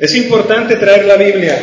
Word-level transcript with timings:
Es 0.00 0.12
importante 0.16 0.74
traer 0.74 1.04
la 1.04 1.16
Biblia 1.16 1.56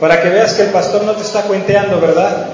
para 0.00 0.22
que 0.22 0.30
veas 0.30 0.54
que 0.54 0.62
el 0.62 0.70
pastor 0.70 1.04
no 1.04 1.12
te 1.12 1.22
está 1.22 1.42
cuenteando, 1.42 2.00
¿verdad? 2.00 2.46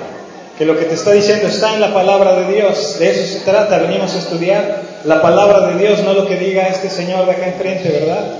Que 0.58 0.64
lo 0.64 0.76
que 0.76 0.86
te 0.86 0.94
está 0.94 1.12
diciendo 1.12 1.46
está 1.46 1.74
en 1.74 1.80
la 1.80 1.94
palabra 1.94 2.40
de 2.40 2.52
Dios. 2.54 2.98
De 2.98 3.10
eso 3.10 3.38
se 3.38 3.44
trata. 3.44 3.78
Venimos 3.78 4.12
a 4.14 4.18
estudiar 4.18 4.82
la 5.04 5.22
palabra 5.22 5.68
de 5.68 5.78
Dios, 5.78 6.02
no 6.02 6.12
lo 6.12 6.26
que 6.26 6.36
diga 6.36 6.66
este 6.66 6.90
señor 6.90 7.26
de 7.26 7.32
acá 7.32 7.46
enfrente, 7.46 7.88
¿verdad? 7.88 8.38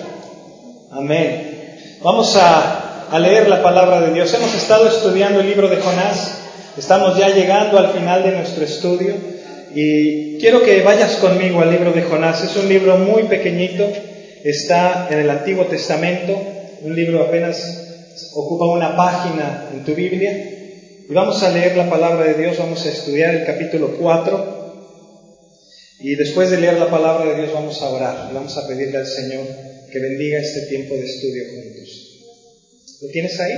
Amén. 0.91 1.77
Vamos 2.03 2.37
a, 2.37 3.07
a 3.11 3.19
leer 3.21 3.49
la 3.49 3.63
palabra 3.63 4.01
de 4.01 4.13
Dios. 4.13 4.35
Hemos 4.35 4.55
estado 4.55 4.89
estudiando 4.89 5.39
el 5.39 5.47
libro 5.47 5.69
de 5.69 5.77
Jonás. 5.77 6.39
Estamos 6.77 7.17
ya 7.17 7.29
llegando 7.29 7.79
al 7.79 7.91
final 7.91 8.25
de 8.25 8.33
nuestro 8.33 8.65
estudio. 8.65 9.15
Y 9.73 10.39
quiero 10.39 10.63
que 10.63 10.83
vayas 10.83 11.13
conmigo 11.17 11.61
al 11.61 11.71
libro 11.71 11.93
de 11.93 12.03
Jonás. 12.03 12.43
Es 12.43 12.57
un 12.57 12.69
libro 12.69 12.97
muy 12.97 13.25
pequeñito. 13.25 13.89
Está 14.45 15.09
en 15.11 15.21
el 15.21 15.31
Antiguo 15.31 15.65
Testamento. 15.69 16.39
Un 16.83 16.95
libro 16.95 17.25
apenas 17.25 18.29
ocupa 18.35 18.67
una 18.67 18.95
página 18.95 19.71
en 19.73 19.85
tu 19.85 19.95
Biblia. 19.95 20.33
Y 21.09 21.15
vamos 21.15 21.43
a 21.43 21.51
leer 21.51 21.79
la 21.79 21.89
palabra 21.89 22.27
de 22.27 22.35
Dios, 22.35 22.59
vamos 22.59 22.85
a 22.85 22.91
estudiar 22.91 23.35
el 23.35 23.47
capítulo 23.47 23.97
4. 23.99 24.65
Y 26.01 26.15
después 26.17 26.51
de 26.51 26.59
leer 26.61 26.75
la 26.75 26.91
palabra 26.91 27.25
de 27.33 27.41
Dios 27.41 27.55
vamos 27.55 27.81
a 27.81 27.89
orar. 27.89 28.35
Vamos 28.35 28.55
a 28.59 28.69
pedirle 28.69 28.99
al 28.99 29.07
Señor 29.07 29.47
que 29.91 29.99
bendiga 29.99 30.39
este 30.39 30.67
tiempo 30.67 30.95
de 30.95 31.07
estudio 31.07 31.45
juntos. 31.49 33.01
¿Lo 33.01 33.09
tienes 33.09 33.41
ahí? 33.41 33.55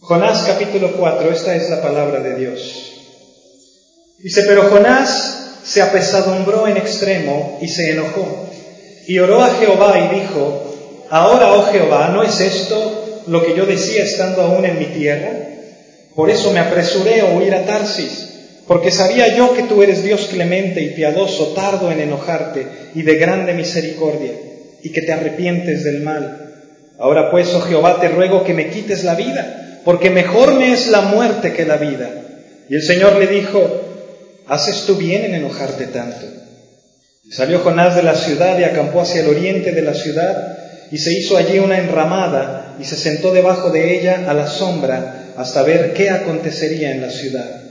Jonás 0.00 0.46
capítulo 0.46 0.96
4, 0.96 1.32
esta 1.32 1.54
es 1.54 1.68
la 1.68 1.82
palabra 1.82 2.20
de 2.20 2.36
Dios. 2.36 2.92
Dice, 4.20 4.44
pero 4.46 4.70
Jonás 4.70 5.60
se 5.64 5.82
apesadumbró 5.82 6.66
en 6.66 6.78
extremo 6.78 7.58
y 7.60 7.68
se 7.68 7.90
enojó. 7.90 8.45
Y 9.06 9.18
oró 9.18 9.42
a 9.42 9.50
Jehová 9.50 9.98
y 9.98 10.20
dijo, 10.20 10.66
Ahora, 11.10 11.54
oh 11.54 11.62
Jehová, 11.62 12.10
¿no 12.12 12.22
es 12.22 12.40
esto 12.40 13.22
lo 13.26 13.44
que 13.44 13.54
yo 13.54 13.64
decía 13.64 14.02
estando 14.02 14.42
aún 14.42 14.64
en 14.64 14.78
mi 14.78 14.86
tierra? 14.86 15.30
Por 16.14 16.30
eso 16.30 16.50
me 16.50 16.58
apresuré 16.58 17.20
a 17.20 17.36
huir 17.36 17.54
a 17.54 17.64
Tarsis, 17.64 18.28
porque 18.66 18.90
sabía 18.90 19.36
yo 19.36 19.54
que 19.54 19.64
tú 19.64 19.82
eres 19.82 20.02
Dios 20.02 20.28
clemente 20.30 20.82
y 20.82 20.94
piadoso, 20.94 21.52
tardo 21.54 21.92
en 21.92 22.00
enojarte 22.00 22.66
y 22.94 23.02
de 23.02 23.16
grande 23.16 23.54
misericordia, 23.54 24.32
y 24.82 24.90
que 24.90 25.02
te 25.02 25.12
arrepientes 25.12 25.84
del 25.84 26.00
mal. 26.00 26.54
Ahora 26.98 27.30
pues, 27.30 27.54
oh 27.54 27.60
Jehová, 27.60 28.00
te 28.00 28.08
ruego 28.08 28.42
que 28.42 28.54
me 28.54 28.70
quites 28.70 29.04
la 29.04 29.14
vida, 29.14 29.80
porque 29.84 30.10
mejor 30.10 30.54
me 30.54 30.72
es 30.72 30.88
la 30.88 31.02
muerte 31.02 31.52
que 31.52 31.64
la 31.64 31.76
vida. 31.76 32.10
Y 32.68 32.74
el 32.74 32.82
Señor 32.82 33.16
le 33.16 33.28
dijo, 33.28 33.60
¿haces 34.48 34.86
tú 34.86 34.96
bien 34.96 35.24
en 35.24 35.34
enojarte 35.36 35.86
tanto? 35.86 36.26
Salió 37.30 37.60
Jonás 37.60 37.96
de 37.96 38.02
la 38.02 38.14
ciudad 38.14 38.58
y 38.58 38.64
acampó 38.64 39.00
hacia 39.00 39.22
el 39.22 39.28
oriente 39.28 39.72
de 39.72 39.82
la 39.82 39.94
ciudad, 39.94 40.56
y 40.90 40.98
se 40.98 41.12
hizo 41.12 41.36
allí 41.36 41.58
una 41.58 41.78
enramada 41.78 42.76
y 42.78 42.84
se 42.84 42.96
sentó 42.96 43.32
debajo 43.32 43.70
de 43.70 43.98
ella 43.98 44.24
a 44.28 44.34
la 44.34 44.46
sombra 44.46 45.32
hasta 45.36 45.62
ver 45.62 45.92
qué 45.92 46.10
acontecería 46.10 46.92
en 46.92 47.00
la 47.00 47.10
ciudad. 47.10 47.62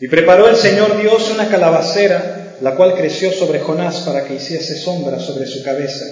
Y 0.00 0.08
preparó 0.08 0.48
el 0.48 0.56
Señor 0.56 1.00
Dios 1.00 1.30
una 1.30 1.48
calabacera, 1.48 2.56
la 2.60 2.74
cual 2.74 2.94
creció 2.94 3.32
sobre 3.32 3.60
Jonás 3.60 4.00
para 4.00 4.24
que 4.24 4.34
hiciese 4.34 4.76
sombra 4.76 5.18
sobre 5.20 5.46
su 5.46 5.62
cabeza 5.62 6.04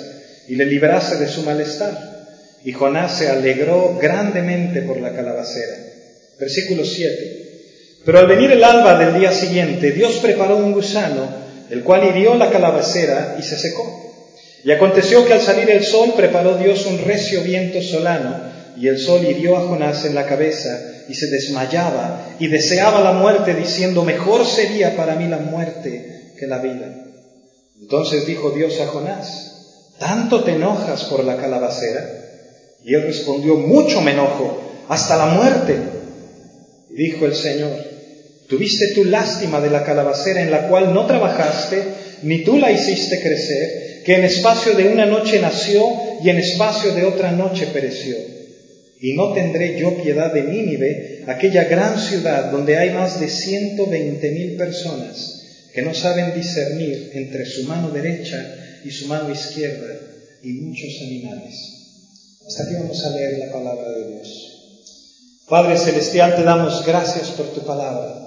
y 0.48 0.56
le 0.56 0.67
librase 0.67 1.17
de 1.17 1.29
su 1.29 1.42
malestar. 1.42 2.14
Y 2.64 2.73
Jonás 2.73 3.19
se 3.19 3.29
alegró 3.29 3.98
grandemente 4.01 4.83
por 4.83 5.01
la 5.01 5.12
calabacera. 5.12 5.77
Versículo 6.39 6.84
7. 6.84 7.45
Pero 8.05 8.19
al 8.19 8.27
venir 8.27 8.51
el 8.53 8.64
alba 8.64 8.98
del 8.98 9.19
día 9.19 9.33
siguiente, 9.33 9.92
Dios 9.92 10.14
preparó 10.23 10.56
un 10.56 10.73
gusano, 10.73 11.44
el 11.70 11.83
cual 11.83 12.05
hirió 12.05 12.34
la 12.34 12.51
calabacera 12.51 13.37
y 13.39 13.43
se 13.43 13.59
secó. 13.59 14.05
Y 14.65 14.70
aconteció 14.70 15.27
que 15.27 15.34
al 15.34 15.41
salir 15.41 15.70
el 15.70 15.84
sol 15.84 16.15
preparó 16.17 16.57
Dios 16.57 16.87
un 16.87 16.98
recio 16.98 17.43
viento 17.43 17.83
solano, 17.83 18.53
y 18.77 18.89
el 18.89 18.98
sol 18.98 19.25
hirió 19.25 19.57
a 19.57 19.61
Jonás 19.61 20.05
en 20.05 20.15
la 20.15 20.27
cabeza, 20.27 20.81
y 21.09 21.15
se 21.15 21.27
desmayaba, 21.27 22.37
y 22.39 22.48
deseaba 22.48 23.01
la 23.01 23.12
muerte, 23.12 23.55
diciendo, 23.55 24.05
mejor 24.05 24.47
sería 24.47 24.97
para 24.97 25.14
mí 25.17 25.29
la 25.29 25.39
muerte 25.39 26.33
que 26.39 26.47
la 26.47 26.58
vida. 26.58 26.86
Entonces 27.81 28.27
dijo 28.27 28.51
Dios 28.51 28.81
a 28.81 28.86
Jonás, 28.86 29.92
¿tanto 29.98 30.42
te 30.45 30.52
enojas 30.52 31.05
por 31.05 31.25
la 31.25 31.36
calabacera? 31.36 32.25
Y 32.85 32.95
él 32.95 33.02
respondió, 33.02 33.57
mucho 33.57 34.01
me 34.01 34.13
enojo, 34.13 34.61
hasta 34.89 35.17
la 35.17 35.27
muerte. 35.27 35.77
Y 36.91 36.95
dijo 36.95 37.27
el 37.27 37.35
Señor, 37.35 37.94
¿tuviste 38.49 38.95
tu 38.95 39.05
lástima 39.05 39.61
de 39.61 39.71
la 39.71 39.85
calabacera 39.85 40.43
en 40.43 40.51
la 40.51 40.69
cual 40.69 40.93
no 40.95 41.07
trabajaste, 41.07 41.83
ni 42.23 42.45
tú 42.45 42.59
la 42.59 42.71
hiciste 42.71 43.21
crecer? 43.21 43.85
que 44.05 44.17
en 44.17 44.25
espacio 44.25 44.75
de 44.75 44.85
una 44.85 45.07
noche 45.07 45.41
nació 45.41 45.83
y 46.23 46.29
en 46.29 46.39
espacio 46.39 46.93
de 46.93 47.05
otra 47.05 47.33
noche 47.33 47.69
pereció. 47.73 48.17
Y 49.01 49.15
no 49.15 49.33
tendré 49.33 49.79
yo 49.79 49.97
piedad 50.03 50.33
de 50.33 50.43
Nínive, 50.43 51.25
aquella 51.27 51.65
gran 51.65 51.99
ciudad 51.99 52.51
donde 52.51 52.77
hay 52.77 52.91
más 52.91 53.19
de 53.19 53.29
ciento 53.29 53.87
veinte 53.87 54.31
mil 54.31 54.57
personas 54.57 55.41
que 55.75 55.83
no 55.83 55.93
saben 55.93 56.35
discernir 56.35 57.11
entre 57.15 57.45
su 57.47 57.65
mano 57.65 57.91
derecha 57.91 58.37
y 58.85 58.91
su 58.91 59.09
mano 59.09 59.31
izquierda 59.31 59.99
y 60.43 60.53
muchos 60.53 60.91
animales. 61.03 61.55
Hasta 62.47 62.65
aquí 62.65 62.75
vamos 62.75 63.05
a 63.05 63.11
leer 63.11 63.39
la 63.39 63.53
palabra 63.53 63.91
de 63.91 64.13
Dios. 64.13 64.51
Padre 65.49 65.77
Celestial, 65.77 66.37
te 66.37 66.43
damos 66.43 66.87
gracias 66.87 67.31
por 67.31 67.53
tu 67.53 67.65
palabra. 67.65 68.23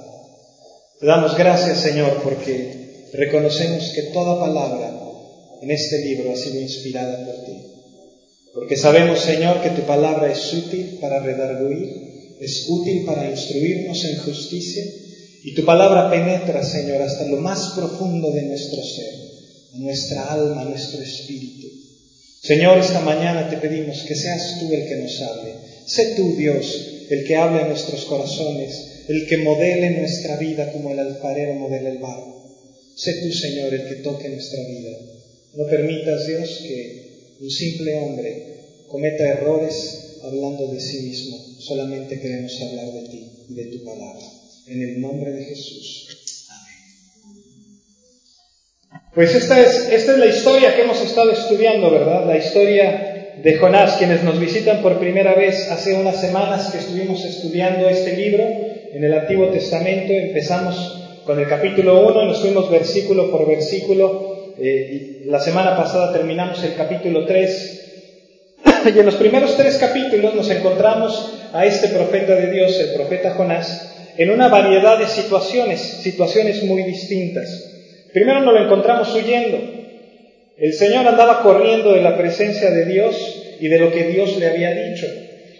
Te 1.00 1.06
damos 1.06 1.38
gracias, 1.38 1.82
Señor, 1.82 2.24
porque 2.24 3.10
reconocemos 3.14 3.92
que 3.94 4.02
toda 4.14 4.40
palabra 4.40 5.00
en 5.62 5.70
este 5.70 6.04
libro 6.04 6.32
ha 6.32 6.36
sido 6.36 6.60
inspirada 6.60 7.24
por 7.24 7.46
ti. 7.46 7.54
Porque 8.52 8.78
sabemos, 8.78 9.20
Señor, 9.20 9.62
que 9.62 9.70
tu 9.70 9.84
palabra 9.84 10.32
es 10.32 10.52
útil 10.54 10.98
para 11.00 11.20
redarguir, 11.20 12.36
es 12.40 12.66
útil 12.68 13.06
para 13.06 13.30
instruirnos 13.30 14.04
en 14.06 14.18
justicia, 14.18 14.84
y 15.44 15.54
tu 15.54 15.64
palabra 15.64 16.10
penetra, 16.10 16.64
Señor, 16.64 17.00
hasta 17.04 17.28
lo 17.28 17.38
más 17.38 17.74
profundo 17.76 18.32
de 18.32 18.42
nuestro 18.42 18.82
ser, 18.82 19.14
nuestra 19.74 20.34
alma, 20.34 20.64
nuestro 20.64 21.04
espíritu. 21.04 21.68
Señor, 22.42 22.80
esta 22.80 23.02
mañana 23.02 23.48
te 23.48 23.58
pedimos 23.58 24.02
que 24.02 24.16
seas 24.16 24.58
tú 24.60 24.74
el 24.74 24.88
que 24.88 24.96
nos 24.96 25.22
hable. 25.22 25.54
Sé 25.86 26.16
tú, 26.16 26.36
Dios, 26.36 26.66
el 27.12 27.24
que 27.24 27.36
hable 27.36 27.62
en 27.62 27.68
nuestros 27.68 28.06
corazones, 28.06 28.87
el 29.08 29.28
que 29.28 29.38
modele 29.38 29.92
nuestra 29.92 30.38
vida 30.38 30.72
como 30.72 30.92
el 30.92 31.00
alfarero 31.00 31.54
modela 31.56 31.90
el 31.90 32.00
barro. 32.00 32.44
Sé 32.96 33.14
tú, 33.22 33.32
Señor, 33.32 33.74
el 33.74 33.88
que 33.88 33.96
toque 33.96 34.30
nuestra 34.30 34.60
vida 34.64 34.98
no 35.58 35.66
permitas, 35.66 36.28
Dios, 36.28 36.62
que 36.62 37.38
un 37.42 37.50
simple 37.50 37.96
hombre 37.96 38.84
cometa 38.88 39.24
errores 39.28 40.20
hablando 40.22 40.68
de 40.68 40.80
sí 40.80 41.00
mismo. 41.02 41.36
Solamente 41.60 42.20
queremos 42.20 42.54
hablar 42.62 42.94
de 42.94 43.10
ti 43.10 43.32
y 43.50 43.54
de 43.56 43.66
tu 43.66 43.84
palabra. 43.84 44.24
En 44.68 44.84
el 44.84 45.02
nombre 45.02 45.32
de 45.32 45.46
Jesús. 45.46 46.46
Amén. 46.50 47.82
Pues 49.16 49.34
esta 49.34 49.60
es, 49.60 49.92
esta 49.92 50.14
es 50.14 50.20
la 50.20 50.28
historia 50.28 50.76
que 50.76 50.84
hemos 50.84 51.02
estado 51.02 51.32
estudiando, 51.32 51.90
¿verdad? 51.90 52.28
La 52.28 52.38
historia 52.38 53.17
de 53.44 53.58
Jonás. 53.58 53.98
Quienes 53.98 54.24
nos 54.24 54.40
visitan 54.40 54.82
por 54.82 55.00
primera 55.00 55.34
vez 55.36 55.72
hace 55.72 55.96
unas 55.96 56.20
semanas 56.20 56.72
que 56.72 56.80
estuvimos 56.80 57.24
estudiando 57.24 57.88
este 57.90 58.16
libro 58.16 58.44
en 58.94 59.04
el 59.04 59.14
Antiguo 59.14 59.48
Testamento, 59.48 60.14
empezamos 60.14 61.22
con 61.26 61.40
el 61.40 61.48
capítulo 61.48 62.08
1, 62.08 62.26
nos 62.26 62.42
fuimos 62.42 62.70
versículo 62.70 63.30
por 63.30 63.48
versículo 63.48 64.38
eh, 64.60 65.22
la 65.26 65.40
semana 65.40 65.78
pasada 65.78 66.12
terminamos 66.12 66.64
el 66.64 66.74
capítulo 66.74 67.26
3 67.26 67.84
y 68.96 69.00
en 69.00 69.06
los 69.06 69.16
primeros 69.16 69.56
tres 69.56 69.78
capítulos 69.78 70.34
nos 70.34 70.50
encontramos 70.50 71.34
a 71.54 71.64
este 71.66 71.90
profeta 71.90 72.34
de 72.34 72.52
Dios, 72.52 72.80
el 72.80 72.96
profeta 72.96 73.36
Jonás, 73.36 74.14
en 74.18 74.32
una 74.32 74.48
variedad 74.48 74.98
de 74.98 75.06
situaciones, 75.06 75.80
situaciones 75.80 76.64
muy 76.64 76.82
distintas. 76.84 77.48
Primero 78.12 78.42
nos 78.42 78.54
lo 78.56 78.64
encontramos 78.66 79.14
huyendo. 79.14 79.60
El 80.58 80.74
Señor 80.74 81.08
andaba 81.08 81.44
corriendo 81.44 81.94
de 81.94 82.02
la 82.02 82.18
presencia 82.18 82.72
de 82.72 82.86
Dios 82.86 83.58
y 83.60 83.68
de 83.68 83.78
lo 83.78 83.92
que 83.92 84.06
Dios 84.06 84.38
le 84.38 84.48
había 84.48 84.72
dicho. 84.72 85.06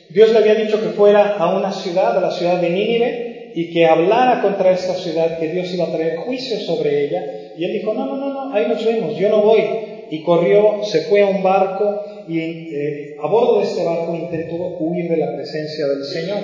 Dios 0.10 0.32
le 0.32 0.40
había 0.40 0.56
dicho 0.56 0.82
que 0.82 0.90
fuera 0.90 1.36
a 1.38 1.56
una 1.56 1.72
ciudad, 1.72 2.18
a 2.18 2.22
la 2.22 2.32
ciudad 2.32 2.60
de 2.60 2.70
Nínive, 2.72 3.52
y 3.54 3.72
que 3.72 3.86
hablara 3.86 4.42
contra 4.42 4.72
esta 4.72 4.96
ciudad, 4.96 5.38
que 5.38 5.50
Dios 5.50 5.72
iba 5.74 5.86
a 5.86 5.92
traer 5.92 6.18
juicio 6.18 6.60
sobre 6.60 7.06
ella, 7.06 7.24
y 7.58 7.66
él 7.66 7.74
dijo, 7.74 7.94
no, 7.94 8.06
no, 8.06 8.18
no, 8.18 8.34
no, 8.34 8.54
ahí 8.54 8.66
nos 8.68 8.84
vemos, 8.84 9.18
yo 9.18 9.30
no 9.30 9.42
voy. 9.42 9.64
Y 10.10 10.24
corrió, 10.24 10.84
se 10.84 11.02
fue 11.02 11.22
a 11.22 11.28
un 11.28 11.44
barco 11.44 12.02
y 12.30 12.40
eh, 12.40 13.16
a 13.22 13.28
bordo 13.28 13.60
de 13.60 13.66
este 13.66 13.84
barco 13.84 14.16
intentó 14.16 14.56
huir 14.56 15.10
de 15.10 15.18
la 15.18 15.36
presencia 15.36 15.86
del 15.88 16.04
Señor. 16.06 16.40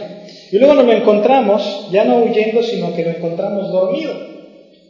Y 0.51 0.57
luego 0.57 0.73
nos 0.73 0.85
lo 0.85 0.91
encontramos, 0.91 1.89
ya 1.91 2.03
no 2.03 2.17
huyendo, 2.17 2.61
sino 2.61 2.94
que 2.94 3.03
lo 3.03 3.11
encontramos 3.11 3.71
dormido. 3.71 4.32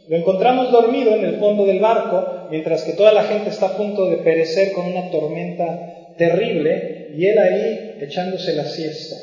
Lo 0.08 0.16
encontramos 0.16 0.70
dormido 0.70 1.14
en 1.14 1.24
el 1.24 1.36
fondo 1.36 1.64
del 1.64 1.80
barco, 1.80 2.48
mientras 2.50 2.82
que 2.82 2.92
toda 2.92 3.12
la 3.12 3.24
gente 3.24 3.50
está 3.50 3.66
a 3.66 3.76
punto 3.76 4.08
de 4.08 4.18
perecer 4.18 4.72
con 4.72 4.86
una 4.86 5.10
tormenta 5.10 6.14
terrible, 6.18 7.12
y 7.16 7.26
él 7.26 7.38
ahí 7.38 7.96
echándose 8.00 8.54
la 8.54 8.64
siesta. 8.64 9.16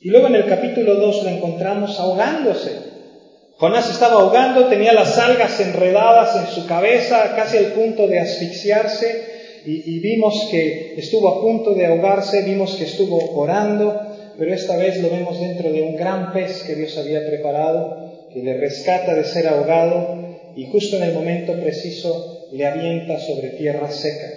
Y 0.00 0.10
luego 0.10 0.28
en 0.28 0.36
el 0.36 0.46
capítulo 0.46 0.94
2 0.96 1.24
lo 1.24 1.28
encontramos 1.28 1.98
ahogándose, 2.00 2.92
Jonás 3.62 3.88
estaba 3.90 4.14
ahogando, 4.14 4.66
tenía 4.66 4.92
las 4.92 5.16
algas 5.18 5.60
enredadas 5.60 6.34
en 6.34 6.52
su 6.52 6.66
cabeza, 6.66 7.32
casi 7.36 7.58
al 7.58 7.66
punto 7.66 8.08
de 8.08 8.18
asfixiarse, 8.18 9.62
y, 9.64 10.00
vimos 10.00 10.48
que 10.50 10.94
estuvo 10.96 11.28
a 11.28 11.40
punto 11.40 11.72
de 11.72 11.86
ahogarse, 11.86 12.42
vimos 12.42 12.74
que 12.74 12.82
estuvo 12.82 13.38
orando, 13.38 14.00
pero 14.36 14.52
esta 14.52 14.76
vez 14.76 15.00
lo 15.00 15.08
vemos 15.10 15.40
dentro 15.40 15.70
de 15.70 15.80
un 15.80 15.94
gran 15.94 16.32
pez 16.32 16.64
que 16.64 16.74
Dios 16.74 16.98
había 16.98 17.24
preparado, 17.24 18.21
que 18.32 18.42
le 18.42 18.58
rescata 18.58 19.14
de 19.14 19.24
ser 19.24 19.48
ahogado 19.48 20.52
y 20.56 20.66
justo 20.66 20.96
en 20.96 21.04
el 21.04 21.14
momento 21.14 21.52
preciso 21.54 22.48
le 22.52 22.66
avienta 22.66 23.18
sobre 23.18 23.50
tierra 23.50 23.90
seca. 23.90 24.28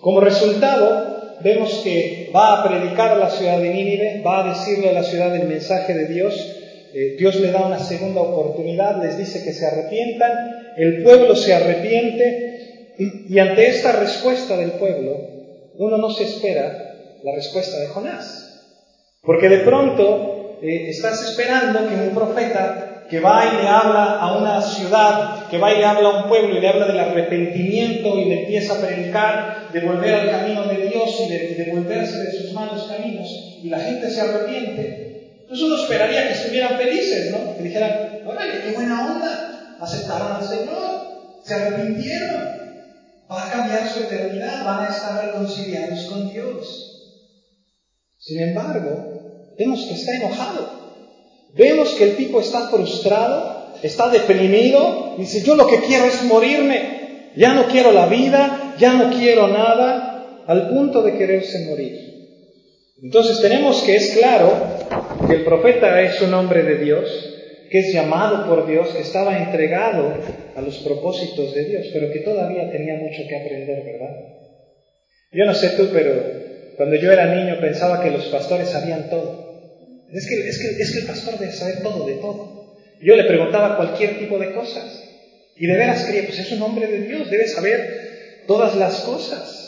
Como 0.00 0.20
resultado, 0.20 1.38
vemos 1.42 1.80
que 1.82 2.30
va 2.34 2.60
a 2.60 2.68
predicar 2.68 3.12
a 3.12 3.18
la 3.18 3.30
ciudad 3.30 3.58
de 3.58 3.70
Nínive, 3.70 4.22
va 4.24 4.44
a 4.44 4.48
decirle 4.48 4.90
a 4.90 4.92
la 4.92 5.02
ciudad 5.02 5.34
el 5.34 5.48
mensaje 5.48 5.94
de 5.94 6.06
Dios, 6.06 6.34
eh, 6.94 7.16
Dios 7.18 7.36
le 7.36 7.50
da 7.50 7.66
una 7.66 7.78
segunda 7.78 8.22
oportunidad, 8.22 9.02
les 9.02 9.18
dice 9.18 9.42
que 9.44 9.52
se 9.52 9.66
arrepientan, 9.66 10.32
el 10.76 11.02
pueblo 11.02 11.34
se 11.36 11.52
arrepiente 11.52 12.94
y, 12.98 13.38
ante 13.38 13.68
esta 13.68 13.92
respuesta 13.92 14.56
del 14.56 14.72
pueblo, 14.72 15.16
uno 15.74 15.98
no 15.98 16.10
se 16.10 16.24
espera 16.24 16.94
la 17.22 17.34
respuesta 17.34 17.78
de 17.78 17.86
Jonás. 17.88 18.44
Porque 19.22 19.48
de 19.48 19.58
pronto 19.58 20.58
eh, 20.62 20.88
estás 20.88 21.22
esperando 21.28 21.88
que 21.88 21.94
un 21.94 22.14
profeta 22.14 22.97
que 23.08 23.20
va 23.20 23.44
y 23.46 23.62
le 23.62 23.68
habla 23.68 24.18
a 24.20 24.38
una 24.38 24.60
ciudad, 24.60 25.48
que 25.48 25.58
va 25.58 25.72
y 25.72 25.78
le 25.78 25.84
habla 25.84 26.08
a 26.08 26.22
un 26.22 26.28
pueblo 26.28 26.56
y 26.56 26.60
le 26.60 26.68
habla 26.68 26.86
del 26.86 26.98
arrepentimiento 26.98 28.18
y 28.18 28.24
le 28.26 28.42
empieza 28.42 28.74
a 28.74 28.86
predicar 28.86 29.68
de 29.72 29.80
volver 29.80 30.14
al 30.14 30.30
camino 30.30 30.64
de 30.64 30.88
Dios 30.88 31.20
y 31.20 31.28
de, 31.28 31.54
de 31.54 31.70
volverse 31.72 32.18
de 32.18 32.32
sus 32.32 32.52
malos 32.52 32.84
caminos, 32.84 33.28
y 33.62 33.68
la 33.68 33.80
gente 33.80 34.10
se 34.10 34.20
arrepiente, 34.20 35.08
entonces 35.48 35.66
uno 35.66 35.82
esperaría 35.82 36.28
que 36.28 36.34
estuvieran 36.34 36.76
felices, 36.76 37.30
¿no? 37.30 37.56
Que 37.56 37.62
dijeran, 37.62 38.20
órale, 38.26 38.60
qué 38.62 38.72
buena 38.72 39.06
onda, 39.06 39.76
aceptaron 39.80 40.32
al 40.32 40.44
Señor, 40.44 41.08
se 41.42 41.54
arrepintieron, 41.54 42.58
va 43.30 43.46
a 43.46 43.50
cambiar 43.50 43.88
su 43.88 44.00
eternidad, 44.00 44.64
van 44.66 44.84
a 44.84 44.88
estar 44.88 45.24
reconciliados 45.24 46.04
con 46.04 46.30
Dios. 46.30 46.98
Sin 48.18 48.40
embargo, 48.40 49.54
vemos 49.58 49.86
que 49.86 49.94
está 49.94 50.16
enojado. 50.16 50.77
Vemos 51.54 51.94
que 51.94 52.04
el 52.04 52.16
tipo 52.16 52.40
está 52.40 52.68
frustrado, 52.68 53.74
está 53.82 54.08
deprimido, 54.08 55.14
dice, 55.18 55.42
yo 55.42 55.54
lo 55.54 55.66
que 55.66 55.80
quiero 55.80 56.04
es 56.04 56.22
morirme, 56.24 57.32
ya 57.36 57.54
no 57.54 57.66
quiero 57.66 57.92
la 57.92 58.06
vida, 58.06 58.74
ya 58.78 58.94
no 58.94 59.10
quiero 59.10 59.48
nada, 59.48 60.44
al 60.46 60.68
punto 60.68 61.02
de 61.02 61.16
quererse 61.16 61.66
morir. 61.66 62.08
Entonces 63.02 63.40
tenemos 63.40 63.82
que 63.82 63.96
es 63.96 64.16
claro 64.16 64.52
que 65.26 65.34
el 65.34 65.44
profeta 65.44 66.00
es 66.02 66.20
un 66.20 66.34
hombre 66.34 66.62
de 66.62 66.78
Dios, 66.78 67.08
que 67.70 67.78
es 67.80 67.92
llamado 67.92 68.46
por 68.46 68.66
Dios, 68.66 68.88
que 68.88 69.02
estaba 69.02 69.38
entregado 69.38 70.14
a 70.56 70.60
los 70.60 70.78
propósitos 70.78 71.54
de 71.54 71.64
Dios, 71.64 71.86
pero 71.92 72.10
que 72.10 72.20
todavía 72.20 72.70
tenía 72.70 72.94
mucho 72.94 73.22
que 73.28 73.36
aprender, 73.36 73.84
¿verdad? 73.84 74.16
Yo 75.30 75.44
no 75.44 75.54
sé 75.54 75.70
tú, 75.70 75.90
pero 75.92 76.14
cuando 76.76 76.96
yo 76.96 77.12
era 77.12 77.34
niño 77.34 77.60
pensaba 77.60 78.02
que 78.02 78.10
los 78.10 78.24
pastores 78.26 78.68
sabían 78.68 79.10
todo. 79.10 79.47
Es 80.12 80.26
que, 80.26 80.48
es 80.48 80.58
que, 80.58 80.82
es 80.82 80.92
que 80.92 80.98
el 81.00 81.06
pastor 81.06 81.38
debe 81.38 81.52
saber 81.52 81.82
todo 81.82 82.06
de 82.06 82.14
todo. 82.14 82.74
Yo 83.00 83.14
le 83.14 83.24
preguntaba 83.24 83.76
cualquier 83.76 84.18
tipo 84.18 84.38
de 84.38 84.52
cosas. 84.52 85.04
Y 85.56 85.66
de 85.66 85.76
veras 85.76 86.04
creía, 86.04 86.24
pues 86.24 86.38
es 86.38 86.52
un 86.52 86.62
hombre 86.62 86.86
de 86.86 87.00
Dios, 87.02 87.30
debe 87.30 87.46
saber 87.46 88.44
todas 88.46 88.76
las 88.76 89.00
cosas. 89.00 89.58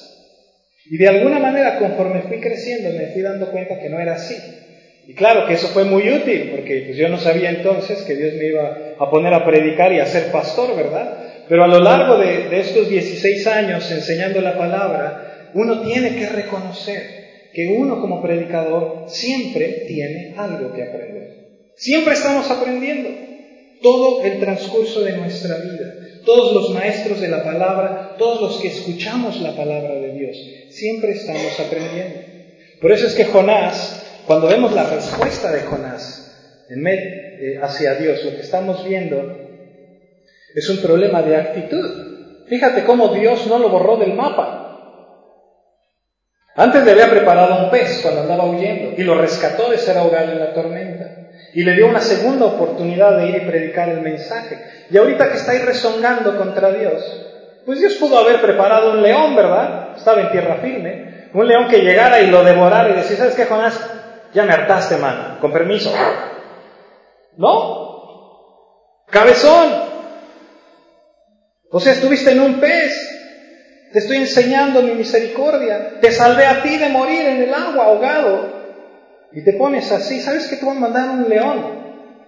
Y 0.90 0.96
de 0.96 1.08
alguna 1.08 1.38
manera, 1.38 1.78
conforme 1.78 2.22
fui 2.22 2.40
creciendo, 2.40 2.90
me 2.96 3.08
fui 3.08 3.22
dando 3.22 3.50
cuenta 3.50 3.78
que 3.78 3.88
no 3.90 4.00
era 4.00 4.14
así. 4.14 4.37
Y 5.06 5.14
claro 5.14 5.46
que 5.46 5.54
eso 5.54 5.69
fue 5.69 5.84
muy 5.84 6.08
útil, 6.10 6.50
porque 6.52 6.84
pues, 6.86 6.96
yo 6.96 7.08
no 7.08 7.19
sabía 7.19 7.50
entonces 7.50 8.02
que 8.02 8.16
Dios 8.16 8.34
me 8.34 8.46
iba 8.46 8.76
a 8.98 9.10
poner 9.10 9.34
a 9.34 9.44
predicar 9.44 9.93
y 9.93 9.98
a 9.98 10.06
ser 10.06 10.31
pastor, 10.31 10.76
¿verdad? 10.76 11.44
Pero 11.48 11.64
a 11.64 11.69
lo 11.69 11.81
largo 11.81 12.16
de, 12.19 12.48
de 12.48 12.60
estos 12.60 12.88
16 12.88 13.46
años 13.48 13.90
enseñando 13.90 14.40
la 14.40 14.56
palabra, 14.56 15.50
uno 15.54 15.82
tiene 15.82 16.16
que 16.16 16.26
reconocer 16.26 17.19
que 17.52 17.76
uno 17.79 18.00
como 18.00 18.23
predicador 18.23 19.05
siempre 19.08 19.85
tiene 19.87 20.35
algo 20.37 20.73
que 20.73 20.82
aprender. 20.82 21.31
Siempre 21.76 22.14
estamos 22.14 22.50
aprendiendo 22.50 23.08
todo 23.82 24.23
el 24.25 24.38
transcurso 24.41 25.00
de 25.00 25.17
nuestra 25.17 25.56
vida. 25.56 25.94
Todos 26.25 26.52
los 26.52 26.70
maestros 26.75 27.20
de 27.20 27.29
la 27.29 27.43
palabra, 27.43 28.17
todos 28.19 28.41
los 28.41 28.61
que 28.61 28.69
escuchamos 28.69 29.41
la 29.41 29.56
palabra 29.56 29.94
de 29.94 30.12
Dios, 30.12 30.37
siempre 30.69 31.12
estamos 31.12 31.58
aprendiendo. 31.58 32.20
Por 32.81 32.93
eso 32.93 33.06
es 33.06 33.14
que 33.14 33.25
Jonás, 33.25 34.23
cuando 34.26 34.49
vemos 34.49 34.73
la 34.75 34.88
respuesta 34.88 35.50
de 35.50 35.62
Jonás 35.62 36.67
en 36.69 36.87
eh, 36.87 37.58
hacia 37.62 37.94
Dios, 37.94 38.25
lo 38.25 38.32
que 38.32 38.43
estamos 38.43 38.87
viendo 38.87 39.38
es 40.55 40.69
un 40.69 40.79
problema 40.79 41.23
de 41.23 41.37
actitud. 41.37 42.46
Fíjate 42.46 42.85
cómo 42.85 43.08
Dios 43.14 43.46
no 43.46 43.58
lo 43.58 43.70
borró 43.70 43.96
del 43.96 44.14
mapa. 44.14 44.59
Antes 46.60 46.84
le 46.84 46.90
había 46.90 47.08
preparado 47.08 47.64
un 47.64 47.70
pez 47.70 48.00
cuando 48.02 48.20
andaba 48.20 48.44
huyendo 48.44 48.92
y 48.94 49.02
lo 49.02 49.14
rescató 49.14 49.70
de 49.70 49.78
ser 49.78 49.96
ahogado 49.96 50.30
en 50.30 50.40
la 50.40 50.52
tormenta 50.52 51.06
y 51.54 51.64
le 51.64 51.72
dio 51.72 51.88
una 51.88 52.02
segunda 52.02 52.44
oportunidad 52.44 53.16
de 53.16 53.28
ir 53.28 53.36
y 53.36 53.46
predicar 53.46 53.88
el 53.88 54.02
mensaje. 54.02 54.58
Y 54.90 54.98
ahorita 54.98 55.30
que 55.30 55.38
está 55.38 55.52
ahí 55.52 55.60
rezongando 55.60 56.36
contra 56.36 56.70
Dios, 56.70 57.02
pues 57.64 57.80
Dios 57.80 57.94
pudo 57.94 58.18
haber 58.18 58.42
preparado 58.42 58.90
un 58.90 59.00
león, 59.00 59.34
¿verdad? 59.36 59.96
Estaba 59.96 60.20
en 60.20 60.32
tierra 60.32 60.56
firme. 60.56 61.30
Un 61.32 61.48
león 61.48 61.66
que 61.66 61.78
llegara 61.78 62.20
y 62.20 62.26
lo 62.26 62.44
devorara 62.44 62.90
y 62.90 62.96
decir, 62.96 63.16
¿sabes 63.16 63.34
qué, 63.34 63.46
Jonás? 63.46 63.80
Ya 64.34 64.44
me 64.44 64.52
hartaste, 64.52 64.98
mano. 64.98 65.40
Con 65.40 65.54
permiso. 65.54 65.90
¿No? 67.38 69.04
Cabezón. 69.08 69.82
O 71.70 71.80
sea, 71.80 71.94
estuviste 71.94 72.32
en 72.32 72.40
un 72.40 72.60
pez. 72.60 73.09
Te 73.92 73.98
estoy 73.98 74.19
enseñando 74.19 74.82
mi 74.82 74.92
misericordia. 74.92 75.98
Te 76.00 76.12
salvé 76.12 76.46
a 76.46 76.62
ti 76.62 76.78
de 76.78 76.88
morir 76.88 77.26
en 77.26 77.42
el 77.42 77.54
agua 77.54 77.87
ahogado 77.87 78.60
y 79.32 79.42
te 79.42 79.52
pones 79.54 79.90
así, 79.92 80.20
¿sabes 80.20 80.48
que 80.48 80.56
te 80.56 80.66
van 80.66 80.78
a 80.78 80.81
mandar 80.81 81.10
un 81.10 81.28
león 81.28 81.81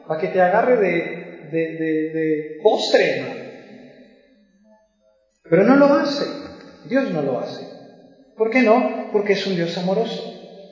para 0.07 0.21
que 0.21 0.29
te 0.29 0.41
agarre 0.41 0.77
de, 0.77 1.23
de, 1.51 2.11
de, 2.13 2.59
postre, 2.63 3.23
Pero 5.49 5.65
no 5.65 5.77
lo 5.77 5.95
hace, 5.95 6.25
Dios 6.85 7.11
no 7.11 7.23
lo 7.23 7.39
hace. 7.39 7.67
¿Por 8.37 8.51
qué 8.51 8.63
no? 8.63 9.11
Porque 9.13 9.35
es 9.35 9.47
un 9.47 9.57
Dios 9.57 9.77
amoroso, 9.77 10.23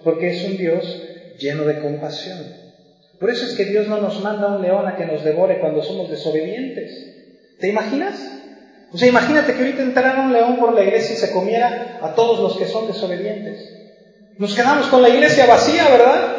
porque 0.03 0.29
es 0.29 0.45
un 0.45 0.57
Dios 0.57 1.03
lleno 1.39 1.65
de 1.65 1.81
compasión. 1.81 2.39
Por 3.19 3.31
eso 3.31 3.45
es 3.45 3.55
que 3.55 3.67
Dios 3.67 3.87
no 3.87 4.01
nos 4.01 4.21
manda 4.23 4.57
un 4.57 4.63
león 4.63 4.87
a 4.89 4.97
que 4.97 5.05
nos 5.05 5.23
devore 5.23 5.61
cuando 5.61 5.83
somos 5.83 6.09
desobedientes. 6.09 6.91
¿Te 7.59 7.69
imaginas? 7.69 8.40
O 8.93 8.99
sea, 8.99 9.09
imagínate 9.09 9.53
que 9.55 9.61
ahorita 9.61 9.83
entrara 9.83 10.21
un 10.21 10.33
león 10.33 10.57
por 10.57 10.75
la 10.75 10.83
iglesia 10.83 11.15
y 11.15 11.19
se 11.19 11.33
comiera 11.33 11.99
a 12.03 12.15
todos 12.15 12.41
los 12.41 12.57
que 12.57 12.67
son 12.67 12.89
desobedientes. 12.89 13.81
Nos 14.39 14.55
quedamos 14.55 14.87
con 14.87 15.03
la 15.03 15.09
iglesia 15.09 15.47
vacía, 15.47 15.89
¿verdad? 15.91 16.37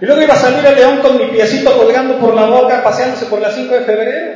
Y 0.00 0.06
luego 0.06 0.22
iba 0.22 0.34
a 0.34 0.38
salir 0.38 0.64
el 0.64 0.74
león 0.74 1.00
con 1.00 1.16
mi 1.16 1.26
piecito 1.28 1.76
colgando 1.76 2.18
por 2.18 2.34
la 2.34 2.46
boca, 2.46 2.82
paseándose 2.82 3.26
por 3.26 3.40
las 3.40 3.54
5 3.54 3.74
de 3.74 3.80
febrero. 3.82 4.32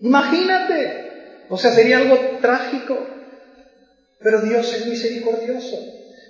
Imagínate. 0.00 1.04
O 1.50 1.58
sea, 1.58 1.72
sería 1.72 1.98
algo 1.98 2.16
trágico. 2.40 2.96
Pero 4.20 4.40
Dios 4.40 4.72
es 4.72 4.86
misericordioso. 4.86 5.76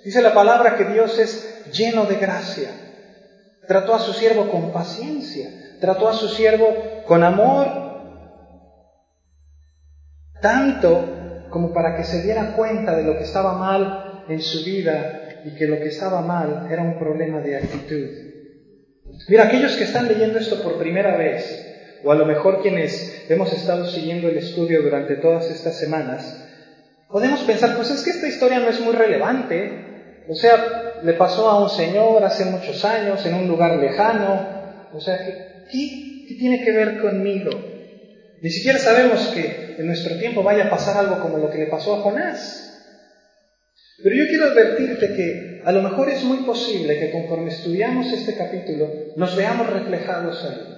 Dice 0.03 0.21
la 0.21 0.33
palabra 0.33 0.75
que 0.75 0.85
Dios 0.85 1.17
es 1.17 1.71
lleno 1.71 2.05
de 2.05 2.15
gracia. 2.15 2.69
Trató 3.67 3.95
a 3.95 3.99
su 3.99 4.11
siervo 4.11 4.49
con 4.49 4.73
paciencia. 4.73 5.49
Trató 5.79 6.09
a 6.09 6.13
su 6.13 6.27
siervo 6.27 7.03
con 7.07 7.23
amor. 7.23 7.84
Tanto 10.41 11.47
como 11.49 11.73
para 11.73 11.95
que 11.95 12.03
se 12.03 12.21
diera 12.23 12.53
cuenta 12.55 12.95
de 12.95 13.03
lo 13.03 13.17
que 13.17 13.23
estaba 13.23 13.53
mal 13.53 14.23
en 14.27 14.41
su 14.41 14.63
vida 14.65 15.29
y 15.45 15.55
que 15.55 15.67
lo 15.67 15.79
que 15.79 15.89
estaba 15.89 16.21
mal 16.21 16.67
era 16.69 16.81
un 16.81 16.99
problema 16.99 17.39
de 17.39 17.55
actitud. 17.55 18.09
Mira, 19.29 19.43
aquellos 19.45 19.75
que 19.77 19.83
están 19.83 20.07
leyendo 20.07 20.39
esto 20.39 20.61
por 20.61 20.77
primera 20.77 21.15
vez, 21.15 22.01
o 22.03 22.11
a 22.11 22.15
lo 22.15 22.25
mejor 22.25 22.61
quienes 22.61 23.25
hemos 23.29 23.53
estado 23.53 23.85
siguiendo 23.85 24.27
el 24.27 24.37
estudio 24.37 24.81
durante 24.81 25.15
todas 25.15 25.49
estas 25.49 25.77
semanas, 25.77 26.23
podemos 27.07 27.41
pensar, 27.41 27.75
pues 27.75 27.91
es 27.91 28.03
que 28.03 28.11
esta 28.11 28.27
historia 28.27 28.59
no 28.59 28.69
es 28.69 28.79
muy 28.81 28.93
relevante. 28.93 30.23
O 30.27 30.35
sea, 30.35 31.01
le 31.03 31.13
pasó 31.13 31.49
a 31.49 31.61
un 31.61 31.69
señor 31.69 32.23
hace 32.23 32.45
muchos 32.45 32.83
años 32.83 33.25
en 33.25 33.35
un 33.35 33.47
lugar 33.47 33.77
lejano. 33.77 34.89
O 34.91 34.99
sea, 34.99 35.17
¿qué, 35.71 36.25
qué 36.27 36.35
tiene 36.35 36.63
que 36.63 36.71
ver 36.71 36.99
conmigo? 36.99 37.51
Ni 38.41 38.49
siquiera 38.49 38.79
sabemos 38.79 39.27
que 39.27 39.64
en 39.77 39.87
nuestro 39.87 40.17
tiempo 40.17 40.43
vaya 40.43 40.65
a 40.65 40.69
pasar 40.69 40.97
algo 40.97 41.19
como 41.21 41.37
lo 41.37 41.49
que 41.49 41.59
le 41.59 41.67
pasó 41.67 41.95
a 41.95 42.01
Jonás. 42.01 42.71
Pero 44.03 44.15
yo 44.15 44.23
quiero 44.29 44.45
advertirte 44.45 45.07
que 45.15 45.61
a 45.63 45.71
lo 45.71 45.81
mejor 45.81 46.09
es 46.09 46.23
muy 46.23 46.39
posible 46.45 46.97
que 46.97 47.11
conforme 47.11 47.49
estudiamos 47.49 48.11
este 48.11 48.35
capítulo 48.35 48.91
nos 49.15 49.35
veamos 49.35 49.67
reflejados 49.67 50.43
ahí. 50.45 50.75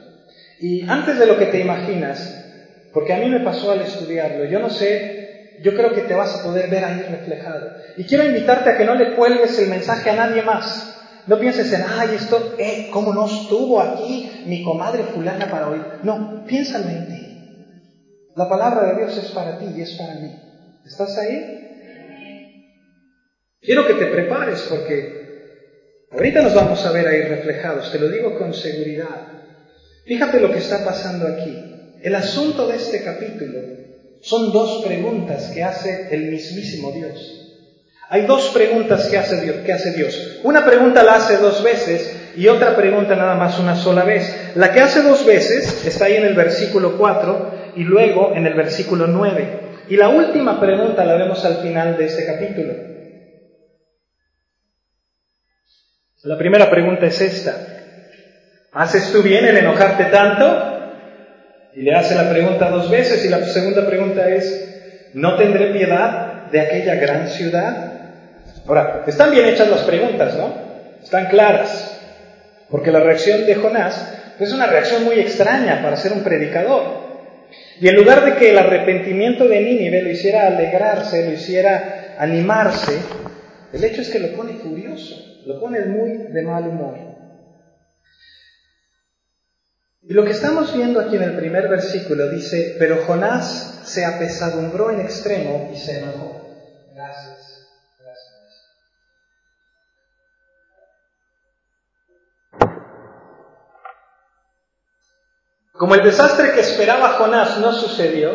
Y 0.60 0.84
antes 0.88 1.18
de 1.20 1.26
lo 1.26 1.38
que 1.38 1.48
te 1.48 1.60
imaginas, 1.60 2.46
porque 2.94 3.14
a 3.14 3.18
mí 3.18 3.30
me 3.30 3.44
pasó 3.44 3.72
al 3.72 3.82
estudiarlo, 3.82 4.46
yo 4.46 4.60
no 4.60 4.70
sé, 4.70 5.54
yo 5.62 5.74
creo 5.74 5.94
que 5.94 6.02
te 6.02 6.14
vas 6.14 6.36
a 6.36 6.44
poder 6.44 6.70
ver 6.70 6.84
ahí 6.84 7.02
reflejado. 7.04 7.72
Y 7.98 8.06
quiero 8.06 8.24
invitarte 8.24 8.70
a 8.70 8.78
que 8.78 8.86
no 8.86 8.96
le 8.96 9.16
cuelgues 9.16 9.58
el 9.60 9.70
mensaje 9.70 10.10
a 10.10 10.16
nadie 10.16 10.42
más. 10.44 10.94
No 11.26 11.40
pienses 11.40 11.72
en, 11.74 11.84
ay, 11.84 12.16
esto, 12.16 12.56
eh, 12.58 12.88
¿cómo 12.92 13.14
no 13.14 13.26
estuvo 13.26 13.82
aquí 13.82 14.30
mi 14.46 14.64
comadre 14.64 15.04
fulana 15.04 15.50
para 15.50 15.68
hoy? 15.68 15.82
No, 16.02 16.46
piénsalo 16.48 16.88
en 16.88 17.08
ti. 17.08 17.27
La 18.38 18.48
palabra 18.48 18.94
de 18.94 18.98
Dios 18.98 19.18
es 19.18 19.32
para 19.32 19.58
ti 19.58 19.66
y 19.76 19.82
es 19.82 19.94
para 19.94 20.14
mí. 20.14 20.32
¿Estás 20.86 21.18
ahí? 21.18 21.40
Quiero 23.60 23.88
que 23.88 23.96
te 23.96 24.06
prepares 24.06 24.64
porque 24.70 26.06
ahorita 26.12 26.44
nos 26.44 26.54
vamos 26.54 26.86
a 26.86 26.92
ver 26.92 27.08
ahí 27.08 27.24
reflejados, 27.24 27.92
te 27.92 27.98
lo 27.98 28.08
digo 28.10 28.38
con 28.38 28.54
seguridad. 28.54 29.26
Fíjate 30.06 30.40
lo 30.40 30.52
que 30.52 30.60
está 30.60 30.86
pasando 30.86 31.28
aquí. 31.28 31.52
El 32.04 32.14
asunto 32.14 32.68
de 32.68 32.76
este 32.76 33.04
capítulo 33.04 33.60
son 34.22 34.54
dos 34.54 34.86
preguntas 34.86 35.50
que 35.52 35.64
hace 35.64 36.10
el 36.12 36.30
mismísimo 36.30 36.92
Dios. 36.92 37.20
Hay 38.10 38.28
dos 38.28 38.52
preguntas 38.54 39.08
que 39.08 39.18
hace, 39.18 39.42
Dios, 39.42 39.58
que 39.66 39.74
hace 39.74 39.94
Dios. 39.94 40.42
Una 40.44 40.64
pregunta 40.64 41.02
la 41.02 41.16
hace 41.16 41.38
dos 41.38 41.64
veces 41.64 42.16
y 42.38 42.48
otra 42.50 42.76
pregunta 42.76 43.16
nada 43.16 43.34
más 43.34 43.58
una 43.58 43.76
sola 43.76 44.04
vez. 44.04 44.32
La 44.54 44.72
que 44.72 44.82
hace 44.82 45.02
dos 45.02 45.26
veces 45.26 45.88
está 45.88 46.06
ahí 46.06 46.18
en 46.18 46.26
el 46.26 46.36
versículo 46.36 47.00
4 47.00 47.57
y 47.78 47.84
luego 47.84 48.34
en 48.36 48.46
el 48.48 48.56
versículo 48.56 49.08
9. 49.08 49.60
Y 49.90 49.96
la 49.96 50.10
última 50.10 50.60
pregunta 50.60 51.06
la 51.06 51.16
vemos 51.16 51.46
al 51.46 51.58
final 51.58 51.96
de 51.96 52.06
este 52.06 52.26
capítulo. 52.26 52.74
La 56.24 56.38
primera 56.38 56.70
pregunta 56.70 57.06
es 57.06 57.22
esta. 57.22 57.56
¿Haces 58.74 59.12
tú 59.14 59.22
bien 59.22 59.46
en 59.46 59.58
enojarte 59.58 60.06
tanto? 60.06 60.74
Y 61.74 61.84
le 61.84 61.94
hace 61.94 62.16
la 62.16 62.30
pregunta 62.30 62.70
dos 62.70 62.90
veces 62.90 63.24
y 63.24 63.30
la 63.30 63.46
segunda 63.46 63.86
pregunta 63.86 64.28
es, 64.28 65.12
¿no 65.14 65.38
tendré 65.38 65.72
piedad 65.72 66.48
de 66.52 66.60
aquella 66.60 66.96
gran 66.96 67.30
ciudad? 67.30 67.94
Ahora, 68.66 69.04
están 69.08 69.32
bien 69.32 69.46
hechas 69.46 69.70
las 69.70 69.82
preguntas, 69.82 70.36
¿no? 70.36 70.54
Están 71.02 71.28
claras. 71.28 71.98
Porque 72.70 72.92
la 72.92 73.00
reacción 73.00 73.46
de 73.46 73.56
Jonás 73.56 74.36
es 74.40 74.52
una 74.52 74.66
reacción 74.66 75.06
muy 75.06 75.20
extraña 75.20 75.82
para 75.82 75.96
ser 75.96 76.12
un 76.12 76.24
predicador. 76.24 77.07
Y 77.80 77.88
en 77.88 77.96
lugar 77.96 78.26
de 78.26 78.36
que 78.36 78.52
el 78.52 78.58
arrepentimiento 78.58 79.48
de 79.48 79.62
Nínive 79.62 80.02
lo 80.02 80.10
hiciera 80.10 80.48
alegrarse, 80.48 81.26
lo 81.28 81.34
hiciera 81.34 82.16
animarse, 82.18 83.00
el 83.72 83.84
hecho 83.84 84.02
es 84.02 84.10
que 84.10 84.20
lo 84.20 84.36
pone 84.36 84.54
furioso, 84.54 85.16
lo 85.46 85.60
pone 85.60 85.82
muy 85.86 86.32
de 86.32 86.42
mal 86.42 86.68
humor. 86.68 86.98
Y 90.10 90.14
lo 90.14 90.24
que 90.24 90.32
estamos 90.32 90.74
viendo 90.74 91.02
aquí 91.02 91.18
en 91.18 91.24
el 91.24 91.36
primer 91.36 91.68
versículo 91.68 92.30
dice, 92.30 92.78
pero 92.80 93.04
Jonás 93.06 93.82
se 93.84 94.06
apesadumbró 94.06 94.90
en 94.90 95.02
extremo 95.02 95.70
y 95.74 95.78
se 95.78 96.00
enojó. 96.00 96.42
Gracias. 96.96 97.37
Como 105.78 105.94
el 105.94 106.04
desastre 106.04 106.54
que 106.54 106.62
esperaba 106.62 107.10
Jonás 107.20 107.60
no 107.60 107.72
sucedió, 107.72 108.32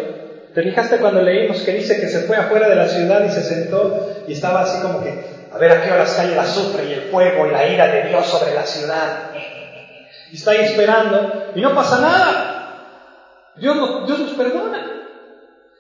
¿te 0.55 0.63
fijaste 0.63 0.99
cuando 0.99 1.23
leímos 1.23 1.61
que 1.63 1.73
dice 1.73 2.01
que 2.01 2.09
se 2.09 2.21
fue 2.21 2.37
afuera 2.37 2.69
de 2.69 2.77
la 2.77 2.89
ciudad 2.89 3.25
y 3.25 3.31
se 3.31 3.43
sentó 3.43 4.25
y 4.29 4.33
estaba 4.33 4.63
así 4.63 4.81
como 4.81 5.03
que, 5.03 5.13
a 5.53 5.59
ver 5.59 5.73
a 5.73 5.83
qué 5.83 5.91
horas 5.91 6.15
cae 6.17 6.33
el 6.33 6.39
azufre 6.39 6.85
y 6.85 6.93
el 6.93 7.03
fuego 7.11 7.49
y 7.49 7.51
la 7.51 7.67
ira 7.67 7.89
de 7.89 8.09
Dios 8.09 8.27
sobre 8.27 8.55
la 8.55 8.65
ciudad? 8.65 9.31
Y 10.31 10.37
está 10.37 10.53
ahí 10.53 10.61
esperando 10.61 11.51
y 11.57 11.61
no 11.61 11.75
pasa 11.75 12.01
nada. 12.01 12.53
Dios, 13.57 14.07
Dios 14.07 14.19
nos 14.21 14.33
perdona. 14.33 15.09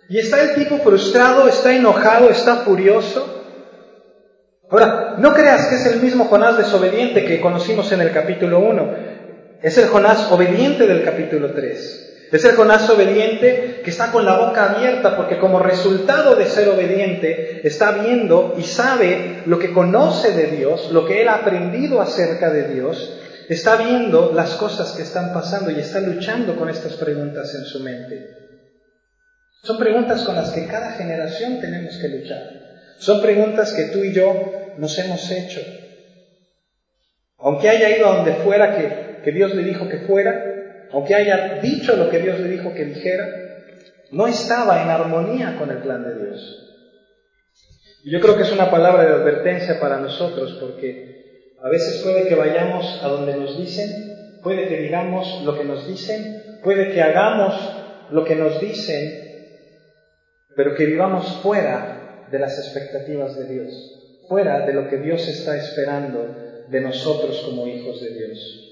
Y 0.08 0.18
está 0.18 0.42
el 0.42 0.54
tipo 0.54 0.78
frustrado, 0.78 1.46
está 1.48 1.72
enojado, 1.72 2.28
está 2.28 2.56
furioso. 2.56 3.38
Ahora, 4.68 5.14
no 5.18 5.32
creas 5.32 5.68
que 5.68 5.76
es 5.76 5.86
el 5.86 6.00
mismo 6.00 6.24
Jonás 6.24 6.56
desobediente 6.56 7.24
que 7.24 7.40
conocimos 7.40 7.92
en 7.92 8.00
el 8.00 8.10
capítulo 8.10 8.58
1. 8.58 9.11
Es 9.62 9.78
el 9.78 9.88
Jonás 9.88 10.30
obediente 10.32 10.86
del 10.88 11.04
capítulo 11.04 11.52
3. 11.52 12.28
Es 12.32 12.44
el 12.44 12.56
Jonás 12.56 12.88
obediente 12.90 13.80
que 13.84 13.90
está 13.90 14.10
con 14.10 14.24
la 14.24 14.38
boca 14.38 14.72
abierta 14.72 15.16
porque 15.16 15.38
como 15.38 15.60
resultado 15.60 16.34
de 16.34 16.46
ser 16.46 16.68
obediente 16.68 17.60
está 17.66 17.92
viendo 17.92 18.54
y 18.58 18.62
sabe 18.64 19.42
lo 19.46 19.58
que 19.58 19.72
conoce 19.72 20.32
de 20.32 20.56
Dios, 20.56 20.90
lo 20.90 21.06
que 21.06 21.22
él 21.22 21.28
ha 21.28 21.36
aprendido 21.36 22.00
acerca 22.00 22.50
de 22.50 22.74
Dios, 22.74 23.20
está 23.48 23.76
viendo 23.76 24.32
las 24.34 24.54
cosas 24.54 24.92
que 24.92 25.02
están 25.02 25.32
pasando 25.32 25.70
y 25.70 25.78
está 25.78 26.00
luchando 26.00 26.56
con 26.56 26.68
estas 26.68 26.94
preguntas 26.94 27.54
en 27.54 27.64
su 27.64 27.80
mente. 27.80 28.30
Son 29.62 29.78
preguntas 29.78 30.22
con 30.22 30.34
las 30.34 30.50
que 30.50 30.66
cada 30.66 30.92
generación 30.92 31.60
tenemos 31.60 31.96
que 31.98 32.08
luchar. 32.08 32.42
Son 32.98 33.20
preguntas 33.20 33.72
que 33.74 33.84
tú 33.86 33.98
y 33.98 34.12
yo 34.12 34.74
nos 34.78 34.98
hemos 34.98 35.30
hecho. 35.30 35.60
Aunque 37.38 37.68
haya 37.68 37.96
ido 37.96 38.08
a 38.08 38.16
donde 38.16 38.34
fuera 38.36 38.76
que 38.76 39.01
que 39.22 39.32
Dios 39.32 39.54
le 39.54 39.62
dijo 39.62 39.88
que 39.88 39.98
fuera, 39.98 40.88
aunque 40.92 41.14
haya 41.14 41.60
dicho 41.60 41.96
lo 41.96 42.10
que 42.10 42.18
Dios 42.18 42.40
le 42.40 42.48
dijo 42.48 42.72
que 42.74 42.84
dijera, 42.84 43.28
no 44.10 44.26
estaba 44.26 44.82
en 44.82 44.90
armonía 44.90 45.56
con 45.58 45.70
el 45.70 45.78
plan 45.78 46.04
de 46.04 46.24
Dios. 46.24 46.62
Y 48.04 48.10
yo 48.10 48.20
creo 48.20 48.36
que 48.36 48.42
es 48.42 48.52
una 48.52 48.70
palabra 48.70 49.04
de 49.04 49.14
advertencia 49.14 49.80
para 49.80 49.98
nosotros 49.98 50.58
porque 50.60 51.54
a 51.62 51.68
veces 51.68 52.02
puede 52.02 52.28
que 52.28 52.34
vayamos 52.34 53.00
a 53.02 53.08
donde 53.08 53.36
nos 53.36 53.56
dicen, 53.56 54.40
puede 54.42 54.68
que 54.68 54.80
digamos 54.80 55.42
lo 55.44 55.56
que 55.56 55.64
nos 55.64 55.86
dicen, 55.86 56.60
puede 56.62 56.90
que 56.90 57.00
hagamos 57.00 57.54
lo 58.10 58.24
que 58.24 58.34
nos 58.34 58.60
dicen, 58.60 59.22
pero 60.56 60.74
que 60.74 60.86
vivamos 60.86 61.26
fuera 61.42 62.26
de 62.30 62.38
las 62.38 62.58
expectativas 62.58 63.36
de 63.36 63.46
Dios, 63.46 64.26
fuera 64.28 64.66
de 64.66 64.74
lo 64.74 64.88
que 64.88 64.98
Dios 64.98 65.26
está 65.28 65.56
esperando 65.56 66.64
de 66.68 66.80
nosotros 66.80 67.40
como 67.46 67.66
hijos 67.66 68.00
de 68.00 68.10
Dios. 68.10 68.71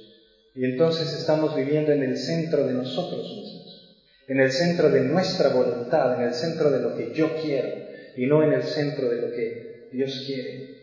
Y 0.54 0.64
entonces 0.64 1.12
estamos 1.12 1.54
viviendo 1.54 1.92
en 1.92 2.02
el 2.02 2.16
centro 2.16 2.66
de 2.66 2.74
nosotros 2.74 3.22
mismos, 3.22 3.96
en 4.26 4.40
el 4.40 4.50
centro 4.50 4.90
de 4.90 5.02
nuestra 5.02 5.50
voluntad, 5.50 6.16
en 6.16 6.22
el 6.22 6.34
centro 6.34 6.70
de 6.70 6.80
lo 6.80 6.94
que 6.96 7.14
yo 7.14 7.28
quiero 7.40 7.68
y 8.16 8.26
no 8.26 8.42
en 8.42 8.52
el 8.52 8.62
centro 8.62 9.08
de 9.08 9.20
lo 9.20 9.30
que 9.30 9.88
Dios 9.92 10.24
quiere. 10.26 10.80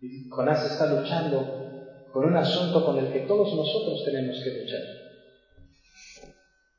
Y 0.00 0.28
Jonás 0.28 0.64
está 0.64 0.86
luchando 0.86 1.86
con 2.12 2.24
un 2.24 2.36
asunto 2.36 2.84
con 2.84 2.98
el 2.98 3.12
que 3.12 3.20
todos 3.20 3.52
nosotros 3.54 4.04
tenemos 4.04 4.40
que 4.42 4.60
luchar. 4.60 4.80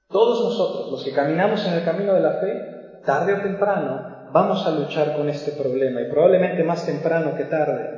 Todos 0.08 0.42
nosotros, 0.42 0.92
los 0.92 1.04
que 1.04 1.12
caminamos 1.12 1.66
en 1.68 1.74
el 1.74 1.84
camino 1.84 2.14
de 2.16 2.22
la 2.22 2.40
fe, 2.40 3.02
tarde 3.06 3.34
o 3.34 3.42
temprano, 3.42 4.30
vamos 4.32 4.66
a 4.66 4.72
luchar 4.72 5.16
con 5.16 5.30
este 5.30 5.52
problema 5.52 6.02
y 6.02 6.10
probablemente 6.10 6.64
más 6.64 6.86
temprano 6.86 7.36
que 7.36 7.44
tarde. 7.44 7.90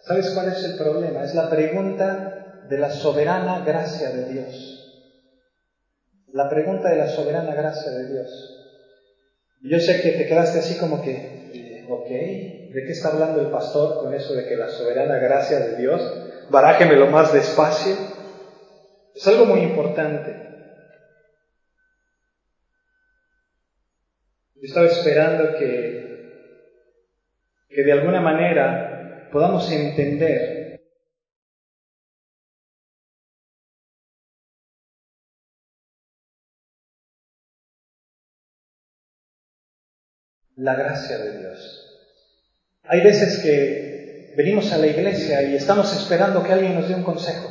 ¿Sabes 0.00 0.30
cuál 0.34 0.48
es 0.48 0.62
el 0.64 0.76
problema? 0.76 1.22
Es 1.22 1.34
la 1.34 1.48
pregunta 1.48 2.41
de 2.68 2.78
la 2.78 2.90
soberana 2.90 3.64
gracia 3.64 4.10
de 4.10 4.32
Dios. 4.32 4.78
La 6.32 6.48
pregunta 6.48 6.90
de 6.90 6.96
la 6.96 7.08
soberana 7.08 7.54
gracia 7.54 7.90
de 7.90 8.08
Dios. 8.08 8.52
Yo 9.62 9.78
sé 9.78 10.00
que 10.02 10.12
te 10.12 10.26
quedaste 10.26 10.58
así 10.58 10.78
como 10.78 11.02
que, 11.02 11.12
eh, 11.12 11.86
ok, 11.88 12.08
¿de 12.08 12.84
qué 12.86 12.92
está 12.92 13.10
hablando 13.10 13.40
el 13.40 13.50
pastor 13.50 13.98
con 14.00 14.12
eso 14.14 14.32
de 14.34 14.46
que 14.46 14.56
la 14.56 14.68
soberana 14.68 15.18
gracia 15.18 15.58
de 15.58 15.76
Dios? 15.76 16.00
Barájemelo 16.50 17.06
más 17.08 17.32
despacio. 17.32 17.94
Es 19.14 19.26
algo 19.26 19.44
muy 19.44 19.60
importante. 19.60 20.34
Yo 24.54 24.62
estaba 24.62 24.86
esperando 24.86 25.54
que, 25.58 26.28
que 27.68 27.82
de 27.82 27.92
alguna 27.92 28.20
manera 28.20 29.28
podamos 29.32 29.70
entender 29.70 30.61
la 40.62 40.76
gracia 40.76 41.18
de 41.18 41.38
Dios. 41.38 41.88
Hay 42.84 43.00
veces 43.00 43.40
que 43.42 44.32
venimos 44.36 44.72
a 44.72 44.78
la 44.78 44.86
iglesia 44.86 45.42
y 45.42 45.56
estamos 45.56 45.94
esperando 45.94 46.42
que 46.42 46.52
alguien 46.52 46.74
nos 46.74 46.88
dé 46.88 46.94
un 46.94 47.02
consejo. 47.02 47.50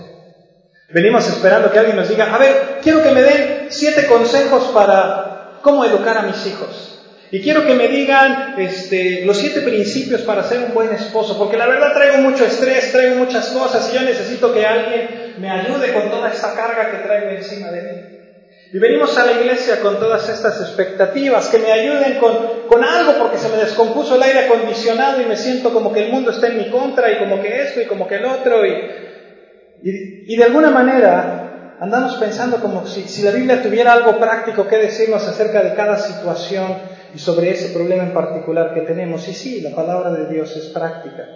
Venimos 0.89 1.27
esperando 1.27 1.71
que 1.71 1.79
alguien 1.79 1.97
nos 1.97 2.09
diga, 2.09 2.33
a 2.33 2.37
ver, 2.37 2.79
quiero 2.81 3.03
que 3.03 3.11
me 3.11 3.21
den 3.21 3.67
siete 3.69 4.05
consejos 4.07 4.71
para 4.73 5.59
cómo 5.61 5.85
educar 5.85 6.17
a 6.17 6.23
mis 6.23 6.45
hijos. 6.47 6.99
Y 7.31 7.41
quiero 7.41 7.65
que 7.65 7.75
me 7.75 7.87
digan 7.87 8.55
este, 8.57 9.25
los 9.25 9.37
siete 9.37 9.61
principios 9.61 10.21
para 10.21 10.43
ser 10.43 10.59
un 10.59 10.73
buen 10.73 10.93
esposo, 10.93 11.37
porque 11.37 11.57
la 11.57 11.67
verdad 11.67 11.93
traigo 11.93 12.17
mucho 12.17 12.45
estrés, 12.45 12.91
traigo 12.91 13.15
muchas 13.15 13.47
cosas 13.49 13.89
y 13.89 13.95
yo 13.95 14.01
necesito 14.01 14.53
que 14.53 14.65
alguien 14.65 15.35
me 15.39 15.49
ayude 15.49 15.93
con 15.93 16.09
toda 16.09 16.29
esta 16.29 16.53
carga 16.55 16.91
que 16.91 16.97
traigo 16.97 17.29
encima 17.29 17.71
de 17.71 17.81
mí. 17.81 18.20
Y 18.73 18.79
venimos 18.79 19.17
a 19.17 19.25
la 19.25 19.33
iglesia 19.33 19.81
con 19.81 19.99
todas 19.99 20.29
estas 20.29 20.61
expectativas, 20.61 21.49
que 21.49 21.59
me 21.59 21.73
ayuden 21.73 22.19
con, 22.19 22.83
algo 22.83 23.17
porque 23.19 23.37
se 23.37 23.49
me 23.49 23.57
descompuso 23.57 24.15
el 24.15 24.23
aire 24.23 24.45
acondicionado 24.45 25.21
y 25.21 25.25
me 25.25 25.35
siento 25.35 25.73
como 25.73 25.91
que 25.91 26.05
el 26.05 26.11
mundo 26.11 26.31
está 26.31 26.47
en 26.47 26.57
mi 26.57 26.69
contra 26.69 27.11
y 27.11 27.19
como 27.19 27.41
que 27.41 27.63
esto 27.63 27.81
y 27.81 27.85
como 27.85 28.07
que 28.07 28.15
el 28.15 28.25
otro. 28.25 28.65
Y, 28.65 30.23
y, 30.25 30.35
de 30.37 30.43
alguna 30.43 30.69
manera 30.69 31.75
andamos 31.81 32.15
pensando 32.15 32.61
como 32.61 32.87
si, 32.87 33.09
si 33.09 33.23
la 33.23 33.31
Biblia 33.31 33.61
tuviera 33.61 33.91
algo 33.91 34.17
práctico 34.19 34.65
que 34.67 34.77
decirnos 34.77 35.27
acerca 35.27 35.63
de 35.63 35.73
cada 35.73 35.97
situación 35.97 36.77
y 37.13 37.19
sobre 37.19 37.49
ese 37.49 37.73
problema 37.73 38.03
en 38.03 38.13
particular 38.13 38.73
que 38.73 38.81
tenemos. 38.81 39.27
Y 39.27 39.33
sí, 39.33 39.59
la 39.59 39.75
palabra 39.75 40.11
de 40.11 40.33
Dios 40.33 40.55
es 40.55 40.67
práctica. 40.67 41.27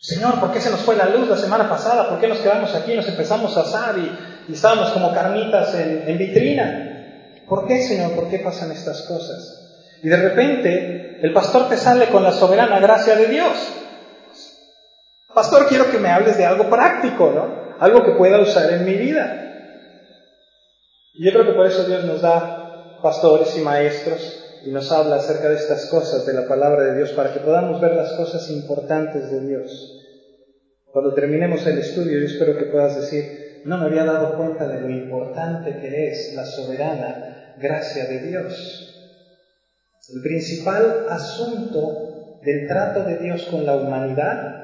Señor, 0.00 0.38
¿por 0.38 0.52
qué 0.52 0.60
se 0.60 0.70
nos 0.70 0.80
fue 0.80 0.94
la 0.94 1.08
luz 1.08 1.28
la 1.28 1.36
semana 1.36 1.68
pasada? 1.68 2.08
¿Por 2.08 2.20
qué 2.20 2.28
nos 2.28 2.38
quedamos 2.38 2.74
aquí 2.74 2.92
y 2.92 2.96
nos 2.96 3.08
empezamos 3.08 3.56
a 3.56 3.62
asar 3.62 3.98
y, 3.98 4.31
estábamos 4.50 4.90
como 4.90 5.12
carnitas 5.12 5.74
en, 5.74 6.08
en 6.08 6.18
vitrina? 6.18 7.44
¿Por 7.48 7.66
qué, 7.66 7.82
Señor? 7.82 8.12
¿Por 8.12 8.30
qué 8.30 8.38
pasan 8.38 8.72
estas 8.72 9.02
cosas? 9.02 9.62
Y 10.02 10.08
de 10.08 10.16
repente 10.16 11.18
el 11.22 11.32
pastor 11.32 11.68
te 11.68 11.76
sale 11.76 12.08
con 12.08 12.22
la 12.22 12.32
soberana 12.32 12.80
gracia 12.80 13.14
de 13.14 13.26
Dios. 13.26 13.52
Pastor, 15.34 15.66
quiero 15.68 15.90
que 15.90 15.98
me 15.98 16.08
hables 16.08 16.36
de 16.36 16.44
algo 16.44 16.68
práctico, 16.68 17.30
¿no? 17.30 17.76
Algo 17.78 18.04
que 18.04 18.12
pueda 18.12 18.40
usar 18.40 18.72
en 18.72 18.84
mi 18.84 18.94
vida. 18.94 19.42
Y 21.14 21.24
yo 21.24 21.32
creo 21.32 21.46
que 21.46 21.52
por 21.52 21.66
eso 21.66 21.84
Dios 21.84 22.04
nos 22.04 22.20
da 22.20 22.98
pastores 23.02 23.56
y 23.56 23.60
maestros 23.60 24.42
y 24.64 24.70
nos 24.70 24.90
habla 24.92 25.16
acerca 25.16 25.48
de 25.48 25.56
estas 25.56 25.86
cosas 25.86 26.24
de 26.26 26.34
la 26.34 26.46
palabra 26.46 26.84
de 26.84 26.96
Dios 26.96 27.10
para 27.12 27.32
que 27.32 27.40
podamos 27.40 27.80
ver 27.80 27.94
las 27.94 28.12
cosas 28.12 28.48
importantes 28.50 29.30
de 29.30 29.46
Dios. 29.46 29.98
Cuando 30.92 31.14
terminemos 31.14 31.66
el 31.66 31.78
estudio, 31.78 32.20
yo 32.20 32.26
espero 32.26 32.56
que 32.56 32.66
puedas 32.66 32.96
decir, 32.96 33.41
no 33.64 33.78
me 33.78 33.86
había 33.86 34.04
dado 34.04 34.36
cuenta 34.36 34.66
de 34.66 34.80
lo 34.80 34.90
importante 34.90 35.78
que 35.80 36.08
es 36.08 36.32
la 36.34 36.44
soberana 36.44 37.54
gracia 37.58 38.06
de 38.06 38.20
Dios. 38.20 38.88
El 40.14 40.22
principal 40.22 41.06
asunto 41.08 42.38
del 42.42 42.66
trato 42.66 43.04
de 43.04 43.18
Dios 43.18 43.46
con 43.50 43.64
la 43.64 43.76
humanidad 43.76 44.62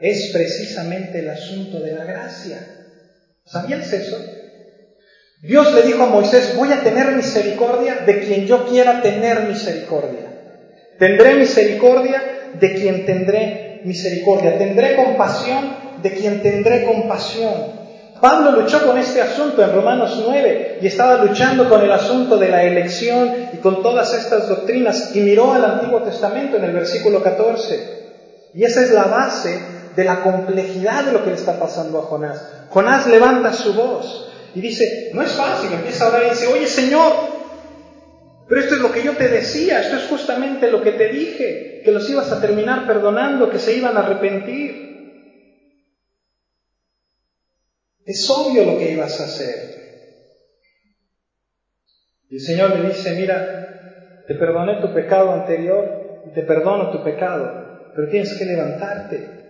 es 0.00 0.30
precisamente 0.32 1.20
el 1.20 1.30
asunto 1.30 1.80
de 1.80 1.92
la 1.92 2.04
gracia. 2.04 2.58
¿Sabías 3.44 3.92
eso? 3.92 4.18
Dios 5.40 5.74
le 5.74 5.82
dijo 5.82 6.02
a 6.02 6.06
Moisés, 6.06 6.54
voy 6.56 6.72
a 6.72 6.82
tener 6.82 7.12
misericordia 7.12 7.96
de 8.06 8.20
quien 8.20 8.46
yo 8.46 8.66
quiera 8.66 9.02
tener 9.02 9.42
misericordia. 9.42 10.30
Tendré 10.98 11.34
misericordia 11.34 12.22
de 12.54 12.74
quien 12.74 13.04
tendré 13.04 13.82
misericordia. 13.84 14.56
Tendré 14.58 14.96
compasión 14.96 15.76
de 16.02 16.12
quien 16.12 16.42
tendré 16.42 16.84
compasión. 16.84 17.83
Pablo 18.24 18.52
luchó 18.52 18.86
con 18.86 18.96
este 18.96 19.20
asunto 19.20 19.62
en 19.62 19.74
Romanos 19.74 20.18
9 20.26 20.78
y 20.80 20.86
estaba 20.86 21.22
luchando 21.22 21.68
con 21.68 21.82
el 21.82 21.92
asunto 21.92 22.38
de 22.38 22.48
la 22.48 22.62
elección 22.62 23.50
y 23.52 23.58
con 23.58 23.82
todas 23.82 24.14
estas 24.14 24.48
doctrinas 24.48 25.14
y 25.14 25.20
miró 25.20 25.52
al 25.52 25.62
Antiguo 25.62 26.00
Testamento 26.00 26.56
en 26.56 26.64
el 26.64 26.72
versículo 26.72 27.22
14. 27.22 28.48
Y 28.54 28.64
esa 28.64 28.80
es 28.80 28.92
la 28.92 29.04
base 29.04 29.60
de 29.94 30.04
la 30.04 30.22
complejidad 30.22 31.04
de 31.04 31.12
lo 31.12 31.22
que 31.22 31.32
le 31.32 31.36
está 31.36 31.58
pasando 31.58 31.98
a 31.98 32.02
Jonás. 32.04 32.42
Jonás 32.70 33.06
levanta 33.08 33.52
su 33.52 33.74
voz 33.74 34.32
y 34.54 34.62
dice, 34.62 35.10
no 35.12 35.20
es 35.20 35.32
fácil, 35.32 35.70
empieza 35.74 36.06
a 36.06 36.08
orar 36.08 36.22
y 36.24 36.30
dice, 36.30 36.46
oye 36.46 36.66
Señor, 36.66 37.12
pero 38.48 38.58
esto 38.58 38.76
es 38.76 38.80
lo 38.80 38.90
que 38.90 39.02
yo 39.02 39.12
te 39.18 39.28
decía, 39.28 39.82
esto 39.82 39.96
es 39.96 40.04
justamente 40.04 40.70
lo 40.70 40.80
que 40.80 40.92
te 40.92 41.08
dije, 41.08 41.82
que 41.84 41.92
los 41.92 42.08
ibas 42.08 42.32
a 42.32 42.40
terminar 42.40 42.86
perdonando, 42.86 43.50
que 43.50 43.58
se 43.58 43.76
iban 43.76 43.98
a 43.98 44.00
arrepentir. 44.00 44.83
Es 48.04 48.28
obvio 48.30 48.64
lo 48.64 48.78
que 48.78 48.90
ibas 48.90 49.18
a 49.20 49.24
hacer. 49.24 49.74
Y 52.28 52.36
el 52.36 52.40
Señor 52.40 52.76
le 52.76 52.88
dice, 52.88 53.14
mira, 53.14 53.64
te 54.26 54.34
perdoné 54.34 54.80
tu 54.80 54.92
pecado 54.92 55.32
anterior 55.32 56.22
y 56.26 56.32
te 56.32 56.42
perdono 56.42 56.90
tu 56.90 57.02
pecado, 57.02 57.90
pero 57.94 58.08
tienes 58.08 58.36
que 58.38 58.44
levantarte. 58.44 59.44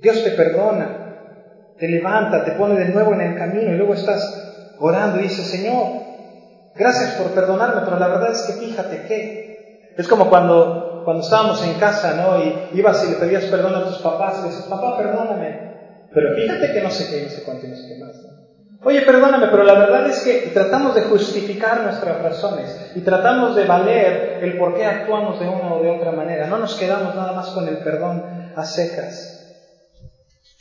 Dios 0.00 0.22
te 0.22 0.30
perdona, 0.30 1.74
te 1.78 1.88
levanta, 1.88 2.44
te 2.44 2.52
pone 2.52 2.78
de 2.78 2.88
nuevo 2.92 3.14
en 3.14 3.20
el 3.20 3.36
camino 3.36 3.72
y 3.72 3.76
luego 3.76 3.94
estás 3.94 4.74
orando 4.78 5.18
y 5.18 5.24
dices, 5.24 5.46
Señor, 5.46 5.86
gracias 6.74 7.14
por 7.14 7.32
perdonarme, 7.32 7.82
pero 7.84 7.98
la 7.98 8.08
verdad 8.08 8.32
es 8.32 8.42
que 8.42 8.64
fíjate 8.64 9.02
que 9.06 9.92
es 9.96 10.08
como 10.08 10.28
cuando, 10.28 11.02
cuando 11.04 11.22
estábamos 11.22 11.64
en 11.66 11.78
casa, 11.78 12.14
¿no? 12.14 12.42
Y 12.42 12.78
ibas 12.78 13.04
y 13.04 13.10
le 13.10 13.16
pedías 13.16 13.44
perdón 13.46 13.74
a 13.74 13.84
tus 13.84 13.98
papás 13.98 14.40
y 14.42 14.48
dices, 14.48 14.66
papá, 14.66 14.96
perdóname, 14.98 15.65
pero 16.14 16.34
fíjate 16.34 16.72
que 16.72 16.80
no 16.80 16.90
sé 16.90 17.08
qué, 17.10 17.22
no 17.22 17.30
sé 17.30 17.42
cuánto, 17.42 17.66
más. 17.66 18.16
Oye, 18.84 19.02
perdóname, 19.02 19.48
pero 19.50 19.64
la 19.64 19.74
verdad 19.74 20.08
es 20.08 20.20
que 20.20 20.50
tratamos 20.52 20.94
de 20.94 21.02
justificar 21.02 21.82
nuestras 21.82 22.22
razones 22.22 22.92
y 22.94 23.00
tratamos 23.00 23.56
de 23.56 23.64
valer 23.64 24.38
el 24.40 24.58
por 24.58 24.76
qué 24.76 24.84
actuamos 24.84 25.40
de 25.40 25.48
una 25.48 25.74
o 25.74 25.82
de 25.82 25.90
otra 25.90 26.12
manera. 26.12 26.46
No 26.46 26.58
nos 26.58 26.76
quedamos 26.76 27.14
nada 27.16 27.32
más 27.32 27.48
con 27.50 27.66
el 27.66 27.78
perdón 27.78 28.52
a 28.54 28.64
secas. 28.64 29.36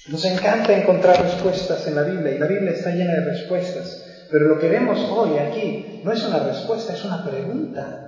Nos 0.08 0.25
encanta 0.25 0.73
encontrar 0.73 1.21
respuestas 1.21 1.88
en 1.88 1.95
la 1.95 2.03
Biblia 2.03 2.34
y 2.34 2.39
la 2.39 2.47
Biblia 2.47 2.71
está 2.71 2.91
llena 2.91 3.13
de 3.13 3.25
respuestas. 3.25 4.03
Pero 4.31 4.45
lo 4.45 4.58
que 4.58 4.69
vemos 4.69 4.99
hoy 5.12 5.38
aquí 5.38 6.01
no 6.03 6.12
es 6.12 6.23
una 6.23 6.39
respuesta, 6.39 6.93
es 6.93 7.03
una 7.05 7.23
pregunta. 7.23 8.05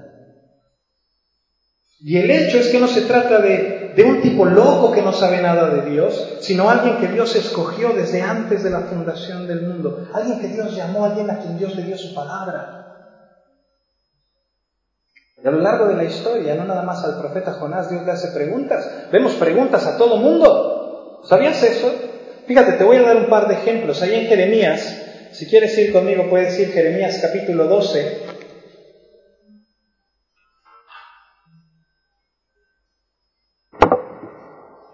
Y 2.00 2.18
el 2.18 2.30
hecho 2.30 2.60
es 2.60 2.70
que 2.70 2.80
no 2.80 2.88
se 2.88 3.02
trata 3.02 3.40
de, 3.40 3.77
de, 3.98 4.04
un 4.04 4.22
tipo 4.22 4.46
loco 4.46 4.92
que 4.92 5.02
no 5.02 5.12
sabe 5.12 5.42
nada 5.42 5.70
de 5.70 5.90
Dios, 5.90 6.38
sino 6.42 6.70
alguien 6.70 7.00
que 7.00 7.08
Dios 7.08 7.36
escogió 7.36 7.90
desde 7.94 8.22
antes 8.22 8.64
de 8.64 8.70
la 8.70 8.82
fundación 8.82 9.48
del 9.48 9.64
mundo, 9.64 10.08
alguien 10.14 10.40
que 10.40 10.48
Dios 10.48 10.76
llamó, 10.76 11.06
alguien 11.06 11.30
a 11.30 11.40
quien 11.40 11.58
Dios 11.58 11.76
le 11.76 11.84
dio 11.84 11.98
su 11.98 12.14
palabra. 12.14 12.78
A 15.44 15.52
lo 15.52 15.62
largo 15.62 15.88
de 15.88 15.96
la 15.96 16.04
historia, 16.04 16.56
no 16.56 16.66
nada 16.66 16.82
más 16.82 17.04
al 17.04 17.20
profeta 17.20 17.54
Jonás, 17.54 17.90
Dios 17.90 18.04
le 18.06 18.12
hace 18.12 18.30
preguntas. 18.30 19.08
Vemos 19.12 19.34
preguntas 19.34 19.86
a 19.86 19.98
todo 19.98 20.18
mundo. 20.18 21.22
¿Sabías 21.24 21.62
eso? 21.64 21.92
Fíjate, 22.46 22.74
te 22.74 22.84
voy 22.84 22.98
a 22.98 23.04
dar 23.04 23.18
un 23.18 23.30
par 23.30 23.48
de 23.48 23.56
ejemplos. 23.56 24.02
Ahí 24.02 24.16
en 24.16 24.28
Jeremías, 24.28 25.32
si 25.32 25.46
quieres 25.48 25.78
ir 25.78 25.94
conmigo, 25.94 26.30
puedes 26.30 26.58
ir 26.60 26.72
Jeremías 26.72 27.20
capítulo 27.22 27.66
12. 27.66 28.27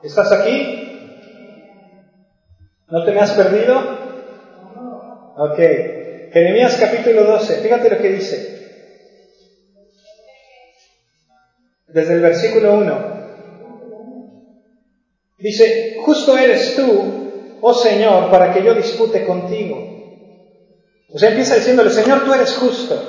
¿Estás 0.04 0.34
aquí? 0.34 1.00
¿No 2.90 3.06
te 3.06 3.12
me 3.14 3.22
has 3.22 3.32
perdido? 3.32 3.80
Ok. 5.38 5.58
Jeremías 6.34 6.76
capítulo 6.78 7.24
12. 7.24 7.62
Fíjate 7.62 7.90
lo 7.90 8.02
que 8.02 8.10
dice. 8.10 8.64
Desde 11.88 12.16
el 12.16 12.22
versículo 12.22 12.74
1. 12.74 13.14
Dice, 15.38 15.96
justo 16.04 16.38
eres 16.38 16.76
tú, 16.76 17.60
oh 17.62 17.74
Señor, 17.74 18.30
para 18.30 18.54
que 18.54 18.64
yo 18.64 18.74
dispute 18.74 19.26
contigo. 19.26 19.78
O 21.14 21.18
sea, 21.18 21.30
empieza 21.30 21.56
diciéndole, 21.56 21.90
Señor, 21.90 22.26
tú 22.26 22.34
eres 22.34 22.54
justo. 22.56 23.02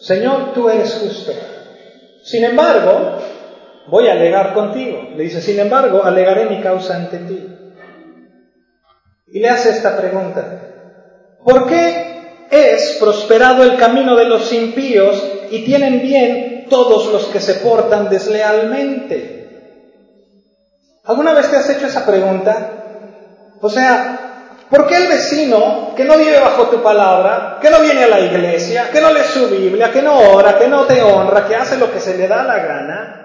Señor, 0.00 0.52
tú 0.54 0.68
eres 0.68 0.94
justo. 0.94 1.32
Sin 2.24 2.44
embargo, 2.44 3.18
voy 3.88 4.08
a 4.08 4.12
alegar 4.12 4.54
contigo. 4.54 5.08
Le 5.16 5.24
dice, 5.24 5.40
sin 5.40 5.58
embargo, 5.58 6.02
alegaré 6.04 6.46
mi 6.46 6.60
causa 6.60 6.96
ante 6.96 7.18
ti. 7.18 7.48
Y 9.28 9.40
le 9.40 9.48
hace 9.48 9.70
esta 9.70 9.96
pregunta. 9.96 10.60
¿Por 11.44 11.66
qué 11.66 12.46
es 12.50 12.98
prosperado 13.00 13.62
el 13.64 13.76
camino 13.76 14.14
de 14.14 14.26
los 14.26 14.52
impíos 14.52 15.22
y 15.50 15.64
tienen 15.64 16.02
bien 16.02 16.66
todos 16.68 17.06
los 17.10 17.26
que 17.26 17.40
se 17.40 17.54
portan 17.54 18.08
deslealmente? 18.08 19.42
¿Alguna 21.04 21.32
vez 21.32 21.50
te 21.50 21.56
has 21.56 21.68
hecho 21.70 21.86
esa 21.86 22.06
pregunta? 22.06 22.82
O 23.60 23.68
sea, 23.68 24.58
¿por 24.68 24.86
qué 24.86 24.96
el 24.98 25.08
vecino 25.08 25.94
que 25.96 26.04
no 26.04 26.16
vive 26.16 26.38
bajo 26.38 26.64
tu 26.68 26.82
palabra, 26.82 27.58
que 27.60 27.70
no 27.70 27.80
viene 27.80 28.04
a 28.04 28.08
la 28.08 28.20
iglesia, 28.20 28.90
que 28.90 29.00
no 29.00 29.10
lee 29.12 29.24
su 29.24 29.48
Biblia, 29.48 29.90
que 29.90 30.02
no 30.02 30.18
ora, 30.18 30.58
que 30.58 30.68
no 30.68 30.84
te 30.84 31.02
honra, 31.02 31.46
que 31.46 31.56
hace 31.56 31.78
lo 31.78 31.92
que 31.92 32.00
se 32.00 32.16
le 32.16 32.28
da 32.28 32.44
la 32.44 32.58
gana? 32.58 33.21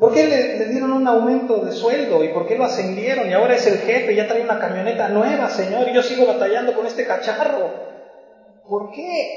¿Por 0.00 0.14
qué 0.14 0.26
le, 0.26 0.64
dieron 0.70 0.92
un 0.92 1.06
aumento 1.06 1.62
de 1.62 1.72
sueldo? 1.72 2.24
¿Y 2.24 2.32
por 2.32 2.48
qué 2.48 2.56
lo 2.56 2.64
ascendieron? 2.64 3.28
Y 3.28 3.34
ahora 3.34 3.54
es 3.54 3.66
el 3.66 3.80
jefe 3.80 4.16
ya 4.16 4.26
trae 4.26 4.40
una 4.40 4.58
camioneta 4.58 5.10
nueva, 5.10 5.50
Señor, 5.50 5.90
y 5.90 5.94
yo 5.94 6.02
sigo 6.02 6.24
batallando 6.24 6.74
con 6.74 6.86
este 6.86 7.04
cacharro. 7.04 7.70
¿Por 8.66 8.90
qué? 8.92 9.28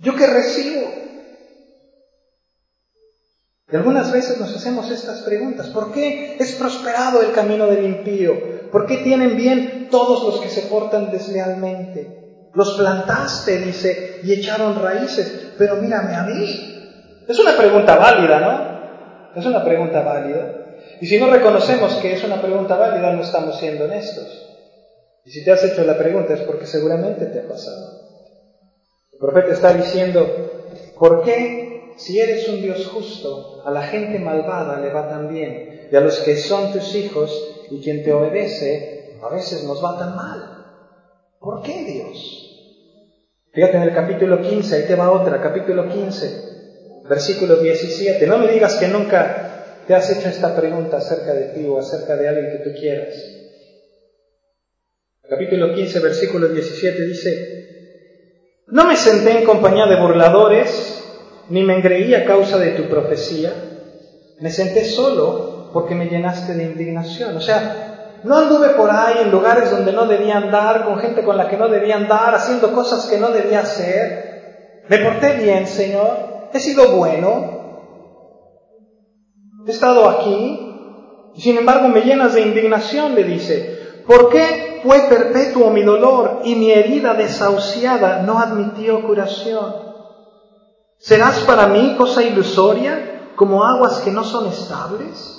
¿Yo 0.00 0.14
qué 0.14 0.26
recibo? 0.28 0.88
Y 3.72 3.74
algunas 3.74 4.12
veces 4.12 4.38
nos 4.38 4.54
hacemos 4.54 4.88
estas 4.92 5.22
preguntas. 5.22 5.66
¿Por 5.70 5.90
qué 5.92 6.36
es 6.38 6.52
prosperado 6.52 7.22
el 7.22 7.32
camino 7.32 7.66
del 7.66 7.84
impío? 7.84 8.70
¿Por 8.70 8.86
qué 8.86 8.98
tienen 8.98 9.34
bien 9.34 9.88
todos 9.90 10.22
los 10.22 10.40
que 10.40 10.48
se 10.48 10.62
portan 10.68 11.10
deslealmente? 11.10 12.06
Los 12.54 12.76
plantaste, 12.76 13.58
dice, 13.58 14.20
y 14.22 14.32
echaron 14.32 14.80
raíces, 14.80 15.54
pero 15.58 15.74
mírame 15.76 16.14
a 16.14 16.22
mí. 16.22 16.77
Es 17.28 17.38
una 17.38 17.56
pregunta 17.56 17.96
válida, 17.96 18.40
¿no? 18.40 19.38
Es 19.38 19.46
una 19.46 19.64
pregunta 19.64 20.02
válida. 20.02 20.76
Y 21.00 21.06
si 21.06 21.20
no 21.20 21.30
reconocemos 21.30 21.94
que 21.96 22.14
es 22.14 22.24
una 22.24 22.40
pregunta 22.40 22.76
válida, 22.76 23.12
no 23.12 23.22
estamos 23.22 23.58
siendo 23.58 23.84
honestos. 23.84 24.46
Y 25.24 25.30
si 25.30 25.44
te 25.44 25.52
has 25.52 25.62
hecho 25.62 25.84
la 25.84 25.98
pregunta 25.98 26.34
es 26.34 26.40
porque 26.40 26.66
seguramente 26.66 27.26
te 27.26 27.40
ha 27.40 27.48
pasado. 27.48 28.00
El 29.12 29.18
profeta 29.18 29.52
está 29.52 29.74
diciendo, 29.74 30.26
¿por 30.98 31.22
qué 31.22 31.68
si 31.98 32.20
eres 32.20 32.48
un 32.48 32.62
Dios 32.62 32.86
justo, 32.86 33.60
a 33.64 33.72
la 33.72 33.82
gente 33.82 34.20
malvada 34.20 34.80
le 34.80 34.92
va 34.92 35.08
tan 35.08 35.28
bien, 35.28 35.88
y 35.90 35.96
a 35.96 36.00
los 36.00 36.20
que 36.20 36.36
son 36.36 36.72
tus 36.72 36.94
hijos 36.94 37.66
y 37.70 37.82
quien 37.82 38.04
te 38.04 38.12
obedece, 38.12 39.18
a 39.20 39.28
veces 39.34 39.64
nos 39.64 39.84
va 39.84 39.98
tan 39.98 40.14
mal. 40.14 40.64
¿Por 41.40 41.60
qué 41.62 41.84
Dios? 41.84 42.44
Fíjate 43.52 43.78
en 43.78 43.82
el 43.82 43.94
capítulo 43.94 44.40
15, 44.40 44.76
ahí 44.76 44.86
te 44.86 44.94
va 44.94 45.10
otra, 45.10 45.40
capítulo 45.42 45.88
15, 45.88 46.47
versículo 47.08 47.56
17. 47.56 48.26
No 48.26 48.38
me 48.38 48.48
digas 48.48 48.76
que 48.76 48.88
nunca 48.88 49.82
te 49.86 49.94
has 49.94 50.10
hecho 50.10 50.28
esta 50.28 50.54
pregunta 50.54 50.98
acerca 50.98 51.32
de 51.32 51.54
ti 51.54 51.66
o 51.66 51.78
acerca 51.78 52.16
de 52.16 52.28
alguien 52.28 52.50
que 52.52 52.58
tú 52.58 52.78
quieras. 52.78 53.14
Capítulo 55.28 55.74
15, 55.74 56.00
versículo 56.00 56.48
17 56.48 57.06
dice, 57.06 58.64
No 58.66 58.86
me 58.86 58.96
senté 58.96 59.38
en 59.38 59.44
compañía 59.44 59.86
de 59.86 60.00
burladores, 60.00 61.04
ni 61.48 61.62
me 61.62 61.76
engreí 61.76 62.14
a 62.14 62.24
causa 62.24 62.58
de 62.58 62.70
tu 62.72 62.88
profecía. 62.88 63.52
Me 64.40 64.50
senté 64.50 64.84
solo 64.84 65.70
porque 65.72 65.94
me 65.94 66.08
llenaste 66.08 66.54
de 66.54 66.64
indignación. 66.64 67.36
O 67.36 67.40
sea, 67.40 68.20
no 68.24 68.36
anduve 68.36 68.70
por 68.70 68.90
ahí 68.90 69.18
en 69.22 69.30
lugares 69.30 69.70
donde 69.70 69.92
no 69.92 70.06
debía 70.06 70.38
andar, 70.38 70.84
con 70.84 70.98
gente 70.98 71.22
con 71.22 71.36
la 71.36 71.48
que 71.48 71.56
no 71.56 71.68
debía 71.68 71.96
andar, 71.96 72.34
haciendo 72.34 72.72
cosas 72.72 73.06
que 73.06 73.18
no 73.18 73.30
debía 73.30 73.60
hacer. 73.60 74.82
Me 74.88 74.98
porté 74.98 75.34
bien, 75.34 75.66
Señor. 75.66 76.37
He 76.52 76.60
sido 76.60 76.96
bueno. 76.96 77.58
He 79.66 79.70
estado 79.70 80.08
aquí. 80.08 80.64
Sin 81.36 81.56
embargo 81.56 81.88
me 81.88 82.00
llenas 82.00 82.34
de 82.34 82.42
indignación, 82.42 83.14
le 83.14 83.24
dice. 83.24 83.78
¿Por 84.06 84.30
qué 84.30 84.80
fue 84.82 85.02
perpetuo 85.08 85.70
mi 85.70 85.82
dolor 85.82 86.40
y 86.44 86.54
mi 86.54 86.70
herida 86.70 87.14
desahuciada 87.14 88.22
no 88.22 88.38
admitió 88.38 89.02
curación? 89.06 89.74
¿Serás 90.98 91.40
para 91.40 91.66
mí 91.68 91.94
cosa 91.96 92.22
ilusoria 92.22 93.32
como 93.36 93.64
aguas 93.64 94.00
que 94.00 94.10
no 94.10 94.24
son 94.24 94.46
estables? 94.46 95.34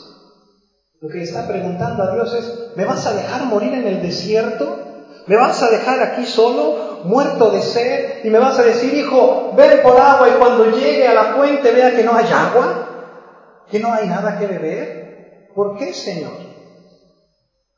Lo 1.01 1.09
que 1.09 1.23
está 1.23 1.47
preguntando 1.47 2.03
a 2.03 2.13
Dios 2.13 2.33
es, 2.33 2.71
¿me 2.75 2.85
vas 2.85 3.05
a 3.07 3.13
dejar 3.13 3.45
morir 3.45 3.73
en 3.73 3.87
el 3.87 4.01
desierto? 4.01 4.88
¿Me 5.29 5.37
vas 5.37 5.61
a 5.61 5.69
dejar 5.69 6.01
aquí 6.01 6.25
solo, 6.25 7.03
muerto 7.03 7.51
de 7.51 7.61
sed? 7.61 8.25
Y 8.25 8.31
me 8.31 8.39
vas 8.39 8.57
a 8.57 8.63
decir, 8.63 8.91
hijo, 8.95 9.53
ven 9.55 9.79
por 9.83 9.95
agua 9.95 10.27
y 10.27 10.39
cuando 10.39 10.71
llegue 10.71 11.07
a 11.07 11.13
la 11.13 11.35
fuente 11.35 11.71
vea 11.71 11.95
que 11.95 12.03
no 12.03 12.15
hay 12.15 12.25
agua, 12.33 13.65
que 13.69 13.79
no 13.79 13.93
hay 13.93 14.07
nada 14.07 14.39
que 14.39 14.47
beber. 14.47 15.45
¿Por 15.53 15.77
qué, 15.77 15.93
Señor? 15.93 16.33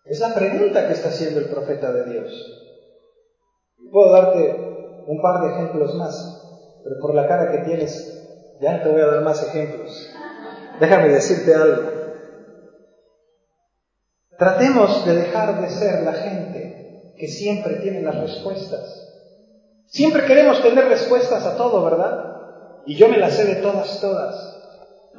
Es 0.05 0.21
la 0.21 0.33
pregunta 0.33 0.87
que 0.87 0.93
está 0.93 1.09
haciendo 1.09 1.41
el 1.41 1.49
profeta 1.49 1.91
de 1.91 2.09
Dios. 2.09 2.31
Puedo 3.91 4.13
darte 4.13 5.03
un 5.07 5.21
par 5.21 5.41
de 5.41 5.49
ejemplos 5.49 5.93
más, 5.95 6.79
pero 6.85 7.01
por 7.01 7.13
la 7.13 7.27
cara 7.27 7.51
que 7.51 7.65
tienes, 7.65 8.57
ya 8.61 8.77
no 8.77 8.83
te 8.83 8.91
voy 8.93 9.01
a 9.01 9.07
dar 9.07 9.23
más 9.23 9.43
ejemplos. 9.43 9.91
Déjame 10.79 11.09
decirte 11.09 11.53
algo. 11.53 11.81
Tratemos 14.37 15.05
de 15.05 15.15
dejar 15.15 15.59
de 15.59 15.69
ser 15.69 16.03
la 16.03 16.13
gente 16.13 16.70
que 17.21 17.27
siempre 17.27 17.75
tiene 17.75 18.01
las 18.01 18.19
respuestas. 18.19 19.07
Siempre 19.85 20.25
queremos 20.25 20.59
tener 20.63 20.85
respuestas 20.85 21.45
a 21.45 21.55
todo, 21.55 21.83
¿verdad? 21.83 22.81
Y 22.87 22.95
yo 22.95 23.09
me 23.09 23.19
las 23.19 23.33
sé 23.33 23.45
de 23.45 23.61
todas, 23.61 24.01
todas. 24.01 24.57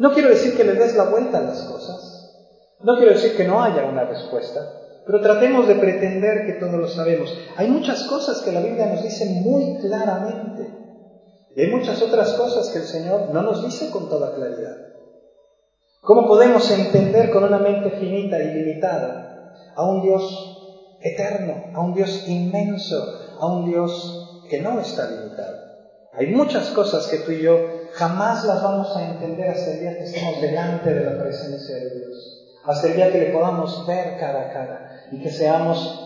No 0.00 0.12
quiero 0.12 0.30
decir 0.30 0.56
que 0.56 0.64
le 0.64 0.74
des 0.74 0.96
la 0.96 1.04
vuelta 1.04 1.38
a 1.38 1.42
las 1.42 1.62
cosas. 1.62 2.74
No 2.80 2.96
quiero 2.96 3.12
decir 3.12 3.36
que 3.36 3.44
no 3.44 3.62
haya 3.62 3.84
una 3.84 4.04
respuesta, 4.04 4.68
pero 5.06 5.20
tratemos 5.20 5.68
de 5.68 5.76
pretender 5.76 6.44
que 6.44 6.54
todo 6.54 6.76
lo 6.76 6.88
sabemos. 6.88 7.32
Hay 7.56 7.68
muchas 7.68 8.02
cosas 8.02 8.40
que 8.40 8.50
la 8.50 8.62
Biblia 8.62 8.86
nos 8.86 9.04
dice 9.04 9.26
muy 9.26 9.78
claramente. 9.78 10.74
Y 11.54 11.60
hay 11.60 11.70
muchas 11.70 12.02
otras 12.02 12.32
cosas 12.32 12.70
que 12.70 12.80
el 12.80 12.84
Señor 12.84 13.30
no 13.32 13.42
nos 13.42 13.62
dice 13.62 13.90
con 13.90 14.08
toda 14.08 14.34
claridad. 14.34 14.74
¿Cómo 16.00 16.26
podemos 16.26 16.68
entender 16.68 17.30
con 17.30 17.44
una 17.44 17.60
mente 17.60 17.92
finita 17.92 18.42
y 18.42 18.54
limitada 18.54 19.52
a 19.76 19.84
un 19.84 20.02
Dios 20.02 20.51
eterno, 21.02 21.70
a 21.74 21.80
un 21.80 21.94
Dios 21.94 22.24
inmenso, 22.28 22.96
a 23.40 23.46
un 23.46 23.66
Dios 23.66 24.44
que 24.48 24.60
no 24.60 24.80
está 24.80 25.10
limitado? 25.10 25.56
Hay 26.12 26.26
muchas 26.26 26.70
cosas 26.70 27.06
que 27.08 27.18
tú 27.18 27.32
y 27.32 27.42
yo 27.42 27.58
jamás 27.94 28.44
las 28.44 28.62
vamos 28.62 28.96
a 28.96 29.10
entender 29.10 29.48
hasta 29.48 29.72
el 29.72 29.80
día 29.80 29.96
que 29.96 30.04
estemos 30.04 30.40
delante 30.40 30.92
de 30.92 31.04
la 31.04 31.22
presencia 31.22 31.76
de 31.76 31.98
Dios 31.98 32.38
hasta 32.64 32.88
el 32.88 32.94
día 32.94 33.10
que 33.10 33.18
le 33.18 33.32
podamos 33.32 33.86
ver 33.86 34.16
cara 34.18 34.42
a 34.42 34.52
cara 34.52 35.08
y 35.10 35.20
que 35.20 35.30
seamos 35.30 35.98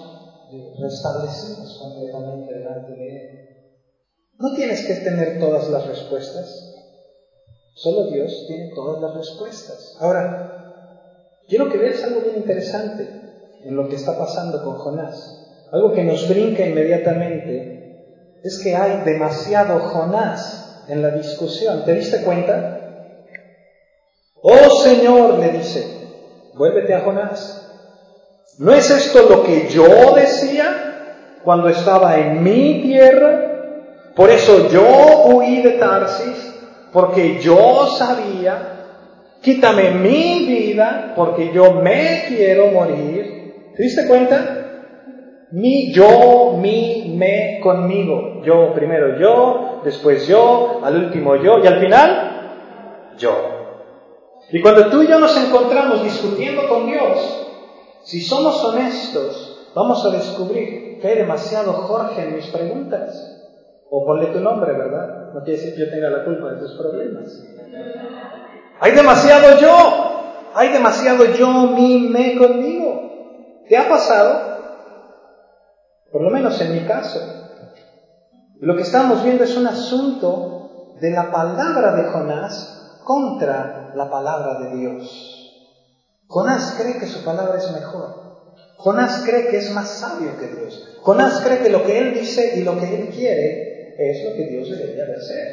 restablecidos 0.81 1.79
completamente 1.81 2.55
delante 2.55 2.93
de 2.93 3.17
Él. 3.17 3.49
No 4.39 4.55
tienes 4.55 4.87
que 4.87 4.95
tener 4.97 5.39
todas 5.39 5.69
las 5.69 5.87
respuestas, 5.87 6.75
solo 7.75 8.11
Dios 8.11 8.45
tiene 8.47 8.71
todas 8.75 9.01
las 9.01 9.15
respuestas. 9.15 9.97
Ahora, 9.99 11.43
quiero 11.49 11.69
que 11.71 11.79
veas 11.79 12.03
algo 12.05 12.21
bien 12.21 12.37
interesante 12.37 13.26
en 13.65 13.77
lo 13.77 13.89
que 13.89 13.97
está 13.97 14.19
pasando 14.19 14.63
con 14.63 14.77
Jonás. 14.77 15.69
Algo 15.73 15.93
que 15.93 16.05
nos 16.05 16.29
brinca 16.29 16.65
inmediatamente 16.65 18.41
es 18.43 18.61
que 18.63 18.77
hay 18.77 19.03
demasiado 19.05 19.81
Jonás 19.81 20.85
en 20.89 21.03
la 21.03 21.11
discusión. 21.11 21.85
¿Te 21.85 21.95
diste 21.95 22.23
cuenta? 22.23 22.81
Oh 24.43 24.71
Señor, 24.83 25.39
le 25.39 25.51
dice, 25.51 25.97
Vuélvete 26.57 26.95
a 26.95 27.01
Jonás. 27.01 27.63
¿No 28.59 28.73
es 28.73 28.91
esto 28.91 29.29
lo 29.29 29.45
que 29.45 29.69
yo 29.69 30.15
decía 30.15 31.41
cuando 31.45 31.69
estaba 31.69 32.17
en 32.19 32.43
mi 32.43 32.81
tierra? 32.81 33.43
Por 34.15 34.31
eso 34.31 34.71
yo 34.71 35.27
huí 35.27 35.61
de 35.61 35.73
Tarsis, 35.73 36.55
porque 36.91 37.39
yo 37.41 37.89
sabía, 37.99 38.87
quítame 39.43 39.91
mi 39.91 40.47
vida, 40.47 41.13
porque 41.15 41.53
yo 41.53 41.75
me 41.75 42.25
quiero 42.29 42.69
morir. 42.69 43.26
¿Te 43.77 43.83
diste 43.83 44.07
cuenta? 44.09 44.63
Mi, 45.51 45.93
yo, 45.93 46.57
mi, 46.59 47.15
me, 47.17 47.61
conmigo. 47.63 48.43
Yo 48.43 48.73
primero 48.75 49.19
yo, 49.19 49.83
después 49.85 50.27
yo, 50.27 50.81
al 50.83 50.97
último 51.05 51.37
yo, 51.37 51.59
y 51.63 51.67
al 51.67 51.79
final, 51.81 53.13
yo. 53.19 53.33
Y 54.51 54.63
cuando 54.63 54.89
tú 54.89 55.03
y 55.03 55.09
yo 55.09 55.19
nos 55.21 55.37
encontramos 55.37 56.03
discutiendo 56.03 56.69
con 56.69 56.87
Dios, 56.87 57.47
si 58.05 58.23
somos 58.23 58.65
honestos, 58.65 59.71
vamos 59.75 60.05
a 60.07 60.11
descubrir 60.11 60.99
que 61.01 61.09
hay 61.09 61.17
demasiado 61.19 61.73
Jorge 61.73 62.23
en 62.23 62.37
mis 62.37 62.47
preguntas. 62.47 63.33
O 63.91 64.05
ponle 64.05 64.27
tu 64.29 64.41
nombre, 64.41 64.73
¿verdad? 64.73 65.33
No 65.35 65.45
quiere 65.45 65.61
decir 65.61 65.75
que 65.75 65.81
yo 65.81 65.91
tenga 65.91 66.11
la 66.11 66.25
culpa 66.25 66.53
de 66.53 66.61
tus 66.61 66.73
problemas. 66.77 67.27
Hay 68.81 68.93
demasiado 68.93 69.61
yo. 69.61 70.51
Hay 70.55 70.73
demasiado 70.73 71.25
yo, 71.35 71.49
mi, 71.69 72.09
me 72.09 72.37
conmigo. 72.37 73.07
¿Qué 73.69 73.77
ha 73.77 73.89
pasado? 73.89 74.57
Por 76.13 76.23
lo 76.23 76.31
menos 76.31 76.61
en 76.61 76.73
mi 76.73 76.85
caso. 76.87 77.21
Lo 78.61 78.77
que 78.77 78.83
estamos 78.83 79.23
viendo 79.25 79.45
es 79.45 79.57
un 79.57 79.67
asunto 79.67 80.95
de 81.01 81.11
la 81.11 81.31
palabra 81.31 81.95
de 81.95 82.05
Jonás 82.05 83.01
contra 83.05 83.93
la 83.95 84.11
palabra 84.11 84.61
de 84.61 84.77
Dios. 84.77 85.63
Jonás 86.29 86.75
cree 86.79 86.99
que 86.99 87.07
su 87.07 87.25
palabra 87.25 87.57
es 87.59 87.71
mejor. 87.73 88.27
Jonás 88.79 89.23
cree 89.25 89.49
que 89.49 89.59
es 89.59 89.71
más 89.73 89.99
sabio 89.99 90.39
que 90.39 90.49
Dios. 90.49 90.97
Jonás 91.03 91.41
cree 91.41 91.61
que 91.61 91.71
lo 91.71 91.85
que 91.85 91.99
él 91.99 92.15
dice 92.15 92.57
y 92.57 92.63
lo 92.63 92.79
que 92.79 92.95
él 92.95 93.11
quiere 93.11 93.95
es 93.99 94.25
lo 94.25 94.37
que 94.37 94.47
Dios 94.47 94.71
debería 94.71 95.05
de 95.05 95.17
hacer. 95.17 95.49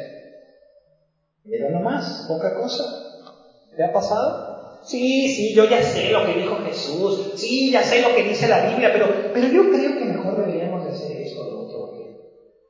Mira 1.44 1.68
nomás, 1.70 2.26
poca 2.28 2.54
cosa. 2.54 2.84
¿Te 3.76 3.84
ha 3.84 3.92
pasado? 3.92 4.53
Sí, 4.86 5.28
sí, 5.28 5.54
yo 5.54 5.64
ya 5.64 5.82
sé 5.82 6.10
lo 6.10 6.26
que 6.26 6.34
dijo 6.34 6.56
Jesús. 6.64 7.32
Sí, 7.36 7.70
ya 7.70 7.82
sé 7.82 8.02
lo 8.02 8.14
que 8.14 8.22
dice 8.22 8.48
la 8.48 8.68
Biblia, 8.68 8.90
pero, 8.92 9.08
pero 9.32 9.48
yo 9.48 9.70
creo 9.70 9.98
que 9.98 10.04
mejor 10.04 10.36
deberíamos 10.36 10.84
de 10.84 10.90
hacer 10.90 11.16
esto 11.22 11.40
o 11.40 11.50
lo 11.50 11.60
otro. 11.60 11.90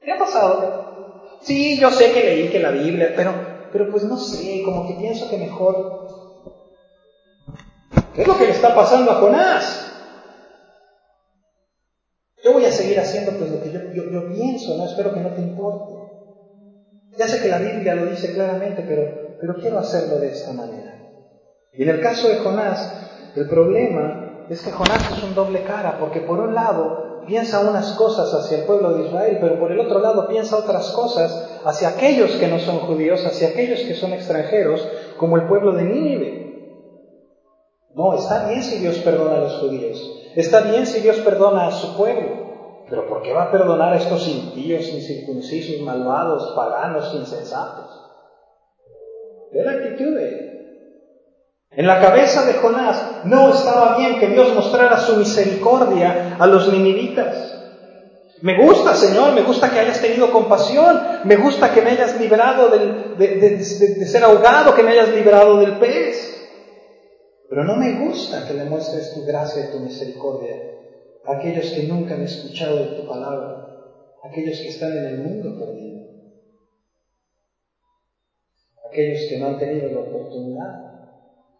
¿Te 0.00 0.12
ha 0.12 0.18
pasado? 0.18 1.38
Sí, 1.42 1.78
yo 1.78 1.90
sé 1.90 2.12
que 2.12 2.24
leí 2.24 2.48
que 2.48 2.60
la 2.60 2.70
Biblia, 2.70 3.12
pero 3.16 3.54
pero 3.74 3.90
pues 3.90 4.04
no 4.04 4.16
sé, 4.16 4.62
como 4.64 4.86
que 4.86 4.94
pienso 4.94 5.28
que 5.28 5.36
mejor... 5.36 6.06
¿Qué 8.14 8.22
es 8.22 8.28
lo 8.28 8.38
que 8.38 8.44
le 8.44 8.52
está 8.52 8.72
pasando 8.72 9.10
a 9.10 9.16
Jonás? 9.16 9.90
Yo 12.44 12.52
voy 12.52 12.64
a 12.66 12.70
seguir 12.70 13.00
haciendo 13.00 13.36
pues 13.36 13.50
lo 13.50 13.60
que 13.60 13.72
yo, 13.72 13.80
yo, 13.92 14.32
pienso, 14.32 14.76
¿no? 14.76 14.86
Espero 14.86 15.12
que 15.12 15.18
no 15.18 15.34
te 15.34 15.40
importe. 15.40 15.92
Ya 17.18 17.26
sé 17.26 17.42
que 17.42 17.48
la 17.48 17.58
Biblia 17.58 17.96
lo 17.96 18.06
dice 18.06 18.32
claramente, 18.32 18.84
pero, 18.86 19.36
pero 19.40 19.56
quiero 19.56 19.80
hacerlo 19.80 20.20
de 20.20 20.28
esta 20.28 20.52
manera. 20.52 20.93
Y 21.76 21.82
en 21.82 21.88
el 21.88 22.00
caso 22.00 22.28
de 22.28 22.36
Jonás, 22.36 23.32
el 23.34 23.48
problema 23.48 24.46
es 24.48 24.62
que 24.62 24.70
Jonás 24.70 25.10
es 25.10 25.22
un 25.24 25.34
doble 25.34 25.62
cara, 25.64 25.98
porque 25.98 26.20
por 26.20 26.38
un 26.40 26.54
lado 26.54 27.24
piensa 27.26 27.60
unas 27.60 27.92
cosas 27.92 28.32
hacia 28.32 28.58
el 28.58 28.64
pueblo 28.64 28.94
de 28.94 29.06
Israel, 29.06 29.38
pero 29.40 29.58
por 29.58 29.72
el 29.72 29.80
otro 29.80 29.98
lado 29.98 30.28
piensa 30.28 30.58
otras 30.58 30.90
cosas 30.92 31.60
hacia 31.64 31.88
aquellos 31.88 32.32
que 32.36 32.48
no 32.48 32.58
son 32.58 32.80
judíos, 32.80 33.24
hacia 33.26 33.48
aquellos 33.48 33.80
que 33.80 33.94
son 33.94 34.12
extranjeros, 34.12 34.86
como 35.16 35.36
el 35.36 35.46
pueblo 35.46 35.72
de 35.72 35.84
Nínive. 35.84 36.44
No, 37.94 38.14
está 38.14 38.48
bien 38.48 38.62
si 38.62 38.78
Dios 38.78 38.98
perdona 38.98 39.36
a 39.36 39.40
los 39.40 39.54
judíos, 39.60 40.22
está 40.34 40.60
bien 40.60 40.86
si 40.86 41.00
Dios 41.00 41.18
perdona 41.18 41.68
a 41.68 41.72
su 41.72 41.96
pueblo, 41.96 42.44
pero 42.88 43.06
¿por 43.08 43.22
qué 43.22 43.32
va 43.32 43.44
a 43.44 43.50
perdonar 43.50 43.92
a 43.92 43.96
estos 43.96 44.28
impíos, 44.28 44.88
incircuncisos, 44.88 45.80
malvados, 45.80 46.52
paganos, 46.54 47.14
insensatos? 47.14 48.00
Ve 49.52 49.64
la 49.64 49.72
actitud 49.72 50.16
de. 50.16 50.53
En 51.76 51.86
la 51.86 52.00
cabeza 52.00 52.46
de 52.46 52.54
Jonás 52.54 53.24
no 53.24 53.52
estaba 53.52 53.96
bien 53.98 54.18
que 54.20 54.28
Dios 54.28 54.54
mostrara 54.54 54.98
su 54.98 55.16
misericordia 55.16 56.36
a 56.38 56.46
los 56.46 56.72
ninivitas. 56.72 57.52
Me 58.42 58.62
gusta, 58.62 58.94
Señor, 58.94 59.32
me 59.32 59.42
gusta 59.42 59.70
que 59.70 59.80
hayas 59.80 60.00
tenido 60.00 60.30
compasión, 60.30 61.00
me 61.24 61.36
gusta 61.36 61.72
que 61.72 61.82
me 61.82 61.90
hayas 61.90 62.20
librado 62.20 62.68
de, 62.68 63.64
ser 63.64 64.22
ahogado, 64.22 64.74
que 64.74 64.82
me 64.82 64.92
hayas 64.92 65.10
librado 65.10 65.58
del 65.58 65.78
pez. 65.78 66.30
Pero 67.48 67.64
no 67.64 67.76
me 67.76 67.92
gusta 68.06 68.46
que 68.46 68.54
le 68.54 68.64
muestres 68.64 69.14
tu 69.14 69.24
gracia 69.24 69.64
y 69.64 69.72
tu 69.72 69.80
misericordia 69.80 70.56
a 71.26 71.38
aquellos 71.38 71.70
que 71.70 71.84
nunca 71.84 72.14
han 72.14 72.22
escuchado 72.22 72.76
de 72.76 72.96
tu 72.96 73.08
palabra, 73.08 73.66
aquellos 74.22 74.58
que 74.58 74.68
están 74.68 74.92
en 74.92 75.04
el 75.06 75.18
mundo 75.18 75.58
perdido. 75.58 75.94
aquellos 78.94 79.28
que 79.28 79.38
no 79.38 79.48
han 79.48 79.58
tenido 79.58 79.88
la 79.88 80.00
oportunidad. 80.00 80.93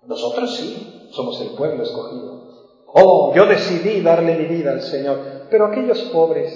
Nosotros 0.06 0.56
sí, 0.56 1.08
somos 1.12 1.40
el 1.40 1.50
pueblo 1.50 1.82
escogido. 1.82 2.44
Oh, 2.86 3.32
yo 3.34 3.46
decidí 3.46 4.00
darle 4.02 4.36
mi 4.36 4.44
vida 4.44 4.72
al 4.72 4.82
Señor, 4.82 5.48
pero 5.50 5.66
aquellos 5.66 6.00
pobres, 6.12 6.52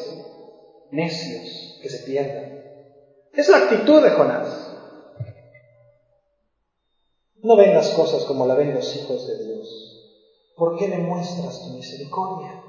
necios, 0.91 1.79
que 1.83 1.89
se 1.89 2.05
pierdan. 2.05 2.63
Es 3.33 3.49
la 3.49 3.59
actitud 3.59 4.03
de 4.03 4.11
Jonás. 4.11 4.69
No 7.43 7.57
ven 7.57 7.75
las 7.75 7.91
cosas 7.91 8.25
como 8.25 8.47
la 8.47 8.55
ven 8.55 8.75
los 8.75 8.97
hijos 8.97 9.27
de 9.27 9.45
Dios. 9.45 9.89
¿Por 10.57 10.77
qué 10.77 10.89
le 10.89 10.99
muestras 10.99 11.63
tu 11.63 11.71
misericordia? 11.71 12.65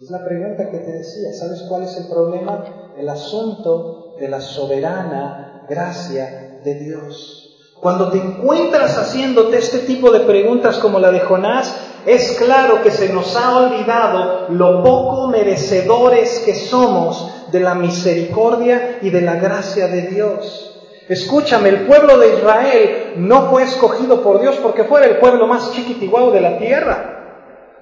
Es 0.00 0.10
la 0.10 0.24
pregunta 0.24 0.70
que 0.70 0.78
te 0.78 0.92
decía. 0.92 1.32
¿Sabes 1.32 1.64
cuál 1.68 1.84
es 1.84 1.96
el 1.96 2.08
problema? 2.08 2.92
El 2.96 3.08
asunto 3.08 4.16
de 4.18 4.28
la 4.28 4.40
soberana 4.40 5.66
gracia 5.68 6.60
de 6.62 6.74
Dios. 6.74 7.39
Cuando 7.80 8.10
te 8.10 8.18
encuentras 8.18 8.98
haciéndote 8.98 9.56
este 9.56 9.78
tipo 9.78 10.10
de 10.10 10.20
preguntas 10.20 10.76
como 10.76 10.98
la 10.98 11.10
de 11.10 11.20
Jonás, 11.20 11.74
es 12.04 12.32
claro 12.32 12.82
que 12.82 12.90
se 12.90 13.10
nos 13.10 13.34
ha 13.36 13.56
olvidado 13.56 14.48
lo 14.50 14.82
poco 14.82 15.28
merecedores 15.28 16.42
que 16.44 16.54
somos 16.54 17.48
de 17.50 17.60
la 17.60 17.74
misericordia 17.74 18.98
y 19.00 19.08
de 19.08 19.22
la 19.22 19.36
gracia 19.36 19.88
de 19.88 20.02
Dios. 20.02 20.78
Escúchame, 21.08 21.70
el 21.70 21.86
pueblo 21.86 22.18
de 22.18 22.34
Israel 22.34 23.14
no 23.16 23.48
fue 23.48 23.62
escogido 23.62 24.22
por 24.22 24.42
Dios 24.42 24.56
porque 24.62 24.84
fuera 24.84 25.06
el 25.06 25.16
pueblo 25.16 25.46
más 25.46 25.72
chiquitiguao 25.72 26.32
de 26.32 26.40
la 26.42 26.58
tierra. 26.58 27.16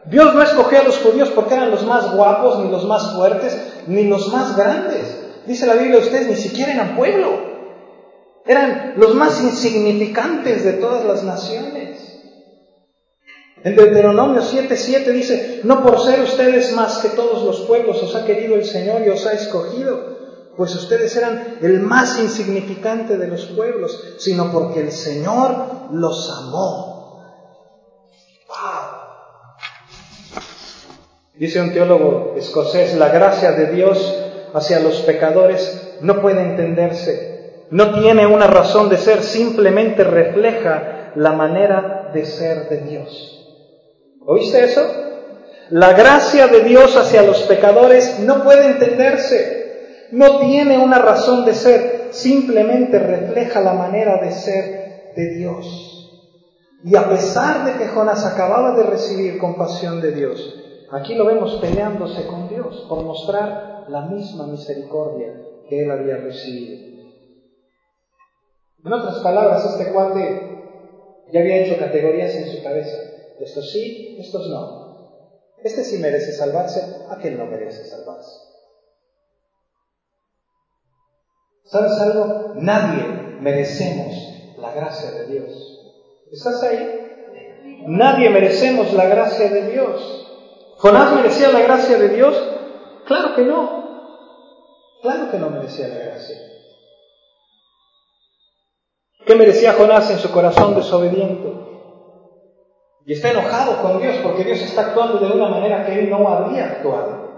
Dios 0.05 0.33
no 0.33 0.43
escogió 0.43 0.81
a 0.81 0.85
los 0.85 0.99
judíos 0.99 1.31
porque 1.31 1.55
eran 1.55 1.73
los 1.73 1.85
más 1.85 2.15
guapos, 2.15 2.61
ni 2.61 2.71
los 2.71 2.87
más 2.87 3.15
fuertes, 3.15 3.83
ni 3.89 4.05
los 4.05 4.33
más 4.33 4.57
grandes. 4.57 5.25
Dice 5.45 5.67
la 5.67 5.75
Biblia, 5.75 5.99
ustedes 5.99 6.29
ni 6.29 6.37
siquiera 6.37 6.73
eran 6.73 6.97
pueblo. 6.97 7.58
Eran 8.49 8.95
los 8.97 9.15
más 9.15 9.41
insignificantes 9.43 10.65
de 10.65 10.73
todas 10.75 11.05
las 11.05 11.23
naciones. 11.23 12.01
En 13.63 13.77
Deuteronomio 13.77 14.41
7:7 14.41 15.13
dice, 15.13 15.61
no 15.65 15.83
por 15.83 16.01
ser 16.01 16.23
ustedes 16.23 16.73
más 16.73 16.99
que 16.99 17.11
todos 17.11 17.45
los 17.45 17.61
pueblos 17.67 18.03
os 18.03 18.15
ha 18.15 18.25
querido 18.25 18.55
el 18.55 18.65
Señor 18.65 19.03
y 19.05 19.11
os 19.11 19.27
ha 19.27 19.35
escogido, 19.35 20.17
pues 20.57 20.75
ustedes 20.75 21.15
eran 21.17 21.59
el 21.61 21.81
más 21.81 22.19
insignificante 22.19 23.19
de 23.19 23.29
los 23.29 23.45
pueblos, 23.47 24.17
sino 24.19 24.51
porque 24.51 24.81
el 24.81 24.93
Señor 24.93 25.91
los 25.93 26.31
amó. 26.31 26.99
Dice 31.35 31.61
un 31.61 31.73
teólogo 31.73 32.35
escocés, 32.37 32.95
la 32.95 33.11
gracia 33.11 33.53
de 33.53 33.67
Dios 33.67 34.15
hacia 34.55 34.81
los 34.81 34.97
pecadores 35.03 35.99
no 36.01 36.21
puede 36.21 36.43
entenderse, 36.43 37.28
no 37.71 38.01
tiene 38.01 38.27
una 38.27 38.47
razón 38.47 38.89
de 38.89 38.97
ser, 38.97 39.23
simplemente 39.23 40.05
refleja 40.05 41.13
la 41.15 41.33
manera 41.33 42.11
de 42.13 42.25
ser 42.25 42.69
de 42.69 42.79
Dios. 42.79 43.35
¿Oíste 44.25 44.65
eso? 44.65 44.83
La 45.71 45.93
gracia 45.93 46.47
de 46.47 46.61
Dios 46.63 46.97
hacia 46.97 47.23
los 47.23 47.43
pecadores 47.43 48.21
no 48.21 48.43
puede 48.43 48.67
entenderse, 48.67 50.09
no 50.13 50.39
tiene 50.39 50.79
una 50.79 50.99
razón 50.99 51.45
de 51.45 51.55
ser, 51.55 52.09
simplemente 52.11 52.99
refleja 52.99 53.61
la 53.61 53.75
manera 53.75 54.19
de 54.23 54.33
ser 54.33 55.13
de 55.15 55.35
Dios. 55.35 56.11
Y 56.85 56.97
a 56.97 57.09
pesar 57.09 57.67
de 57.67 57.73
que 57.73 57.89
Jonás 57.89 58.25
acababa 58.25 58.77
de 58.77 58.85
recibir 58.85 59.39
compasión 59.39 60.01
de 60.01 60.13
Dios, 60.13 60.55
aquí 60.91 61.15
lo 61.15 61.27
vemos 61.27 61.59
peleándose 61.61 62.27
con 62.27 62.49
Dios 62.49 62.87
por 62.89 63.03
mostrar 63.03 63.85
la 63.89 64.03
misma 64.03 64.47
misericordia 64.47 65.35
que 65.69 65.83
él 65.83 65.91
había 65.91 66.17
recibido. 66.17 66.98
En 68.85 68.93
otras 68.93 69.19
palabras, 69.21 69.65
este 69.65 69.93
cuate 69.93 70.49
ya 71.33 71.41
había 71.41 71.57
hecho 71.59 71.79
categorías 71.79 72.35
en 72.35 72.49
su 72.49 72.63
cabeza. 72.63 72.97
Estos 73.41 73.71
sí, 73.71 74.17
estos 74.19 74.49
no. 74.49 74.89
Este 75.63 75.85
sí 75.85 75.99
merece 75.99 76.33
salvarse, 76.33 76.81
aquel 77.11 77.37
no 77.37 77.47
merece 77.47 77.85
salvarse. 77.85 78.49
¿Sabes 81.65 81.93
algo? 82.01 82.53
Nadie 82.55 83.05
merecemos 83.41 84.15
la 84.57 84.73
gracia 84.73 85.11
de 85.11 85.27
Dios. 85.27 85.79
¿Estás 86.33 86.63
ahí? 86.63 87.85
Nadie 87.87 88.31
merecemos 88.31 88.93
la 88.95 89.07
gracia 89.07 89.49
de 89.51 89.71
Dios. 89.71 90.27
¿Jonás 90.79 91.15
merecía 91.15 91.51
la 91.51 91.61
gracia 91.61 91.99
de 91.99 92.09
Dios? 92.09 92.35
Claro 93.07 93.35
que 93.35 93.43
no. 93.43 93.89
Claro 95.03 95.31
que 95.31 95.39
no 95.39 95.51
merecía 95.51 95.89
la 95.89 95.99
gracia. 95.99 96.48
¿Qué 99.29 99.35
merecía 99.35 99.75
Jonás 99.75 100.11
en 100.11 100.17
su 100.17 100.33
corazón 100.33 100.75
desobediente? 100.75 101.53
Y 103.05 103.13
está 103.13 103.31
enojado 103.31 103.83
con 103.83 104.01
Dios 104.01 104.17
porque 104.23 104.43
Dios 104.43 104.63
está 104.63 104.87
actuando 104.87 105.19
de 105.19 105.31
una 105.31 105.51
manera 105.51 105.85
que 105.85 105.99
él 105.99 106.09
no 106.09 106.27
había 106.27 106.65
actuado 106.65 107.29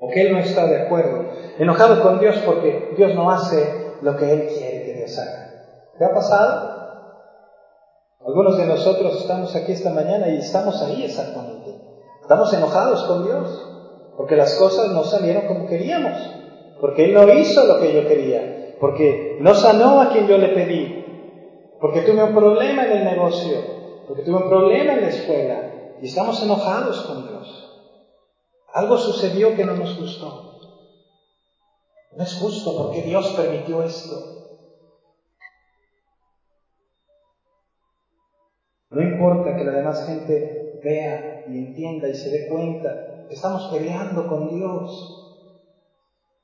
o 0.00 0.08
que 0.08 0.22
él 0.22 0.32
no 0.32 0.38
está 0.38 0.66
de 0.66 0.80
acuerdo, 0.80 1.26
enojado 1.58 2.02
con 2.02 2.20
Dios 2.20 2.38
porque 2.46 2.94
Dios 2.96 3.14
no 3.14 3.30
hace 3.30 3.98
lo 4.00 4.16
que 4.16 4.32
él 4.32 4.46
quiere 4.48 4.84
que 4.86 4.94
Dios 4.94 5.18
haga. 5.18 5.66
¿Te 5.98 6.04
ha 6.06 6.14
pasado? 6.14 6.78
Algunos 8.26 8.56
de 8.56 8.64
nosotros 8.64 9.20
estamos 9.20 9.54
aquí 9.56 9.72
esta 9.72 9.90
mañana 9.90 10.28
y 10.30 10.38
estamos 10.38 10.82
ahí 10.82 11.04
exactamente. 11.04 11.82
Estamos 12.22 12.50
enojados 12.54 13.04
con 13.04 13.24
Dios 13.24 14.12
porque 14.16 14.36
las 14.36 14.54
cosas 14.54 14.88
no 14.92 15.04
salieron 15.04 15.46
como 15.48 15.66
queríamos, 15.66 16.18
porque 16.80 17.04
Él 17.04 17.12
no 17.12 17.30
hizo 17.34 17.66
lo 17.66 17.78
que 17.78 17.92
yo 17.92 18.08
quería, 18.08 18.57
porque 18.80 19.36
no 19.40 19.54
sanó 19.54 20.00
a 20.00 20.12
quien 20.12 20.26
yo 20.26 20.38
le 20.38 20.48
pedí, 20.48 21.04
porque 21.80 22.02
tuve 22.02 22.22
un 22.22 22.34
problema 22.34 22.84
en 22.84 22.92
el 22.92 23.04
negocio, 23.04 23.58
porque 24.06 24.22
tuve 24.22 24.42
un 24.42 24.48
problema 24.48 24.94
en 24.94 25.00
la 25.02 25.08
escuela 25.08 25.96
y 26.00 26.06
estamos 26.06 26.42
enojados 26.42 27.06
con 27.06 27.28
Dios. 27.28 27.64
Algo 28.72 28.96
sucedió 28.98 29.54
que 29.54 29.64
no 29.64 29.74
nos 29.74 29.98
gustó. 29.98 30.44
No 32.16 32.22
es 32.22 32.34
justo 32.34 32.76
porque 32.76 33.02
Dios 33.02 33.32
permitió 33.36 33.82
esto. 33.82 34.14
No 38.90 39.02
importa 39.02 39.56
que 39.56 39.64
la 39.64 39.72
demás 39.72 40.06
gente 40.06 40.78
vea 40.82 41.42
y 41.46 41.58
entienda 41.58 42.08
y 42.08 42.14
se 42.14 42.30
dé 42.30 42.48
cuenta 42.48 43.08
estamos 43.28 43.68
peleando 43.70 44.26
con 44.26 44.48
Dios, 44.48 45.27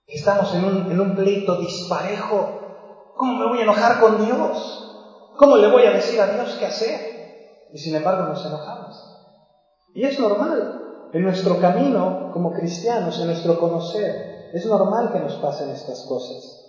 estamos 0.06 0.54
en 0.54 0.64
un, 0.64 0.92
en 0.92 1.00
un 1.00 1.14
pleito 1.14 1.56
disparejo. 1.56 3.12
¿Cómo 3.16 3.38
me 3.38 3.46
voy 3.46 3.58
a 3.60 3.62
enojar 3.62 4.00
con 4.00 4.24
Dios? 4.24 5.32
¿Cómo 5.36 5.56
le 5.56 5.70
voy 5.70 5.84
a 5.84 5.92
decir 5.92 6.20
a 6.20 6.26
Dios 6.26 6.56
qué 6.58 6.66
hacer? 6.66 7.68
Y 7.72 7.78
sin 7.78 7.94
embargo 7.94 8.24
nos 8.24 8.44
enojamos. 8.44 8.96
Y 9.94 10.04
es 10.04 10.18
normal. 10.18 10.80
En 11.12 11.22
nuestro 11.22 11.60
camino 11.60 12.30
como 12.32 12.52
cristianos, 12.52 13.20
en 13.20 13.26
nuestro 13.26 13.58
conocer, 13.58 14.50
es 14.52 14.66
normal 14.66 15.12
que 15.12 15.20
nos 15.20 15.34
pasen 15.34 15.70
estas 15.70 16.04
cosas. 16.08 16.63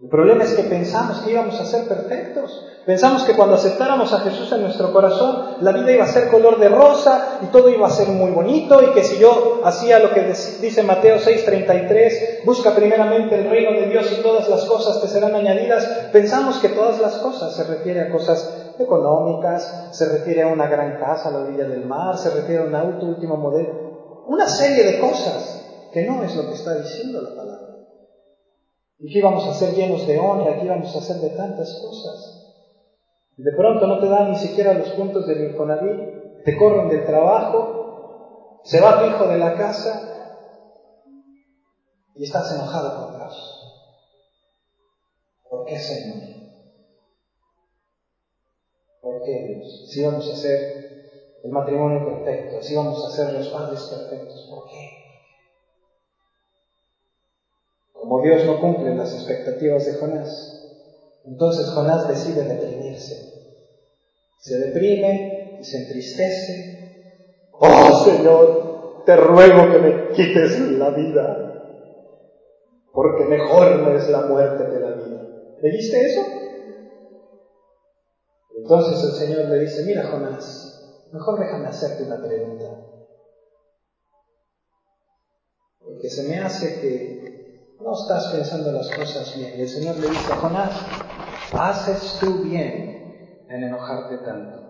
El 0.00 0.08
problema 0.08 0.44
es 0.44 0.54
que 0.54 0.62
pensamos 0.62 1.20
que 1.22 1.32
íbamos 1.32 1.58
a 1.60 1.66
ser 1.66 1.88
perfectos. 1.88 2.64
Pensamos 2.86 3.24
que 3.24 3.34
cuando 3.34 3.56
aceptáramos 3.56 4.12
a 4.12 4.20
Jesús 4.20 4.50
en 4.52 4.62
nuestro 4.62 4.92
corazón, 4.92 5.56
la 5.60 5.72
vida 5.72 5.90
iba 5.90 6.04
a 6.04 6.12
ser 6.12 6.28
color 6.28 6.60
de 6.60 6.68
rosa 6.68 7.40
y 7.42 7.46
todo 7.46 7.68
iba 7.68 7.88
a 7.88 7.90
ser 7.90 8.06
muy 8.08 8.30
bonito 8.30 8.80
y 8.80 8.94
que 8.94 9.02
si 9.02 9.18
yo 9.18 9.60
hacía 9.64 9.98
lo 9.98 10.14
que 10.14 10.22
dice 10.60 10.84
Mateo 10.84 11.18
6:33, 11.18 12.44
busca 12.44 12.76
primeramente 12.76 13.34
el 13.34 13.50
reino 13.50 13.72
de 13.72 13.88
Dios 13.88 14.10
y 14.16 14.22
todas 14.22 14.48
las 14.48 14.64
cosas 14.66 15.02
te 15.02 15.08
serán 15.08 15.34
añadidas, 15.34 15.84
pensamos 16.12 16.58
que 16.58 16.68
todas 16.68 17.00
las 17.00 17.14
cosas 17.16 17.56
se 17.56 17.64
refiere 17.64 18.00
a 18.00 18.12
cosas 18.12 18.72
económicas, 18.78 19.88
se 19.90 20.08
refiere 20.08 20.42
a 20.42 20.46
una 20.46 20.68
gran 20.68 20.98
casa 21.00 21.28
a 21.28 21.32
la 21.32 21.40
orilla 21.40 21.64
del 21.64 21.84
mar, 21.84 22.16
se 22.16 22.30
refiere 22.30 22.62
a 22.62 22.66
un 22.66 22.74
auto 22.74 23.04
último 23.04 23.36
modelo, 23.36 24.24
una 24.28 24.48
serie 24.48 24.84
de 24.84 25.00
cosas 25.00 25.88
que 25.92 26.06
no 26.06 26.22
es 26.22 26.36
lo 26.36 26.46
que 26.46 26.54
está 26.54 26.76
diciendo 26.76 27.20
la 27.20 27.30
palabra. 27.30 27.57
Y 28.98 29.12
que 29.12 29.18
íbamos 29.18 29.46
a 29.46 29.52
ser 29.52 29.74
llenos 29.74 30.06
de 30.06 30.18
honra, 30.18 30.56
que 30.58 30.64
íbamos 30.64 30.94
a 30.94 30.98
hacer 30.98 31.16
de 31.18 31.30
tantas 31.36 31.78
cosas. 31.80 32.38
Y 33.36 33.42
de 33.42 33.52
pronto 33.52 33.86
no 33.86 34.00
te 34.00 34.08
dan 34.08 34.30
ni 34.30 34.36
siquiera 34.36 34.74
los 34.74 34.90
puntos 34.90 35.26
del 35.26 35.40
Infonavit, 35.50 36.44
te 36.44 36.56
corren 36.56 36.88
del 36.88 37.04
trabajo, 37.04 37.78
se 38.62 38.80
va 38.80 38.98
tu 38.98 39.06
hijo 39.06 39.26
de 39.28 39.38
la 39.38 39.54
casa 39.54 40.02
y 42.14 42.24
estás 42.24 42.50
enojado 42.52 42.96
con 42.96 43.16
Dios. 43.16 43.60
¿Por 45.48 45.64
qué, 45.64 45.78
Señor? 45.78 46.18
¿Por 49.00 49.22
qué, 49.22 49.42
Dios? 49.46 49.84
Si 49.86 50.02
vamos 50.02 50.28
a 50.28 50.34
ser 50.34 50.58
el 51.44 51.52
matrimonio 51.52 52.04
perfecto, 52.04 52.60
si 52.60 52.74
vamos 52.74 53.02
a 53.04 53.08
ser 53.08 53.32
los 53.32 53.48
padres 53.48 53.86
perfectos, 53.88 54.46
¿por 54.50 54.64
qué? 54.64 54.97
Como 58.08 58.22
Dios 58.22 58.46
no 58.46 58.58
cumple 58.58 58.94
las 58.94 59.12
expectativas 59.12 59.84
de 59.84 59.92
Jonás, 59.98 60.64
entonces 61.24 61.68
Jonás 61.68 62.08
decide 62.08 62.42
deprimirse. 62.42 63.34
Se 64.40 64.58
deprime 64.58 65.58
y 65.60 65.64
se 65.64 65.82
entristece. 65.82 67.50
Oh 67.52 68.02
Señor, 68.04 69.02
te 69.04 69.14
ruego 69.14 69.70
que 69.70 69.78
me 69.78 70.08
quites 70.14 70.58
la 70.78 70.90
vida. 70.90 71.44
porque 72.94 73.26
mejor 73.26 73.76
me 73.82 73.96
es 73.96 74.08
la 74.08 74.22
muerte 74.22 74.64
que 74.64 74.80
la 74.80 74.92
vida. 74.92 75.28
¿Leíste 75.60 76.06
eso? 76.06 76.22
Entonces 78.56 79.04
el 79.04 79.28
Señor 79.28 79.50
le 79.50 79.60
dice, 79.60 79.82
mira 79.84 80.08
Jonás, 80.10 81.08
mejor 81.12 81.38
déjame 81.38 81.66
hacerte 81.66 82.04
una 82.04 82.22
pregunta. 82.22 82.84
Porque 85.84 86.08
se 86.08 86.22
me 86.22 86.38
hace 86.38 86.80
que 86.80 87.27
no 87.80 87.92
estás 87.92 88.28
pensando 88.28 88.72
las 88.72 88.88
cosas 88.90 89.34
bien. 89.36 89.54
Y 89.56 89.62
el 89.62 89.68
Señor 89.68 89.96
le 89.96 90.08
dice, 90.08 90.32
Jonás, 90.34 90.72
haces 91.52 92.18
tú 92.20 92.42
bien 92.42 93.44
en 93.48 93.64
enojarte 93.64 94.18
tanto. 94.18 94.68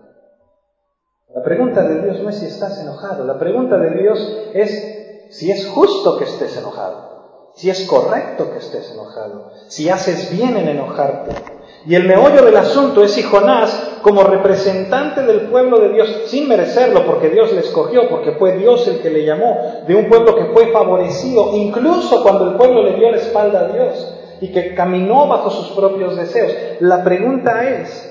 La 1.33 1.43
pregunta 1.43 1.83
de 1.83 2.01
Dios 2.01 2.21
no 2.21 2.29
es 2.29 2.37
si 2.37 2.47
estás 2.47 2.79
enojado, 2.79 3.23
la 3.23 3.37
pregunta 3.37 3.77
de 3.77 3.91
Dios 4.01 4.19
es 4.53 5.29
si 5.29 5.51
es 5.51 5.67
justo 5.67 6.17
que 6.17 6.23
estés 6.23 6.57
enojado, 6.57 7.51
si 7.55 7.69
es 7.69 7.87
correcto 7.87 8.51
que 8.51 8.57
estés 8.57 8.91
enojado, 8.91 9.51
si 9.67 9.89
haces 9.89 10.31
bien 10.31 10.57
en 10.57 10.69
enojarte. 10.69 11.58
Y 11.85 11.95
el 11.95 12.05
meollo 12.05 12.43
del 12.43 12.57
asunto 12.57 13.03
es 13.03 13.11
si 13.13 13.23
Jonás, 13.23 13.99
como 14.01 14.23
representante 14.23 15.23
del 15.23 15.49
pueblo 15.49 15.79
de 15.79 15.93
Dios, 15.93 16.23
sin 16.25 16.47
merecerlo, 16.47 17.05
porque 17.05 17.29
Dios 17.29 17.53
le 17.53 17.59
escogió, 17.59 18.09
porque 18.09 18.33
fue 18.33 18.57
Dios 18.57 18.87
el 18.87 18.99
que 18.99 19.09
le 19.09 19.25
llamó, 19.25 19.83
de 19.87 19.95
un 19.95 20.09
pueblo 20.09 20.35
que 20.35 20.45
fue 20.53 20.67
favorecido, 20.71 21.55
incluso 21.55 22.21
cuando 22.21 22.49
el 22.49 22.55
pueblo 22.55 22.83
le 22.83 22.95
dio 22.95 23.09
la 23.09 23.17
espalda 23.17 23.61
a 23.61 23.67
Dios 23.69 24.15
y 24.41 24.51
que 24.51 24.73
caminó 24.73 25.27
bajo 25.27 25.49
sus 25.49 25.69
propios 25.69 26.15
deseos. 26.15 26.53
La 26.79 27.03
pregunta 27.03 27.63
es, 27.63 28.09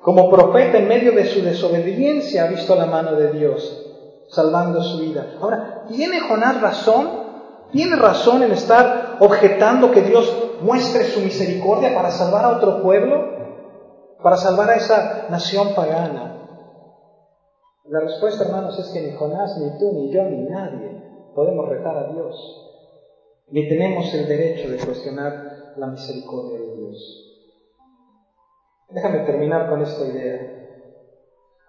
como 0.00 0.30
profeta 0.30 0.78
en 0.78 0.88
medio 0.88 1.12
de 1.12 1.26
su 1.26 1.42
desobediencia 1.42 2.44
ha 2.44 2.48
visto 2.48 2.76
la 2.76 2.86
mano 2.86 3.12
de 3.16 3.32
Dios 3.32 3.80
salvando 4.28 4.82
su 4.82 4.98
vida. 4.98 5.34
Ahora, 5.40 5.84
¿tiene 5.88 6.20
Jonás 6.20 6.60
razón? 6.60 7.24
¿Tiene 7.72 7.96
razón 7.96 8.42
en 8.42 8.52
estar 8.52 9.16
objetando 9.20 9.90
que 9.90 10.02
Dios 10.02 10.32
muestre 10.60 11.04
su 11.04 11.20
misericordia 11.20 11.94
para 11.94 12.10
salvar 12.10 12.44
a 12.44 12.56
otro 12.56 12.82
pueblo? 12.82 13.34
Para 14.22 14.36
salvar 14.36 14.70
a 14.70 14.76
esa 14.76 15.26
nación 15.28 15.74
pagana. 15.74 16.34
La 17.84 18.00
respuesta, 18.00 18.44
hermanos, 18.44 18.78
es 18.78 18.88
que 18.92 19.02
ni 19.02 19.16
Jonás, 19.16 19.58
ni 19.58 19.78
tú, 19.78 19.92
ni 19.92 20.10
yo, 20.10 20.22
ni 20.22 20.48
nadie 20.48 21.02
podemos 21.34 21.68
retar 21.68 21.96
a 21.96 22.12
Dios. 22.12 22.34
Ni 23.48 23.68
tenemos 23.68 24.12
el 24.14 24.26
derecho 24.26 24.70
de 24.70 24.78
cuestionar 24.78 25.74
la 25.76 25.88
misericordia 25.88 26.58
de 26.58 26.76
Dios. 26.76 27.24
Déjame 28.88 29.20
terminar 29.20 29.68
con 29.68 29.82
esta 29.82 30.04
idea. 30.04 30.40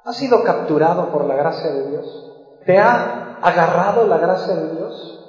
¿Has 0.06 0.16
sido 0.16 0.44
capturado 0.44 1.12
por 1.12 1.26
la 1.26 1.36
gracia 1.36 1.72
de 1.72 1.90
Dios? 1.90 2.32
¿Te 2.66 2.78
ha 2.78 3.40
agarrado 3.42 4.08
la 4.08 4.18
gracia 4.18 4.56
de 4.56 4.76
Dios? 4.76 5.25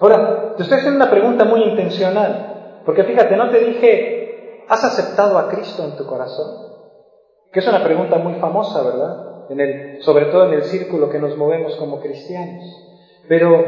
Ahora, 0.00 0.54
te 0.56 0.62
estoy 0.62 0.78
haciendo 0.78 1.02
una 1.02 1.10
pregunta 1.10 1.44
muy 1.44 1.62
intencional, 1.62 2.80
porque 2.84 3.04
fíjate, 3.04 3.36
no 3.36 3.50
te 3.50 3.60
dije, 3.60 4.64
¿has 4.68 4.84
aceptado 4.84 5.38
a 5.38 5.48
Cristo 5.48 5.84
en 5.84 5.96
tu 5.96 6.06
corazón? 6.06 6.68
Que 7.52 7.60
es 7.60 7.66
una 7.66 7.82
pregunta 7.82 8.18
muy 8.18 8.34
famosa, 8.34 8.82
¿verdad? 8.82 9.50
En 9.50 9.60
el, 9.60 10.02
sobre 10.02 10.26
todo 10.26 10.46
en 10.46 10.54
el 10.54 10.64
círculo 10.64 11.08
que 11.08 11.18
nos 11.18 11.36
movemos 11.36 11.76
como 11.76 12.00
cristianos. 12.00 12.62
Pero 13.28 13.64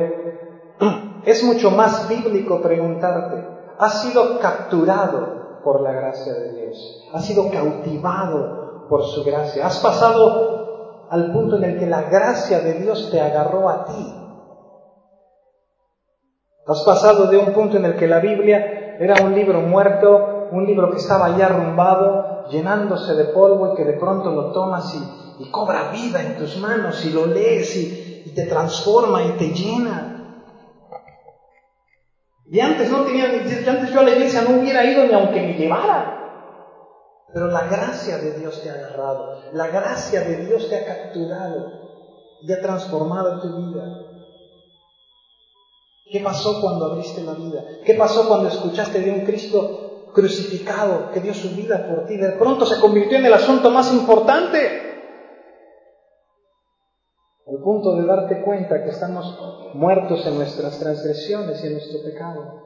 es 1.24 1.42
mucho 1.44 1.70
más 1.70 2.08
bíblico 2.08 2.60
preguntarte, 2.60 3.44
¿has 3.78 4.02
sido 4.02 4.38
capturado 4.38 5.40
por 5.62 5.80
la 5.82 5.92
gracia 5.92 6.32
de 6.34 6.52
Dios. 6.52 7.08
Has 7.12 7.24
sido 7.26 7.50
cautivado 7.50 8.86
por 8.88 9.04
su 9.04 9.24
gracia. 9.24 9.66
Has 9.66 9.78
pasado 9.80 11.06
al 11.10 11.32
punto 11.32 11.56
en 11.56 11.64
el 11.64 11.78
que 11.78 11.86
la 11.86 12.02
gracia 12.02 12.60
de 12.60 12.74
Dios 12.74 13.10
te 13.10 13.20
agarró 13.20 13.68
a 13.68 13.84
ti. 13.84 14.14
Has 16.66 16.82
pasado 16.82 17.26
de 17.26 17.38
un 17.38 17.52
punto 17.52 17.76
en 17.76 17.84
el 17.84 17.96
que 17.96 18.06
la 18.06 18.20
Biblia 18.20 18.96
era 18.98 19.14
un 19.24 19.34
libro 19.34 19.60
muerto, 19.60 20.48
un 20.52 20.66
libro 20.66 20.90
que 20.90 20.98
estaba 20.98 21.36
ya 21.36 21.46
arrumbado, 21.46 22.48
llenándose 22.50 23.14
de 23.14 23.24
polvo 23.32 23.72
y 23.72 23.76
que 23.76 23.84
de 23.84 23.98
pronto 23.98 24.30
lo 24.30 24.52
tomas 24.52 24.94
y, 24.94 25.50
cobra 25.50 25.90
vida 25.90 26.20
en 26.22 26.36
tus 26.36 26.58
manos 26.58 27.02
y 27.04 27.10
lo 27.10 27.26
lees 27.26 27.74
y 27.74 28.34
te 28.34 28.44
transforma 28.44 29.22
y 29.22 29.30
te 29.38 29.48
llena. 29.48 30.20
Y 32.50 32.58
antes 32.58 32.90
no 32.90 33.04
tenía, 33.04 33.26
antes 33.26 33.92
yo 33.92 34.00
a 34.00 34.02
la 34.02 34.10
iglesia 34.10 34.42
no 34.42 34.58
hubiera 34.58 34.84
ido 34.84 35.06
ni 35.06 35.14
aunque 35.14 35.40
me 35.40 35.54
llevara. 35.54 36.16
Pero 37.32 37.46
la 37.46 37.62
gracia 37.68 38.18
de 38.18 38.40
Dios 38.40 38.60
te 38.60 38.70
ha 38.70 38.74
agarrado, 38.74 39.36
la 39.52 39.68
gracia 39.68 40.22
de 40.22 40.46
Dios 40.46 40.68
te 40.68 40.78
ha 40.78 40.84
capturado 40.84 41.64
y 42.42 42.52
ha 42.52 42.60
transformado 42.60 43.40
tu 43.40 43.56
vida. 43.56 44.09
¿Qué 46.10 46.20
pasó 46.20 46.60
cuando 46.60 46.86
abriste 46.86 47.22
la 47.22 47.34
vida? 47.34 47.62
¿Qué 47.84 47.94
pasó 47.94 48.26
cuando 48.26 48.48
escuchaste 48.48 49.00
de 49.00 49.12
un 49.12 49.20
Cristo 49.20 50.08
crucificado 50.12 51.10
que 51.12 51.20
dio 51.20 51.32
su 51.32 51.50
vida 51.50 51.86
por 51.88 52.06
ti? 52.06 52.16
De 52.16 52.30
pronto 52.30 52.66
se 52.66 52.80
convirtió 52.80 53.18
en 53.18 53.26
el 53.26 53.34
asunto 53.34 53.70
más 53.70 53.92
importante 53.92 54.90
al 57.46 57.62
punto 57.62 57.96
de 57.96 58.06
darte 58.06 58.42
cuenta 58.42 58.82
que 58.82 58.90
estamos 58.90 59.24
muertos 59.74 60.24
en 60.26 60.36
nuestras 60.36 60.78
transgresiones 60.78 61.62
y 61.62 61.66
en 61.66 61.72
nuestro 61.74 62.02
pecado. 62.02 62.60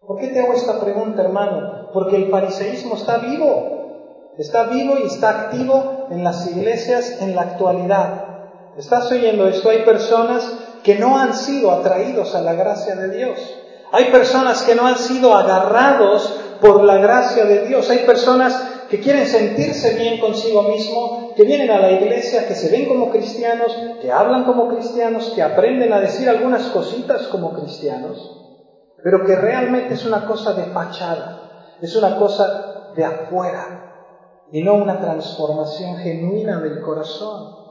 ¿Por 0.00 0.18
qué 0.18 0.28
te 0.28 0.40
hago 0.40 0.52
esta 0.52 0.80
pregunta, 0.80 1.22
hermano? 1.22 1.90
Porque 1.92 2.16
el 2.16 2.30
fariseísmo 2.30 2.96
está 2.96 3.18
vivo, 3.18 4.32
está 4.36 4.64
vivo 4.64 4.96
y 4.98 5.06
está 5.06 5.42
activo 5.42 6.06
en 6.10 6.24
las 6.24 6.44
iglesias 6.50 7.20
en 7.20 7.36
la 7.36 7.42
actualidad. 7.42 8.31
¿Estás 8.76 9.12
oyendo 9.12 9.46
esto? 9.48 9.68
Hay 9.68 9.84
personas 9.84 10.50
que 10.82 10.94
no 10.94 11.18
han 11.18 11.34
sido 11.34 11.70
atraídos 11.70 12.34
a 12.34 12.40
la 12.40 12.54
gracia 12.54 12.96
de 12.96 13.14
Dios. 13.14 13.38
Hay 13.92 14.06
personas 14.06 14.62
que 14.62 14.74
no 14.74 14.86
han 14.86 14.96
sido 14.96 15.34
agarrados 15.34 16.40
por 16.60 16.82
la 16.82 16.96
gracia 16.96 17.44
de 17.44 17.66
Dios. 17.66 17.90
Hay 17.90 17.98
personas 18.06 18.86
que 18.88 19.00
quieren 19.00 19.26
sentirse 19.26 19.94
bien 19.94 20.18
consigo 20.20 20.62
mismo, 20.62 21.34
que 21.36 21.44
vienen 21.44 21.70
a 21.70 21.80
la 21.80 21.92
iglesia, 21.92 22.48
que 22.48 22.54
se 22.54 22.70
ven 22.70 22.88
como 22.88 23.10
cristianos, 23.10 23.76
que 24.00 24.10
hablan 24.10 24.44
como 24.44 24.68
cristianos, 24.68 25.32
que 25.34 25.42
aprenden 25.42 25.92
a 25.92 26.00
decir 26.00 26.28
algunas 26.28 26.64
cositas 26.68 27.26
como 27.28 27.52
cristianos, 27.52 28.18
pero 29.02 29.24
que 29.24 29.36
realmente 29.36 29.94
es 29.94 30.04
una 30.04 30.26
cosa 30.26 30.54
de 30.54 30.64
fachada, 30.64 31.76
es 31.80 31.94
una 31.96 32.16
cosa 32.16 32.92
de 32.94 33.04
afuera 33.04 34.46
y 34.50 34.62
no 34.62 34.74
una 34.74 35.00
transformación 35.00 35.96
genuina 35.96 36.60
del 36.60 36.80
corazón 36.82 37.61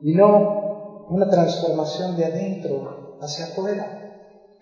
y 0.00 0.14
no 0.14 1.06
una 1.08 1.28
transformación 1.28 2.16
de 2.16 2.24
adentro 2.24 3.18
hacia 3.20 3.46
afuera. 3.46 4.02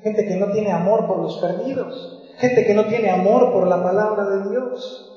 Gente 0.03 0.27
que 0.27 0.37
no 0.37 0.53
tiene 0.53 0.71
amor 0.73 1.07
por 1.07 1.19
los 1.19 1.39
perdidos, 1.39 2.25
Gente 2.39 2.67
que 2.67 2.75
no 2.75 2.87
tiene 2.87 3.11
amor 3.11 3.53
por 3.53 3.69
la 3.69 3.83
palabra 3.83 4.25
de 4.25 4.51
Dios. 4.51 5.11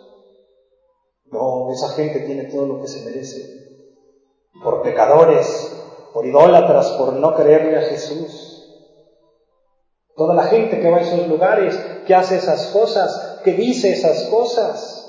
No, 1.25 1.71
esa 1.71 1.89
gente 1.89 2.21
tiene 2.21 2.43
todo 2.45 2.67
lo 2.67 2.81
que 2.81 2.87
se 2.87 3.03
merece. 3.05 3.41
Por 4.63 4.81
pecadores, 4.83 5.75
por 6.13 6.25
idólatras, 6.25 6.91
por 6.91 7.13
no 7.13 7.35
creerle 7.35 7.77
a 7.77 7.89
Jesús. 7.89 8.43
Toda 10.15 10.33
la 10.33 10.43
gente 10.43 10.79
que 10.79 10.89
va 10.89 10.97
a 10.97 11.01
esos 11.01 11.27
lugares, 11.27 11.75
que 12.05 12.15
hace 12.15 12.37
esas 12.37 12.67
cosas, 12.67 13.41
que 13.43 13.53
dice 13.53 13.91
esas 13.91 14.25
cosas. 14.29 15.03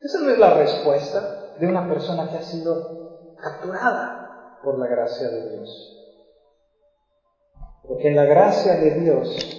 Esa 0.00 0.20
no 0.20 0.30
es 0.30 0.38
la 0.38 0.54
respuesta 0.54 1.54
de 1.58 1.66
una 1.66 1.88
persona 1.88 2.30
que 2.30 2.38
ha 2.38 2.42
sido 2.42 3.05
capturada 3.36 4.58
por 4.62 4.78
la 4.78 4.86
gracia 4.86 5.28
de 5.28 5.50
Dios. 5.50 5.92
Porque 7.86 8.08
en 8.08 8.16
la 8.16 8.24
gracia 8.24 8.76
de 8.76 9.00
Dios 9.00 9.56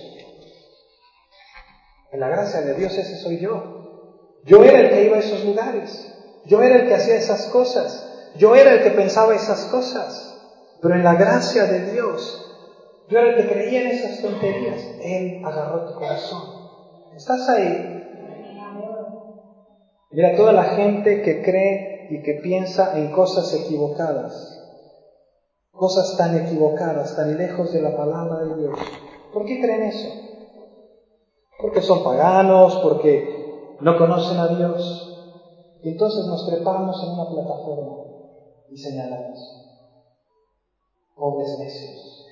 en 2.11 2.21
la 2.21 2.29
gracia 2.29 2.61
de 2.61 2.73
Dios 2.75 2.97
ese 2.97 3.17
soy 3.17 3.39
yo. 3.39 4.41
Yo 4.43 4.63
era 4.63 4.79
el 4.79 4.89
que 4.89 5.03
iba 5.03 5.17
a 5.17 5.19
esos 5.19 5.43
lugares. 5.43 6.13
Yo 6.45 6.61
era 6.63 6.77
el 6.77 6.87
que 6.87 6.95
hacía 6.95 7.15
esas 7.15 7.47
cosas. 7.47 8.31
Yo 8.37 8.55
era 8.55 8.73
el 8.73 8.83
que 8.83 8.91
pensaba 8.91 9.35
esas 9.35 9.65
cosas. 9.65 10.33
Pero 10.81 10.95
en 10.95 11.03
la 11.03 11.15
gracia 11.15 11.65
de 11.65 11.91
Dios, 11.91 12.43
yo 13.09 13.19
era 13.19 13.31
el 13.31 13.35
que 13.35 13.53
creía 13.53 13.81
en 13.81 13.87
esas 13.87 14.21
tonterías. 14.21 14.81
Él 15.01 15.41
agarró 15.43 15.85
tu 15.85 15.95
corazón. 15.95 16.41
¿Estás 17.15 17.49
ahí? 17.49 17.93
Mira, 20.11 20.35
toda 20.37 20.53
la 20.53 20.63
gente 20.63 21.21
que 21.21 21.43
cree 21.43 21.96
y 22.09 22.23
que 22.23 22.39
piensa 22.41 22.97
en 22.97 23.11
cosas 23.11 23.53
equivocadas, 23.53 24.33
cosas 25.71 26.15
tan 26.17 26.35
equivocadas, 26.35 27.15
tan 27.15 27.37
lejos 27.37 27.73
de 27.73 27.81
la 27.81 27.95
palabra 27.95 28.45
de 28.45 28.61
Dios, 28.61 28.79
¿por 29.31 29.45
qué 29.45 29.59
creen 29.59 29.83
eso? 29.83 30.27
porque 31.59 31.81
son 31.81 32.03
paganos, 32.03 32.79
porque 32.83 33.75
no 33.79 33.97
conocen 33.97 34.39
a 34.39 34.47
Dios. 34.47 35.13
Y 35.81 35.89
entonces 35.89 36.25
nos 36.25 36.47
preparamos 36.49 37.03
en 37.03 37.11
una 37.11 37.29
plataforma 37.29 37.97
y 38.69 38.77
señalamos, 38.77 39.39
pobres 41.15 41.57
necios. 41.59 42.25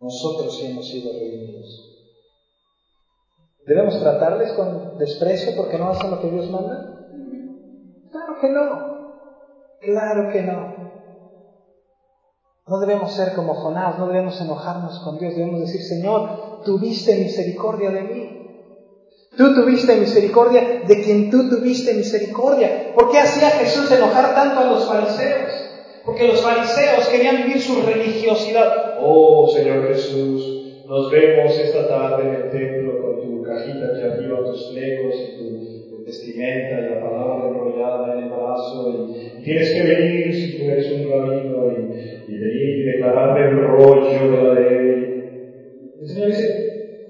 Nosotros 0.00 0.60
hemos 0.62 0.86
sido 0.86 1.12
redimidos. 1.12 1.83
¿Debemos 3.66 3.98
tratarles 3.98 4.52
con 4.52 4.98
desprecio 4.98 5.52
porque 5.56 5.78
no 5.78 5.88
hacen 5.88 6.10
lo 6.10 6.20
que 6.20 6.30
Dios 6.30 6.50
manda? 6.50 7.06
Claro 8.10 8.40
que 8.40 8.48
no. 8.50 8.94
Claro 9.80 10.32
que 10.32 10.42
no. 10.42 10.74
No 12.66 12.80
debemos 12.80 13.12
ser 13.12 13.34
como 13.34 13.54
Jonás, 13.54 13.98
no 13.98 14.06
debemos 14.06 14.40
enojarnos 14.40 14.98
con 15.00 15.18
Dios, 15.18 15.34
debemos 15.34 15.60
decir, 15.60 15.82
Señor, 15.82 16.62
tuviste 16.64 17.14
misericordia 17.16 17.90
de 17.90 18.02
mí. 18.02 18.44
Tú 19.36 19.54
tuviste 19.54 19.96
misericordia 19.96 20.82
de 20.86 21.02
quien 21.02 21.30
tú 21.30 21.48
tuviste 21.48 21.92
misericordia. 21.94 22.92
¿Por 22.94 23.10
qué 23.10 23.18
hacía 23.18 23.50
Jesús 23.50 23.90
enojar 23.90 24.34
tanto 24.34 24.60
a 24.60 24.64
los 24.64 24.86
fariseos? 24.86 25.50
Porque 26.04 26.28
los 26.28 26.40
fariseos 26.40 27.08
querían 27.08 27.38
vivir 27.38 27.60
su 27.60 27.82
religiosidad. 27.82 28.98
Oh 29.00 29.48
Señor 29.48 29.88
Jesús, 29.88 30.84
nos 30.86 31.10
vemos 31.10 31.52
esta 31.58 31.88
tarde 31.88 32.22
en 32.22 32.34
el 32.34 32.50
templo 32.50 33.03
cajita 33.54 33.92
de 33.92 34.04
arriba, 34.04 34.38
tus 34.44 34.74
legos 34.74 35.14
y 35.22 35.38
tu 35.38 36.04
vestimenta 36.04 36.80
y 36.80 36.90
la 36.90 37.00
palabra 37.00 37.48
enrollada 37.48 38.14
en 38.14 38.24
el 38.24 38.30
brazo 38.30 38.90
y 38.90 39.42
tienes 39.42 39.72
que 39.72 39.82
venir 39.82 40.34
si 40.34 40.58
tú 40.58 40.70
eres 40.70 40.92
un 40.92 41.10
rabino 41.10 41.70
y, 41.72 42.32
y 42.32 42.38
venir 42.38 42.78
y 42.78 42.84
declarar 42.92 43.38
el 43.38 43.62
rollo 43.62 44.30
de 44.30 44.42
la 44.42 44.54
ley. 44.54 45.14
El 46.00 46.06
Señor 46.06 46.28
dice, 46.28 46.46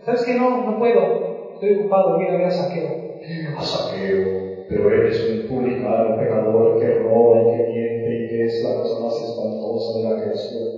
¿sabes 0.05 0.25
qué? 0.25 0.35
No, 0.35 0.71
no 0.71 0.79
puedo. 0.79 1.55
Estoy 1.55 1.73
ocupado, 1.79 2.19
mira, 2.19 2.37
ve 2.37 2.45
a 2.45 2.51
saqueo. 2.51 3.05
A 3.57 3.63
saqueo, 3.63 4.69
pero 4.69 4.91
eres 4.93 5.25
un 5.25 5.49
publicano, 5.49 6.19
pecador 6.19 6.79
que 6.79 6.91
roba 6.99 7.41
y 7.41 7.57
que 7.57 7.73
miente 7.73 8.11
y 8.15 8.29
que 8.29 8.45
es 8.45 8.63
la 8.63 8.75
cosa 8.75 9.01
más 9.01 9.15
espantosa 9.23 9.97
de 9.97 10.03
la 10.05 10.17
creación. 10.21 10.69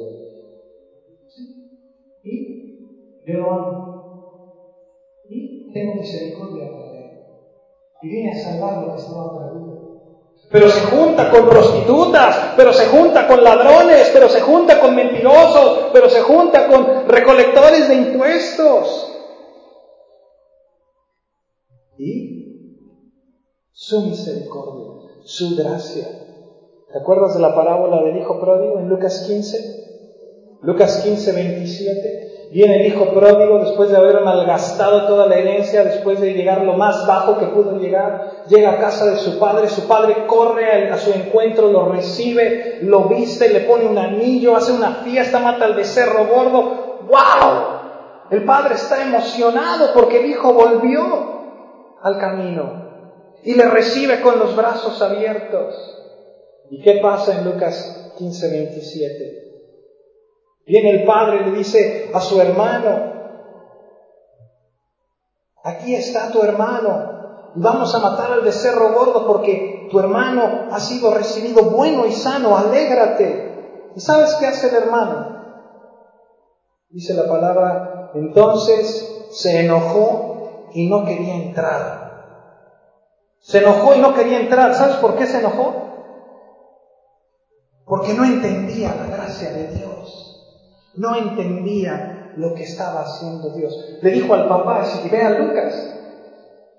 ¿Y? 2.22 2.56
Yo 3.24 3.50
amo. 3.50 3.95
Tengo 5.76 5.96
misericordia 5.96 6.72
para 6.72 6.98
él. 6.98 7.20
Y 8.00 8.08
vine 8.08 8.32
a 8.32 8.42
salvar 8.42 8.82
lo 8.82 8.94
que 8.94 9.02
estaba 9.02 9.38
perdido. 9.38 9.76
Pero 10.50 10.70
se 10.70 10.80
junta 10.86 11.30
con 11.30 11.46
prostitutas, 11.46 12.54
pero 12.56 12.72
se 12.72 12.86
junta 12.86 13.28
con 13.28 13.44
ladrones, 13.44 14.08
pero 14.10 14.30
se 14.30 14.40
junta 14.40 14.80
con 14.80 14.94
mentirosos, 14.94 15.90
pero 15.92 16.08
se 16.08 16.22
junta 16.22 16.66
con 16.68 17.06
recolectores 17.06 17.88
de 17.88 17.94
impuestos. 17.94 19.12
Y 21.98 22.70
su 23.70 24.00
misericordia, 24.00 25.10
su 25.24 25.56
gracia. 25.56 26.08
¿Te 26.90 26.98
acuerdas 26.98 27.34
de 27.34 27.40
la 27.40 27.54
parábola 27.54 28.02
del 28.02 28.16
hijo 28.16 28.40
pródigo 28.40 28.78
en 28.78 28.88
Lucas 28.88 29.26
15? 29.26 30.58
Lucas 30.62 31.02
15, 31.02 31.32
27. 31.32 32.25
Viene 32.50 32.80
el 32.80 32.86
hijo 32.86 33.06
pródigo 33.12 33.58
después 33.58 33.90
de 33.90 33.96
haber 33.96 34.20
malgastado 34.20 35.06
toda 35.06 35.26
la 35.26 35.36
herencia, 35.36 35.82
después 35.84 36.20
de 36.20 36.32
llegar 36.32 36.62
lo 36.62 36.74
más 36.74 37.06
bajo 37.06 37.38
que 37.38 37.46
pudo 37.46 37.78
llegar, 37.78 38.44
llega 38.48 38.72
a 38.72 38.78
casa 38.78 39.06
de 39.06 39.16
su 39.16 39.38
padre, 39.38 39.68
su 39.68 39.88
padre 39.88 40.26
corre 40.26 40.90
a 40.90 40.96
su 40.96 41.12
encuentro, 41.12 41.70
lo 41.70 41.88
recibe, 41.88 42.78
lo 42.82 43.04
viste, 43.08 43.48
le 43.48 43.60
pone 43.60 43.86
un 43.86 43.98
anillo, 43.98 44.56
hace 44.56 44.72
una 44.72 45.02
fiesta, 45.04 45.40
mata 45.40 45.64
al 45.64 45.74
becerro 45.74 46.26
gordo. 46.26 46.98
¡Wow! 47.08 48.30
El 48.30 48.44
padre 48.44 48.74
está 48.74 49.02
emocionado 49.02 49.90
porque 49.92 50.20
el 50.20 50.26
hijo 50.26 50.52
volvió 50.52 51.96
al 52.02 52.18
camino 52.18 52.86
y 53.42 53.54
le 53.54 53.64
recibe 53.64 54.20
con 54.20 54.38
los 54.38 54.54
brazos 54.54 55.00
abiertos. 55.02 55.74
¿Y 56.70 56.82
qué 56.82 56.98
pasa 57.00 57.38
en 57.38 57.44
Lucas 57.44 58.12
15, 58.18 58.50
27? 58.50 59.45
Viene 60.66 60.90
el 60.90 61.04
padre 61.04 61.42
y 61.42 61.44
le 61.44 61.58
dice 61.58 62.10
a 62.12 62.20
su 62.20 62.40
hermano, 62.40 63.14
aquí 65.62 65.94
está 65.94 66.32
tu 66.32 66.42
hermano, 66.42 67.52
vamos 67.54 67.94
a 67.94 68.00
matar 68.00 68.32
al 68.32 68.40
becerro 68.40 68.92
gordo 68.92 69.26
porque 69.28 69.86
tu 69.90 70.00
hermano 70.00 70.66
ha 70.72 70.80
sido 70.80 71.14
recibido 71.14 71.70
bueno 71.70 72.04
y 72.06 72.12
sano, 72.12 72.56
alégrate. 72.56 73.92
¿Y 73.94 74.00
sabes 74.00 74.34
qué 74.40 74.46
hace 74.46 74.68
el 74.68 74.74
hermano? 74.74 75.36
Dice 76.90 77.14
la 77.14 77.28
palabra, 77.28 78.10
entonces 78.14 79.28
se 79.30 79.64
enojó 79.64 80.70
y 80.72 80.88
no 80.88 81.04
quería 81.04 81.36
entrar. 81.36 82.06
Se 83.38 83.58
enojó 83.58 83.94
y 83.94 84.00
no 84.00 84.14
quería 84.14 84.40
entrar. 84.40 84.74
¿Sabes 84.74 84.96
por 84.96 85.16
qué 85.16 85.26
se 85.26 85.38
enojó? 85.38 85.74
Porque 87.84 88.14
no 88.14 88.24
entendía 88.24 88.94
la 88.96 89.06
gracia 89.06 89.52
de 89.52 89.68
Dios. 89.68 90.35
No 90.96 91.14
entendía 91.16 92.32
lo 92.36 92.54
que 92.54 92.62
estaba 92.62 93.02
haciendo 93.02 93.50
Dios. 93.50 93.98
Le 94.00 94.10
dijo 94.10 94.32
al 94.34 94.48
papá, 94.48 94.84
si 94.84 95.08
ve 95.08 95.22
a 95.22 95.30
Lucas, 95.30 95.74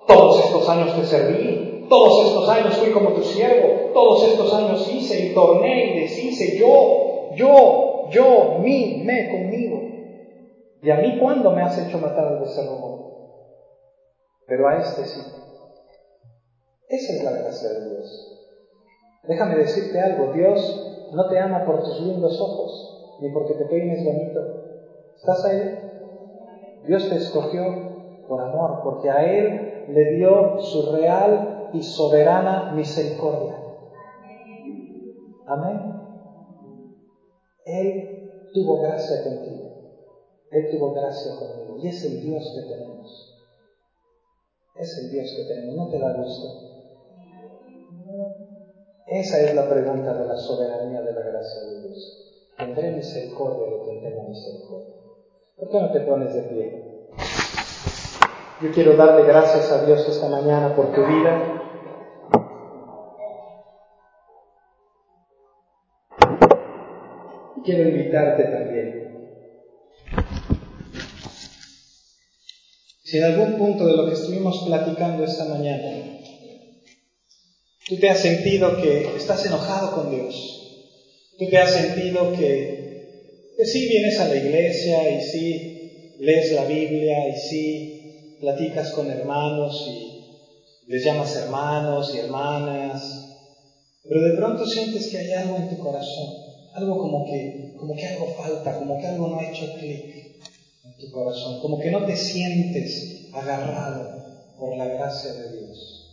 todos 0.07 0.45
estos 0.45 0.69
años 0.69 0.95
te 0.95 1.05
serví, 1.05 1.85
todos 1.89 2.27
estos 2.27 2.49
años 2.49 2.77
fui 2.77 2.91
como 2.91 3.13
tu 3.13 3.23
siervo, 3.23 3.91
todos 3.93 4.23
estos 4.23 4.53
años 4.53 4.87
hice 4.91 5.27
y 5.27 5.33
torné 5.33 5.93
y 5.93 5.99
deshice 6.01 6.57
yo, 6.57 7.31
yo, 7.35 8.09
yo, 8.09 8.59
mí, 8.59 9.03
me, 9.03 9.29
conmigo. 9.29 9.81
¿Y 10.81 10.89
a 10.89 10.97
mí 10.97 11.19
cuándo 11.19 11.51
me 11.51 11.63
has 11.63 11.77
hecho 11.77 11.97
matar 11.97 12.27
al 12.27 12.39
becerro 12.39 12.77
Pero 14.47 14.67
a 14.67 14.77
este 14.77 15.05
sí. 15.05 15.21
Esa 16.89 17.13
es 17.13 17.23
la 17.23 17.31
gracia 17.31 17.69
de 17.69 17.89
Dios. 17.89 18.33
Déjame 19.23 19.57
decirte 19.57 19.99
algo, 19.99 20.31
Dios 20.33 21.09
no 21.11 21.27
te 21.27 21.39
ama 21.39 21.65
por 21.65 21.83
tus 21.83 21.99
lindos 22.01 22.39
ojos 22.39 22.96
ni 23.19 23.29
porque 23.31 23.53
te 23.55 23.65
peines 23.65 24.03
bonito. 24.05 24.39
¿Estás 25.15 25.45
ahí? 25.45 25.87
Dios 26.85 27.09
te 27.09 27.15
escogió 27.15 27.63
por 28.27 28.41
amor, 28.41 28.81
porque 28.83 29.09
a 29.09 29.25
Él 29.25 29.85
le 29.89 30.15
dio 30.15 30.59
su 30.59 30.91
real 30.91 31.69
y 31.73 31.81
soberana 31.81 32.73
misericordia. 32.73 33.55
Amén. 35.47 35.93
Él 37.65 38.49
tuvo 38.53 38.81
gracia 38.81 39.23
contigo. 39.23 39.67
Él 40.51 40.69
tuvo 40.71 40.93
gracia 40.93 41.31
conmigo. 41.37 41.77
Y 41.79 41.87
es 41.87 42.03
el 42.05 42.21
Dios 42.21 42.53
que 42.55 42.73
tenemos. 42.73 43.33
Es 44.75 44.97
el 44.99 45.11
Dios 45.11 45.33
que 45.35 45.53
tenemos. 45.53 45.75
¿No 45.75 45.89
te 45.89 45.99
da 45.99 46.13
gusto? 46.13 46.47
Esa 49.07 49.39
es 49.39 49.55
la 49.55 49.69
pregunta 49.69 50.13
de 50.13 50.25
la 50.25 50.35
soberanía 50.35 51.01
de 51.01 51.13
la 51.13 51.21
gracia 51.21 51.61
de 51.63 51.81
Dios 51.81 52.26
tendré 52.57 52.91
misericordia 52.91 53.67
de 53.71 53.83
quien 53.83 54.01
tenga 54.01 54.23
misericordia. 54.27 54.95
¿Por 55.55 55.69
qué 55.69 55.79
no 55.79 55.91
te 55.91 55.99
pones 56.01 56.33
de 56.33 56.41
pie? 56.41 56.83
Yo 58.61 58.71
quiero 58.71 58.95
darle 58.95 59.27
gracias 59.27 59.71
a 59.71 59.85
Dios 59.85 60.07
esta 60.09 60.27
mañana 60.29 60.75
por 60.75 60.91
tu 60.91 61.05
vida. 61.05 61.63
Y 67.57 67.61
quiero 67.61 67.89
invitarte 67.89 68.43
también. 68.45 69.07
Si 73.03 73.17
en 73.17 73.23
algún 73.23 73.57
punto 73.57 73.85
de 73.85 73.95
lo 73.95 74.05
que 74.07 74.13
estuvimos 74.13 74.65
platicando 74.67 75.23
esta 75.23 75.45
mañana, 75.45 76.19
tú 77.87 77.99
te 77.99 78.09
has 78.09 78.19
sentido 78.19 78.75
que 78.77 79.15
estás 79.15 79.45
enojado 79.45 79.91
con 79.91 80.09
Dios, 80.09 80.56
Tú 81.37 81.47
te 81.51 81.57
has 81.57 81.71
sentido 81.71 82.31
que, 82.31 83.03
que 83.55 83.65
sí 83.65 83.87
vienes 83.87 84.19
a 84.19 84.27
la 84.27 84.37
iglesia 84.37 85.07
y 85.11 85.21
sí 85.21 86.15
lees 86.17 86.51
la 86.53 86.65
Biblia 86.65 87.29
y 87.29 87.37
sí 87.37 88.37
platicas 88.39 88.91
con 88.91 89.11
hermanos 89.11 89.85
y 89.87 90.17
les 90.87 91.03
llamas 91.03 91.35
hermanos 91.35 92.11
y 92.15 92.17
hermanas, 92.17 93.03
pero 94.01 94.23
de 94.23 94.35
pronto 94.35 94.65
sientes 94.65 95.09
que 95.11 95.17
hay 95.19 95.33
algo 95.33 95.57
en 95.57 95.69
tu 95.69 95.77
corazón, 95.77 96.33
algo 96.73 96.97
como 96.97 97.23
que, 97.23 97.75
como 97.77 97.95
que 97.95 98.07
algo 98.07 98.33
falta, 98.33 98.79
como 98.79 98.97
que 98.97 99.05
algo 99.05 99.27
no 99.27 99.37
ha 99.37 99.47
hecho 99.47 99.65
clic 99.77 100.09
en 100.83 100.97
tu 100.97 101.11
corazón, 101.11 101.61
como 101.61 101.77
que 101.77 101.91
no 101.91 102.03
te 102.03 102.15
sientes 102.15 103.29
agarrado 103.31 104.23
por 104.57 104.75
la 104.75 104.87
gracia 104.87 105.33
de 105.33 105.51
Dios. 105.55 106.03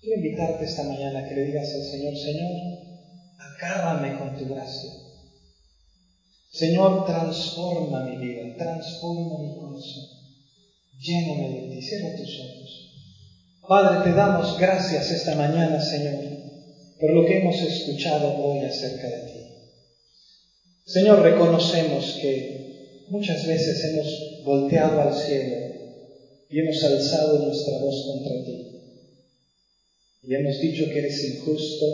Quiero 0.00 0.18
invitarte 0.18 0.64
esta 0.64 0.84
mañana 0.84 1.18
a 1.18 1.28
que 1.28 1.34
le 1.34 1.46
digas 1.46 1.74
al 1.74 1.82
Señor, 1.82 2.16
Señor, 2.16 2.87
agárrame 3.58 4.18
con 4.18 4.36
tu 4.36 4.54
gracia. 4.54 4.90
Señor, 6.50 7.04
transforma 7.04 8.04
mi 8.04 8.16
vida, 8.16 8.56
transforma 8.56 9.38
mi 9.38 9.54
corazón. 9.54 10.04
Lléname 10.98 11.48
de 11.50 11.74
ti, 11.74 11.82
cierra 11.82 12.16
tus 12.16 12.40
ojos. 12.40 12.90
Padre, 13.68 14.04
te 14.04 14.16
damos 14.16 14.58
gracias 14.58 15.10
esta 15.10 15.34
mañana, 15.34 15.80
Señor, 15.80 16.24
por 16.98 17.12
lo 17.12 17.26
que 17.26 17.38
hemos 17.38 17.56
escuchado 17.60 18.34
hoy 18.36 18.64
acerca 18.64 19.08
de 19.08 19.22
ti. 19.26 19.38
Señor, 20.86 21.20
reconocemos 21.20 22.18
que 22.22 23.04
muchas 23.10 23.46
veces 23.46 23.84
hemos 23.84 24.44
volteado 24.44 25.02
al 25.02 25.14
cielo 25.14 25.56
y 26.48 26.58
hemos 26.60 26.82
alzado 26.82 27.46
nuestra 27.46 27.78
voz 27.78 28.06
contra 28.06 28.44
ti. 28.44 28.64
Y 30.22 30.34
hemos 30.34 30.58
dicho 30.60 30.86
que 30.86 30.98
eres 30.98 31.24
injusto, 31.24 31.86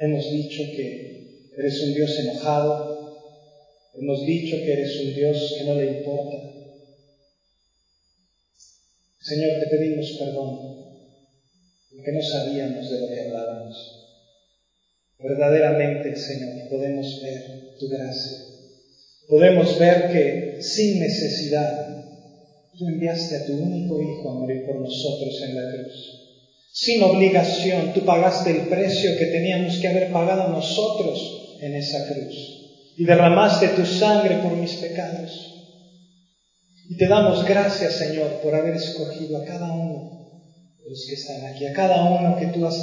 Hemos 0.00 0.30
dicho 0.32 0.62
que 0.74 1.28
eres 1.58 1.82
un 1.82 1.92
Dios 1.92 2.18
enojado, 2.20 2.72
hemos 3.92 4.24
dicho 4.24 4.56
que 4.56 4.72
eres 4.72 4.98
un 4.98 5.14
Dios 5.14 5.54
que 5.58 5.64
no 5.66 5.74
le 5.74 5.90
importa. 5.98 6.36
Señor, 9.20 9.60
te 9.60 9.66
pedimos 9.66 10.16
perdón, 10.18 10.56
porque 11.90 12.12
no 12.12 12.22
sabíamos 12.22 12.90
de 12.90 13.00
lo 13.00 13.08
que 13.08 13.20
hablábamos. 13.20 13.76
verdaderamente, 15.18 16.16
Señor, 16.16 16.70
podemos 16.70 17.20
ver 17.22 17.42
tu 17.78 17.88
gracia. 17.90 18.38
Podemos 19.28 19.78
ver 19.78 20.10
que 20.10 20.62
sin 20.62 20.98
necesidad 20.98 21.76
tú 22.72 22.88
enviaste 22.88 23.36
a 23.36 23.44
tu 23.44 23.52
único 23.52 24.00
Hijo 24.00 24.30
a 24.30 24.34
morir 24.40 24.64
por 24.64 24.80
nosotros 24.80 25.42
en 25.42 25.56
la 25.56 25.72
cruz. 25.74 26.19
Sin 26.72 27.02
obligación, 27.02 27.92
tú 27.92 28.04
pagaste 28.04 28.50
el 28.50 28.68
precio 28.68 29.10
que 29.18 29.26
teníamos 29.26 29.78
que 29.78 29.88
haber 29.88 30.12
pagado 30.12 30.48
nosotros 30.48 31.56
en 31.60 31.74
esa 31.74 32.06
cruz. 32.06 32.34
Y 32.96 33.04
derramaste 33.04 33.68
tu 33.68 33.84
sangre 33.84 34.36
por 34.36 34.52
mis 34.56 34.74
pecados. 34.74 35.30
Y 36.88 36.96
te 36.96 37.06
damos 37.06 37.44
gracias, 37.44 37.94
Señor, 37.94 38.40
por 38.42 38.54
haber 38.54 38.74
escogido 38.74 39.38
a 39.38 39.44
cada 39.44 39.72
uno 39.72 40.10
de 40.82 40.90
los 40.90 41.06
que 41.08 41.14
están 41.14 41.44
aquí, 41.46 41.66
a 41.66 41.72
cada 41.72 42.04
uno 42.04 42.36
que 42.36 42.46
tú 42.46 42.66
has 42.66 42.76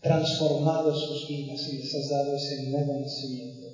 transformado 0.00 0.94
sus 0.94 1.28
vidas 1.28 1.60
y 1.68 1.78
les 1.78 1.94
has 1.94 2.08
dado 2.08 2.36
ese 2.36 2.70
nuevo 2.70 2.98
nacimiento. 2.98 3.68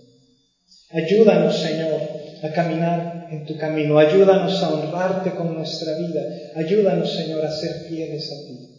Ayúdanos, 0.91 1.57
Señor, 1.57 2.01
a 2.43 2.53
caminar 2.53 3.29
en 3.31 3.45
tu 3.47 3.57
camino. 3.57 3.99
Ayúdanos 3.99 4.63
a 4.63 4.75
honrarte 4.75 5.33
con 5.33 5.55
nuestra 5.55 5.97
vida. 5.99 6.23
Ayúdanos, 6.57 7.13
Señor, 7.13 7.45
a 7.45 7.51
ser 7.51 7.87
fieles 7.89 8.31
a 8.33 8.47
ti. 8.47 8.78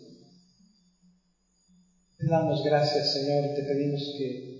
Te 2.19 2.27
damos 2.27 2.61
gracias, 2.65 3.13
Señor, 3.13 3.45
y 3.45 3.55
te 3.55 3.63
pedimos 3.63 4.13
que 4.17 4.59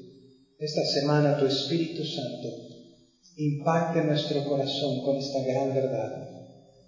esta 0.59 0.81
semana 0.81 1.37
tu 1.37 1.45
Espíritu 1.45 2.05
Santo 2.05 2.47
impacte 3.35 4.01
nuestro 4.03 4.45
corazón 4.45 5.03
con 5.03 5.17
esta 5.17 5.43
gran 5.43 5.73
verdad. 5.73 6.25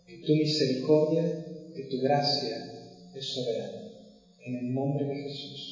Que 0.07 0.19
tu 0.26 0.32
misericordia, 0.32 1.24
que 1.76 1.84
tu 1.89 2.01
gracia 2.01 2.55
es 3.13 3.34
soberana. 3.34 3.82
En 4.45 4.55
el 4.55 4.74
nombre 4.74 5.03
de 5.07 5.15
Jesús. 5.15 5.70